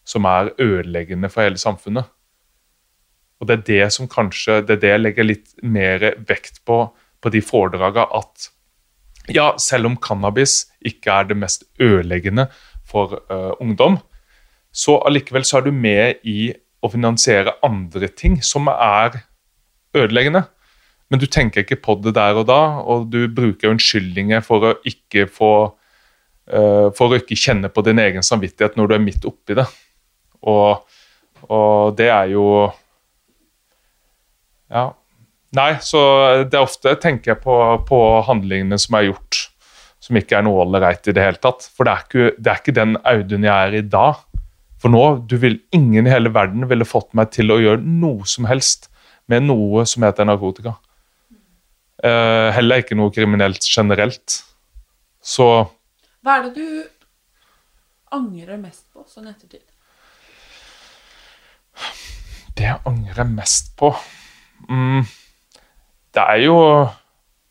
som 0.07 0.25
er 0.25 0.53
ødeleggende 0.61 1.29
for 1.29 1.45
hele 1.45 1.61
samfunnet. 1.61 2.09
Og 3.41 3.47
Det 3.47 3.55
er 3.57 3.67
det 3.67 3.93
som 3.93 4.09
kanskje, 4.09 4.61
det 4.61 4.77
er 4.77 4.81
det 4.81 4.89
jeg 4.91 5.01
legger 5.01 5.25
litt 5.25 5.53
mer 5.63 6.11
vekt 6.29 6.61
på 6.65 6.83
på 7.21 7.29
de 7.29 7.41
foredragene. 7.41 8.07
At 8.17 8.49
ja, 9.29 9.51
selv 9.61 9.91
om 9.91 9.97
cannabis 10.01 10.65
ikke 10.85 11.13
er 11.13 11.29
det 11.29 11.37
mest 11.37 11.65
ødeleggende 11.79 12.47
for 12.85 13.19
uh, 13.29 13.53
ungdom, 13.61 13.99
så 14.71 14.97
allikevel 15.05 15.45
så 15.45 15.59
er 15.59 15.67
du 15.67 15.71
med 15.75 16.23
i 16.23 16.53
å 16.81 16.89
finansiere 16.89 17.53
andre 17.65 18.09
ting 18.09 18.39
som 18.45 18.69
er 18.71 19.21
ødeleggende. 19.97 20.45
Men 21.11 21.19
du 21.19 21.27
tenker 21.27 21.65
ikke 21.65 21.81
på 21.83 21.97
det 21.99 22.15
der 22.15 22.39
og 22.39 22.47
da, 22.47 22.61
og 22.87 23.09
du 23.11 23.25
bruker 23.27 23.73
unnskyldninger 23.73 24.43
for 24.45 24.69
å 24.69 24.73
ikke 24.87 25.27
få 25.27 25.51
uh, 25.67 26.87
For 26.95 27.11
å 27.11 27.19
ikke 27.19 27.37
kjenne 27.37 27.71
på 27.71 27.83
din 27.85 27.99
egen 27.99 28.23
samvittighet 28.23 28.79
når 28.79 28.87
du 28.87 28.95
er 28.95 29.03
midt 29.03 29.27
oppi 29.27 29.57
det. 29.59 29.67
Og, 30.47 30.81
og 31.51 31.99
det 31.99 32.09
er 32.09 32.33
jo 32.33 32.47
Ja. 34.71 34.91
Nei, 35.51 35.73
så 35.83 35.99
det 36.47 36.55
er 36.55 36.63
ofte 36.63 36.93
tenker 37.03 37.33
jeg 37.33 37.41
på, 37.43 37.55
på 37.83 37.97
handlingene 38.23 38.77
som 38.79 38.95
er 38.95 39.09
gjort, 39.09 39.41
som 39.99 40.15
ikke 40.15 40.37
er 40.37 40.45
noe 40.47 40.61
ålreit 40.63 41.09
i 41.11 41.15
det 41.17 41.25
hele 41.25 41.41
tatt. 41.43 41.67
For 41.75 41.83
det 41.83 41.91
er 41.91 42.05
ikke, 42.05 42.29
det 42.39 42.53
er 42.53 42.61
ikke 42.61 42.75
den 42.77 42.95
Audun 43.03 43.47
jeg 43.49 43.67
er 43.67 43.75
i 43.75 43.81
dag. 43.83 44.21
For 44.81 44.89
nå, 44.89 45.01
du 45.29 45.35
vil, 45.37 45.59
ingen 45.75 46.07
i 46.07 46.13
hele 46.13 46.31
verden 46.33 46.65
ville 46.69 46.87
fått 46.89 47.11
meg 47.17 47.29
til 47.35 47.53
å 47.53 47.59
gjøre 47.61 47.83
noe 47.85 48.25
som 48.29 48.47
helst 48.49 48.89
med 49.29 49.45
noe 49.45 49.85
som 49.85 50.03
heter 50.05 50.25
narkotika. 50.25 50.73
Eh, 52.01 52.47
heller 52.55 52.81
ikke 52.81 52.97
noe 52.97 53.13
kriminelt 53.13 53.67
generelt. 53.69 54.41
Så 55.21 55.45
Hva 56.25 56.39
er 56.39 56.47
det 56.47 56.55
du 56.57 56.89
angrer 58.17 58.57
mest 58.57 58.87
på 58.89 59.05
sånn 59.05 59.29
ettertid? 59.29 59.61
Det 62.57 62.65
jeg 62.65 62.81
angrer 62.89 63.29
mest 63.29 63.71
på 63.79 63.93
mm, 64.67 65.05
Det 66.13 66.23
er 66.33 66.41
jo 66.43 66.57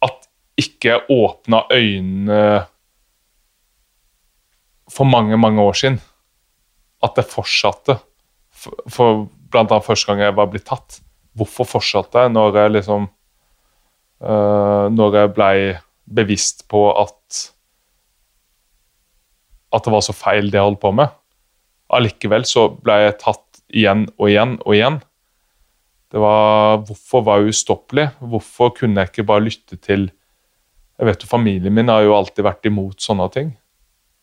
at 0.05 0.29
ikke 0.61 0.99
åpna 1.09 1.63
øynene 1.73 2.43
for 4.91 5.07
mange, 5.07 5.39
mange 5.39 5.63
år 5.63 5.79
siden. 5.79 6.01
At 7.05 7.17
det 7.17 7.29
fortsatte. 7.31 7.97
For, 8.51 8.83
for 8.93 9.23
blant 9.53 9.73
annet 9.73 9.87
første 9.87 10.11
gang 10.11 10.25
jeg 10.27 10.37
var 10.37 10.51
blitt 10.53 10.69
tatt. 10.69 11.01
Hvorfor 11.39 11.69
fortsatte 11.69 12.27
jeg 12.27 12.35
når 12.35 12.59
jeg 12.59 12.75
liksom 12.75 13.07
uh, 13.07 14.87
Når 14.91 15.17
jeg 15.17 15.33
blei 15.37 15.55
bevisst 16.11 16.67
på 16.69 16.89
at 16.99 17.47
at 19.71 19.87
det 19.87 19.93
var 19.95 20.03
så 20.05 20.15
feil 20.17 20.51
det 20.51 20.59
jeg 20.59 20.67
holdt 20.67 20.83
på 20.83 20.91
med. 20.99 21.13
Allikevel 21.95 22.47
så 22.47 22.67
ble 22.75 22.97
jeg 23.05 23.19
tatt 23.23 23.61
igjen 23.71 24.09
og 24.19 24.31
igjen 24.31 24.57
og 24.65 24.75
igjen. 24.75 24.99
Det 26.11 26.23
var 26.23 26.81
Hvorfor 26.89 27.23
var 27.27 27.41
jeg 27.41 27.55
ustoppelig? 27.55 28.09
Hvorfor 28.19 28.73
kunne 28.75 29.03
jeg 29.03 29.13
ikke 29.13 29.29
bare 29.31 29.47
lytte 29.47 29.79
til 29.79 30.09
Jeg 30.99 31.07
vet 31.07 31.23
jo 31.23 31.31
Familien 31.31 31.73
min 31.73 31.89
har 31.89 32.03
jo 32.05 32.17
alltid 32.17 32.45
vært 32.45 32.67
imot 32.67 33.01
sånne 33.01 33.29
ting. 33.33 33.53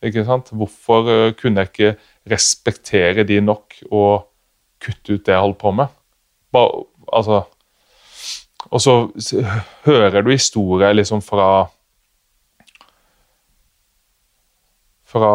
Ikke 0.05 0.25
sant? 0.25 0.51
Hvorfor 0.53 1.07
uh, 1.09 1.31
kunne 1.37 1.63
jeg 1.63 1.71
ikke 1.71 1.93
respektere 2.29 3.25
de 3.25 3.39
nok 3.41 3.79
og 3.89 4.27
kutte 4.83 5.15
ut 5.15 5.25
det 5.25 5.33
jeg 5.33 5.41
holdt 5.41 5.57
på 5.61 5.71
med? 5.73 5.93
Bare, 6.53 6.83
altså 7.13 7.41
Og 8.69 8.81
så 8.81 8.93
hører 9.85 10.21
du 10.21 10.29
historier 10.31 10.93
liksom 10.93 11.21
fra 11.21 11.67
Fra 15.07 15.31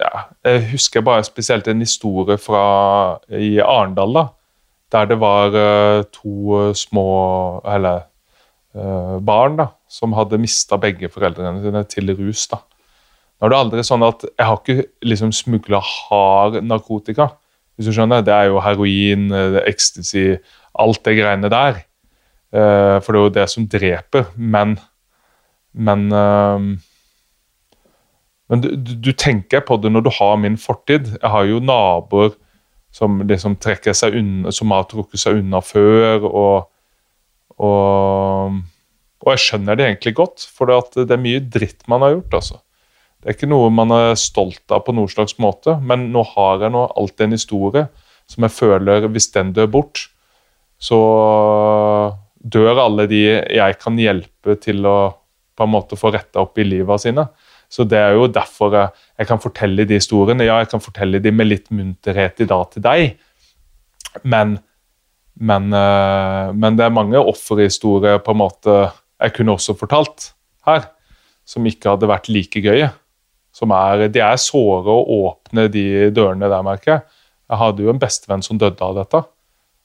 ja, 0.00 0.22
Jeg 0.44 0.70
husker 0.72 1.00
bare 1.00 1.24
spesielt 1.24 1.68
en 1.68 1.80
historie 1.80 2.38
fra 2.38 3.18
i 3.28 3.58
Arendal, 3.58 4.14
da. 4.14 4.26
Der 4.92 5.04
det 5.04 5.20
var 5.20 5.48
uh, 5.48 6.04
to 6.12 6.74
små 6.74 7.62
Eller 7.64 8.08
barn 9.20 9.58
da, 9.58 9.66
som 9.84 10.14
hadde 10.16 10.38
mista 10.40 10.78
begge 10.80 11.10
foreldrene 11.12 11.60
sine 11.60 11.82
til 11.84 12.14
rus. 12.16 12.46
da. 12.48 12.62
Nå 13.42 13.48
er 13.48 13.50
det 13.50 13.58
aldri 13.58 13.82
sånn 13.82 14.04
at 14.06 14.22
Jeg 14.22 14.46
har 14.46 14.58
ikke 14.60 14.84
liksom 15.02 15.32
smugla 15.34 15.80
hard 15.82 16.60
narkotika. 16.62 17.32
hvis 17.74 17.88
du 17.88 17.92
skjønner. 17.96 18.22
Det 18.22 18.30
er 18.30 18.44
jo 18.52 18.60
heroin, 18.60 19.32
ecstasy, 19.66 20.36
alt 20.78 21.02
det 21.04 21.16
greiene 21.18 21.50
der. 21.50 21.82
Uh, 22.54 23.00
for 23.00 23.12
det 23.12 23.18
er 23.18 23.24
jo 23.24 23.34
det 23.40 23.48
som 23.50 23.66
dreper. 23.66 24.26
Men 24.36 24.78
Men, 25.74 26.12
uh, 26.12 26.60
men 28.48 28.60
du, 28.60 28.76
du, 28.76 29.12
tenker 29.12 29.60
på 29.60 29.78
det 29.80 29.90
når 29.90 30.02
du 30.04 30.10
har 30.10 30.36
min 30.36 30.58
fortid. 30.58 31.18
Jeg 31.22 31.30
har 31.30 31.44
jo 31.44 31.58
naboer 31.58 32.36
som 32.92 33.22
liksom 33.26 33.56
trekker 33.56 33.92
seg 33.96 34.14
unna, 34.14 34.52
som 34.52 34.70
har 34.70 34.84
trukket 34.84 35.18
seg 35.18 35.40
unna 35.40 35.60
før. 35.64 36.28
og, 36.28 36.68
og 37.58 38.60
og 39.22 39.30
jeg 39.36 39.42
skjønner 39.44 39.78
det 39.78 39.86
egentlig 39.86 40.16
godt, 40.18 40.44
for 40.50 40.66
det 40.66 41.06
er 41.14 41.20
mye 41.22 41.40
dritt 41.40 41.86
man 41.90 42.02
har 42.02 42.16
gjort. 42.16 42.34
altså. 42.40 42.58
Det 43.22 43.30
er 43.30 43.36
ikke 43.36 43.52
noe 43.52 43.70
man 43.70 43.92
er 43.94 44.16
stolt 44.18 44.72
av 44.74 44.82
på 44.82 44.92
noen 44.96 45.10
slags 45.10 45.36
måte, 45.38 45.76
men 45.78 46.08
nå 46.10 46.24
har 46.32 46.64
jeg 46.64 46.74
nå 46.74 46.88
alltid 46.90 47.28
en 47.28 47.36
historie 47.36 47.84
som 48.26 48.42
jeg 48.46 48.54
føler 48.54 49.06
Hvis 49.12 49.30
den 49.34 49.52
dør 49.54 49.68
bort, 49.70 50.08
så 50.82 50.98
dør 52.42 52.80
alle 52.82 53.06
de 53.06 53.20
jeg 53.22 53.76
kan 53.78 53.98
hjelpe 53.98 54.56
til 54.58 54.82
å 54.88 54.96
på 55.54 55.66
en 55.66 55.70
måte 55.70 55.98
få 56.00 56.10
retta 56.10 56.42
opp 56.42 56.58
i 56.58 56.64
livet 56.66 57.04
sine. 57.04 57.26
Så 57.70 57.84
det 57.86 58.00
er 58.00 58.16
jo 58.16 58.24
derfor 58.26 58.74
jeg, 58.74 58.90
jeg, 59.20 59.28
kan 59.28 59.40
fortelle 59.40 59.84
de 59.86 59.98
historiene. 60.00 60.46
Ja, 60.48 60.56
jeg 60.62 60.72
kan 60.72 60.82
fortelle 60.82 61.20
de 61.22 61.30
med 61.30 61.46
litt 61.46 61.68
munterhet 61.70 62.40
i 62.42 62.48
dag 62.48 62.64
til 62.72 62.82
deg, 62.82 63.20
men, 64.26 64.56
men, 65.38 65.68
eh, 65.76 66.48
men 66.56 66.80
det 66.80 66.88
er 66.88 66.96
mange 66.96 67.20
offerhistorier 67.20 68.18
på 68.24 68.34
en 68.34 68.42
måte 68.42 68.80
jeg 69.22 69.36
kunne 69.36 69.54
også 69.54 69.76
fortalt 69.78 70.32
her, 70.66 70.88
som 71.46 71.68
ikke 71.68 71.94
hadde 71.94 72.10
vært 72.10 72.32
like 72.32 72.64
gøye 72.64 72.90
som 73.52 73.72
er 73.76 74.06
De 74.12 74.22
er 74.24 74.40
såre 74.40 74.92
å 74.92 75.18
åpne 75.28 75.68
de 75.72 76.10
dørene 76.14 76.48
der, 76.48 76.64
merker 76.64 76.94
jeg. 76.94 77.02
Jeg 77.52 77.60
hadde 77.60 77.84
jo 77.84 77.92
en 77.92 78.00
bestevenn 78.00 78.44
som 78.44 78.58
døde 78.60 78.80
av 78.84 78.96
dette. 78.96 79.20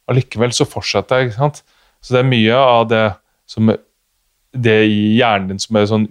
Allikevel 0.08 0.54
så 0.56 0.68
fortsetter 0.68 1.20
jeg. 1.20 1.30
ikke 1.30 1.42
sant? 1.42 1.64
Så 2.00 2.16
det 2.16 2.22
er 2.22 2.30
mye 2.30 2.58
av 2.62 2.88
det 2.88 3.06
som 3.50 3.72
det 4.58 4.78
i 4.88 5.18
hjernen 5.18 5.52
din 5.52 5.60
som 5.62 5.78
er 5.78 5.90
sånn 5.90 6.08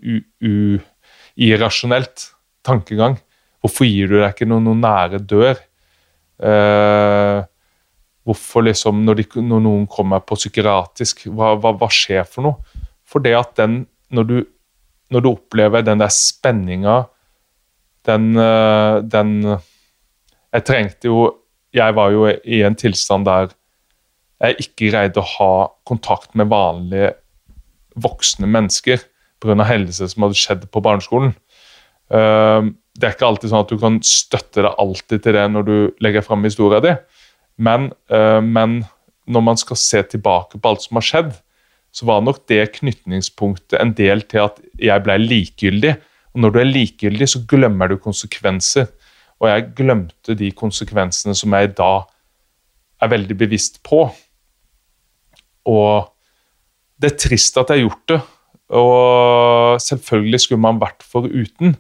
irrasjonelt 1.36 2.28
tankegang. 2.66 3.16
Hvorfor 3.64 3.88
gir 3.88 4.11
du 4.11 4.18
deg 4.18 4.34
ikke 4.34 4.48
noen, 4.48 4.68
noen 4.68 4.84
nære 4.84 5.22
dør? 5.24 5.57
Eh, 6.36 7.38
hvorfor 8.26 8.66
liksom, 8.66 9.00
når, 9.07 9.22
de, 9.22 9.46
når, 9.48 9.64
noen 9.64 9.86
kommer 9.90 10.20
på 10.20 10.36
psykiatrisk, 10.36 11.24
hva, 11.32 11.54
hva, 11.57 11.72
hva, 11.80 11.88
skjer 11.88 12.28
for 12.28 12.44
noe? 12.44 12.84
For 13.07 13.24
det 13.24 13.32
at 13.38 13.57
den, 13.62 13.80
når 14.12 14.28
du 14.28 14.36
når 15.12 15.22
du 15.22 15.28
opplever 15.30 15.84
den 15.86 16.00
der 16.02 16.11
spenninga, 16.12 17.04
den, 18.07 18.36
eh, 18.38 19.02
den 19.02 19.32
Jeg 20.54 20.64
trengte 20.64 21.11
jo 21.11 21.42
Jeg 21.74 21.94
var 21.94 22.11
jo 22.14 22.26
i 22.26 22.62
en 22.62 22.76
tilstand 22.78 23.26
der 23.26 23.54
jeg 24.36 24.57
ikke 24.61 24.90
greide 24.90 25.20
å 25.22 25.30
ha 25.38 25.52
kontakt 25.88 26.34
med 26.36 26.50
vanlige 26.52 27.14
voksne 27.96 28.48
mennesker 28.48 29.00
pga. 29.40 29.64
hendelser 29.64 30.11
som 30.12 30.26
hadde 30.26 30.36
skjedd 30.36 30.66
på 30.72 30.82
barneskolen. 30.84 31.32
Uh, 32.12 32.72
det 32.96 33.09
er 33.09 33.16
ikke 33.16 33.28
alltid 33.28 33.50
sånn 33.50 33.64
at 33.64 33.72
du 33.72 33.78
kan 33.80 33.96
støtte 34.04 34.62
deg 34.62 34.76
alltid 34.82 35.24
til 35.24 35.36
det 35.36 35.46
når 35.52 35.66
du 35.66 35.76
legger 36.04 36.24
fram 36.24 36.44
historien 36.46 36.84
din, 36.84 37.00
men, 37.57 37.88
uh, 38.12 38.40
men, 38.44 38.82
når 39.26 39.42
man 39.42 39.59
skal 39.59 39.80
se 39.80 40.04
tilbake 40.12 40.61
på 40.61 40.70
alt 40.70 40.84
som 40.84 41.00
har 41.00 41.07
skjedd, 41.09 41.32
så 41.96 42.07
var 42.07 42.20
nok 42.22 42.44
det 42.46 42.76
knytningspunktet 42.76 43.80
en 43.80 43.94
del 43.96 44.20
til 44.28 44.44
at 44.44 44.61
jeg 44.78 45.02
ble 45.02 45.16
likegyldig. 45.18 45.96
Og 46.37 46.43
når 46.45 46.53
du 46.53 46.59
er 46.61 46.68
likegyldig, 46.68 47.28
så 47.32 47.41
glemmer 47.49 47.89
du 47.89 47.97
konsekvenser. 47.97 48.91
Og 49.41 49.49
jeg 49.49 49.70
glemte 49.78 50.37
de 50.37 50.51
konsekvensene 50.53 51.32
som 51.37 51.55
jeg 51.57 51.70
da 51.78 52.05
er 53.01 53.09
veldig 53.09 53.37
bevisst 53.41 53.80
på. 53.84 54.03
Og 55.72 56.12
det 57.01 57.09
er 57.09 57.16
trist 57.24 57.57
at 57.57 57.72
jeg 57.72 57.80
har 57.80 57.87
gjort 57.87 58.12
det, 58.12 58.18
og 58.76 59.80
selvfølgelig 59.80 60.41
skulle 60.45 60.64
man 60.64 60.80
vært 60.80 61.05
foruten. 61.09 61.72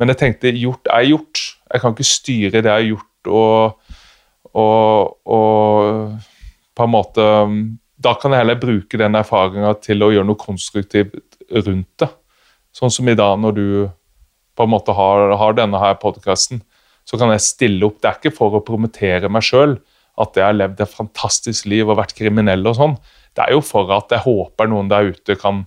Men 0.00 0.12
jeg 0.12 0.20
tenkte 0.22 0.54
gjort 0.56 0.88
er 0.88 1.10
gjort. 1.10 1.44
Jeg 1.68 1.84
kan 1.84 1.92
ikke 1.92 2.08
styre 2.08 2.64
det 2.64 2.72
jeg 2.72 2.72
har 2.72 2.88
gjort, 2.88 3.28
og, 3.28 3.92
og, 4.56 5.28
og 5.36 6.16
på 6.72 6.88
en 6.88 6.92
måte 6.96 7.28
Da 8.02 8.16
kan 8.18 8.32
jeg 8.32 8.42
heller 8.42 8.58
bruke 8.60 8.98
den 8.98 9.14
erfaringa 9.14 9.76
til 9.84 10.02
å 10.02 10.10
gjøre 10.10 10.26
noe 10.26 10.40
konstruktivt 10.40 11.36
rundt 11.52 11.92
det. 12.00 12.08
Sånn 12.72 12.92
som 12.92 13.08
i 13.08 13.16
dag, 13.18 13.38
når 13.40 13.56
du 13.56 13.66
på 14.56 14.66
en 14.66 14.72
måte 14.72 14.94
har, 14.96 15.32
har 15.40 15.56
denne 15.56 15.80
her 15.80 15.96
podkasten, 16.00 16.62
så 17.08 17.18
kan 17.18 17.32
jeg 17.34 17.44
stille 17.44 17.88
opp. 17.88 17.98
Det 18.00 18.10
er 18.10 18.20
ikke 18.20 18.36
for 18.36 18.56
å 18.56 18.64
promotere 18.64 19.30
meg 19.32 19.44
sjøl 19.46 19.76
at 20.20 20.36
jeg 20.36 20.44
har 20.44 20.56
levd 20.56 20.82
et 20.84 20.92
fantastisk 20.92 21.66
liv 21.72 21.88
og 21.88 21.98
vært 22.00 22.14
kriminell 22.16 22.64
og 22.68 22.76
sånn. 22.78 22.96
Det 23.32 23.46
er 23.46 23.54
jo 23.56 23.62
for 23.64 23.88
at 23.96 24.12
jeg 24.12 24.24
håper 24.26 24.68
noen 24.68 24.90
der 24.90 25.12
ute 25.14 25.36
kan 25.40 25.64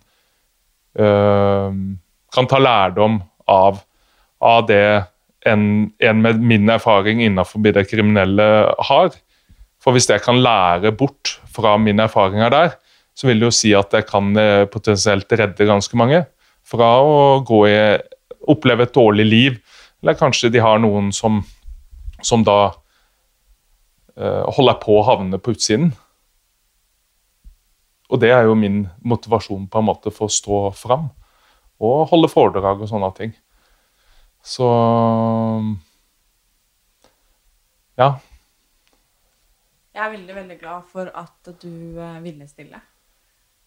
øh, 1.01 1.77
kan 2.35 2.49
ta 2.51 2.61
lærdom 2.61 3.19
av 3.49 3.81
av 4.45 4.65
det 4.67 5.05
en, 5.47 5.91
en 6.03 6.21
med 6.21 6.41
min 6.43 6.69
erfaring 6.69 7.21
innenfor 7.23 7.63
det 7.73 7.85
kriminelle 7.89 8.47
har. 8.89 9.13
For 9.81 9.95
hvis 9.95 10.09
jeg 10.09 10.21
kan 10.25 10.41
lære 10.41 10.91
bort 10.97 11.37
fra 11.55 11.75
mine 11.81 12.05
erfaringer 12.05 12.51
der, 12.53 12.75
så 13.15 13.29
vil 13.29 13.39
det 13.39 13.47
jo 13.47 13.55
si 13.55 13.71
at 13.77 13.93
jeg 13.95 14.05
kan 14.09 14.35
eh, 14.37 14.65
potensielt 14.69 15.31
redde 15.31 15.69
ganske 15.69 15.97
mange 15.97 16.25
fra 16.65 16.89
å 17.01 17.17
gå 17.45 17.59
i, 17.69 17.77
oppleve 18.49 18.87
et 18.87 18.95
dårlig 18.95 19.25
liv. 19.27 19.59
Eller 20.01 20.17
kanskje 20.19 20.51
de 20.53 20.63
har 20.63 20.81
noen 20.81 21.11
som, 21.15 21.39
som 22.25 22.43
da 22.45 22.59
uh, 24.17 24.43
holder 24.57 24.79
på 24.81 24.99
å 24.99 25.05
havne 25.07 25.39
på 25.41 25.55
utsiden. 25.55 25.93
Og 28.09 28.21
det 28.21 28.31
er 28.33 28.45
jo 28.45 28.57
min 28.57 28.83
motivasjon 29.01 29.65
på 29.71 29.81
en 29.81 29.87
måte 29.87 30.13
for 30.13 30.29
å 30.29 30.35
stå 30.35 30.59
fram 30.77 31.09
og 31.83 32.05
holde 32.11 32.29
foredrag 32.31 32.83
og 32.83 32.87
sånne 32.87 33.09
ting. 33.17 33.33
Så 34.45 34.67
ja. 37.97 38.11
Jeg 39.95 40.03
er 40.03 40.11
veldig, 40.11 40.35
veldig 40.35 40.57
glad 40.59 40.85
for 40.91 41.09
at 41.09 41.49
du 41.61 41.97
uh, 41.97 42.19
ville 42.23 42.47
stille. 42.47 42.79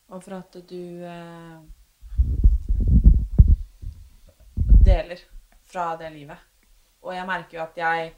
Og 0.08 0.22
for 0.22 0.38
at 0.38 0.56
du 0.70 1.04
uh, 1.04 1.58
deler 4.88 5.20
fra 5.68 5.92
det 6.00 6.10
livet. 6.14 6.40
Og 7.04 7.14
jeg 7.14 7.28
merker 7.28 7.58
jo 7.58 7.62
at 7.64 7.76
jeg 7.78 8.08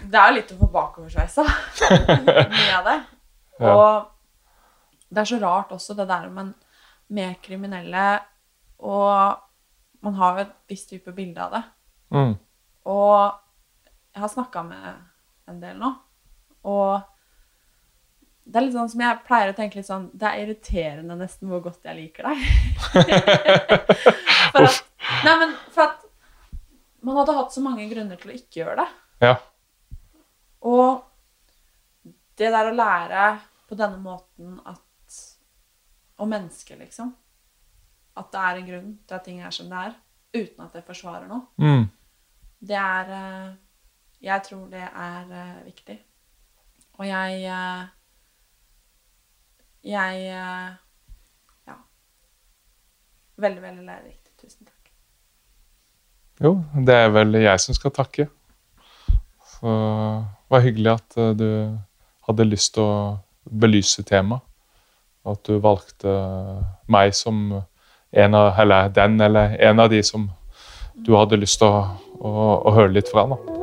Det 0.00 0.16
er 0.16 0.30
jo 0.30 0.36
litt 0.38 0.52
å 0.54 0.58
få 0.62 0.70
bakoversveisa. 0.72 1.44
Mye 2.56 2.72
av 2.78 2.86
det. 2.88 2.98
Og 3.60 5.10
det 5.10 5.20
er 5.20 5.28
så 5.28 5.38
rart 5.42 5.72
også, 5.74 5.94
det 5.98 6.06
der 6.08 6.28
med, 6.32 6.54
med 7.12 7.40
kriminelle 7.44 8.04
og 8.80 9.38
man 10.00 10.16
har 10.16 10.36
jo 10.36 10.44
et 10.46 10.52
visst 10.72 10.90
type 10.90 11.12
bilde 11.12 11.44
av 11.44 11.56
det. 11.56 11.62
Mm. 12.16 12.34
Og 12.88 13.16
jeg 14.14 14.22
har 14.22 14.32
snakka 14.32 14.62
med 14.66 15.50
en 15.50 15.60
del 15.60 15.76
nå, 15.80 15.90
og 16.66 17.00
det 18.50 18.58
er 18.58 18.64
litt 18.66 18.74
sånn 18.74 18.90
som 18.90 19.02
jeg 19.04 19.22
pleier 19.28 19.52
å 19.52 19.54
tenke 19.54 19.78
litt 19.78 19.86
sånn 19.86 20.08
Det 20.10 20.26
er 20.26 20.40
irriterende 20.42 21.14
nesten 21.20 21.50
hvor 21.50 21.62
godt 21.62 21.86
jeg 21.86 21.98
liker 22.00 22.26
deg. 22.26 22.40
for 24.52 24.66
at 24.66 24.80
Nei, 25.24 25.34
men 25.42 25.54
for 25.70 25.84
at 25.86 26.02
man 27.06 27.20
hadde 27.20 27.36
hatt 27.36 27.54
så 27.54 27.62
mange 27.64 27.86
grunner 27.90 28.18
til 28.20 28.32
å 28.32 28.36
ikke 28.36 28.60
gjøre 28.60 28.82
det. 28.82 28.88
Ja. 29.24 29.36
Og 30.68 31.00
det 32.40 32.50
der 32.52 32.68
å 32.68 32.74
lære 32.74 33.24
på 33.68 33.78
denne 33.78 34.00
måten 34.02 34.58
at 34.68 34.78
Og 36.20 36.28
mennesket, 36.28 36.76
liksom 36.82 37.14
at 38.20 38.28
det 38.34 38.40
er 38.42 38.58
en 38.58 38.66
grunn 38.66 38.88
til 39.06 39.16
at 39.16 39.24
ting 39.24 39.38
er 39.40 39.54
som 39.54 39.70
det 39.70 39.82
er, 39.88 39.94
uten 40.34 40.64
at 40.64 40.74
det 40.76 40.82
forsvarer 40.84 41.28
noe. 41.30 41.46
Mm. 41.62 41.86
Det 42.60 42.76
er 42.76 43.12
eh, 43.16 43.52
Jeg 44.20 44.42
tror 44.44 44.66
det 44.68 44.82
er 44.84 45.30
uh, 45.30 45.64
viktig. 45.64 45.94
Og 46.98 47.06
jeg 47.08 47.46
uh, 47.48 47.86
Jeg 49.84 50.26
uh, 50.34 50.74
Ja. 51.68 51.76
Veldig, 53.36 53.62
veldig 53.62 53.86
lærerikt. 53.86 54.32
Tusen 54.40 54.66
takk. 54.66 54.92
Jo, 56.40 56.54
det 56.86 56.94
er 56.94 57.08
vel 57.12 57.34
jeg 57.42 57.60
som 57.60 57.76
skal 57.76 57.92
takke. 57.92 58.28
Så 59.54 59.68
det 59.70 60.54
var 60.56 60.64
hyggelig 60.64 60.92
at 60.92 61.18
du 61.38 61.48
hadde 62.28 62.48
lyst 62.48 62.74
til 62.74 62.86
å 62.86 62.94
belyse 63.44 64.04
temaet. 64.08 64.44
At 65.28 65.44
du 65.44 65.58
valgte 65.60 66.14
meg 66.88 67.12
som 67.14 67.60
en 68.10 68.34
av, 68.34 68.54
eller 68.58 68.88
den 68.88 69.20
eller 69.20 69.56
en 69.60 69.80
av 69.80 69.90
de 69.92 70.02
som 70.02 70.30
du 70.96 71.12
hadde 71.16 71.40
lyst 71.40 71.60
til 71.60 71.68
å, 71.68 71.84
å, 72.18 72.30
å 72.64 72.76
høre 72.76 72.96
litt 72.96 73.12
fra. 73.12 73.28
da. 73.28 73.59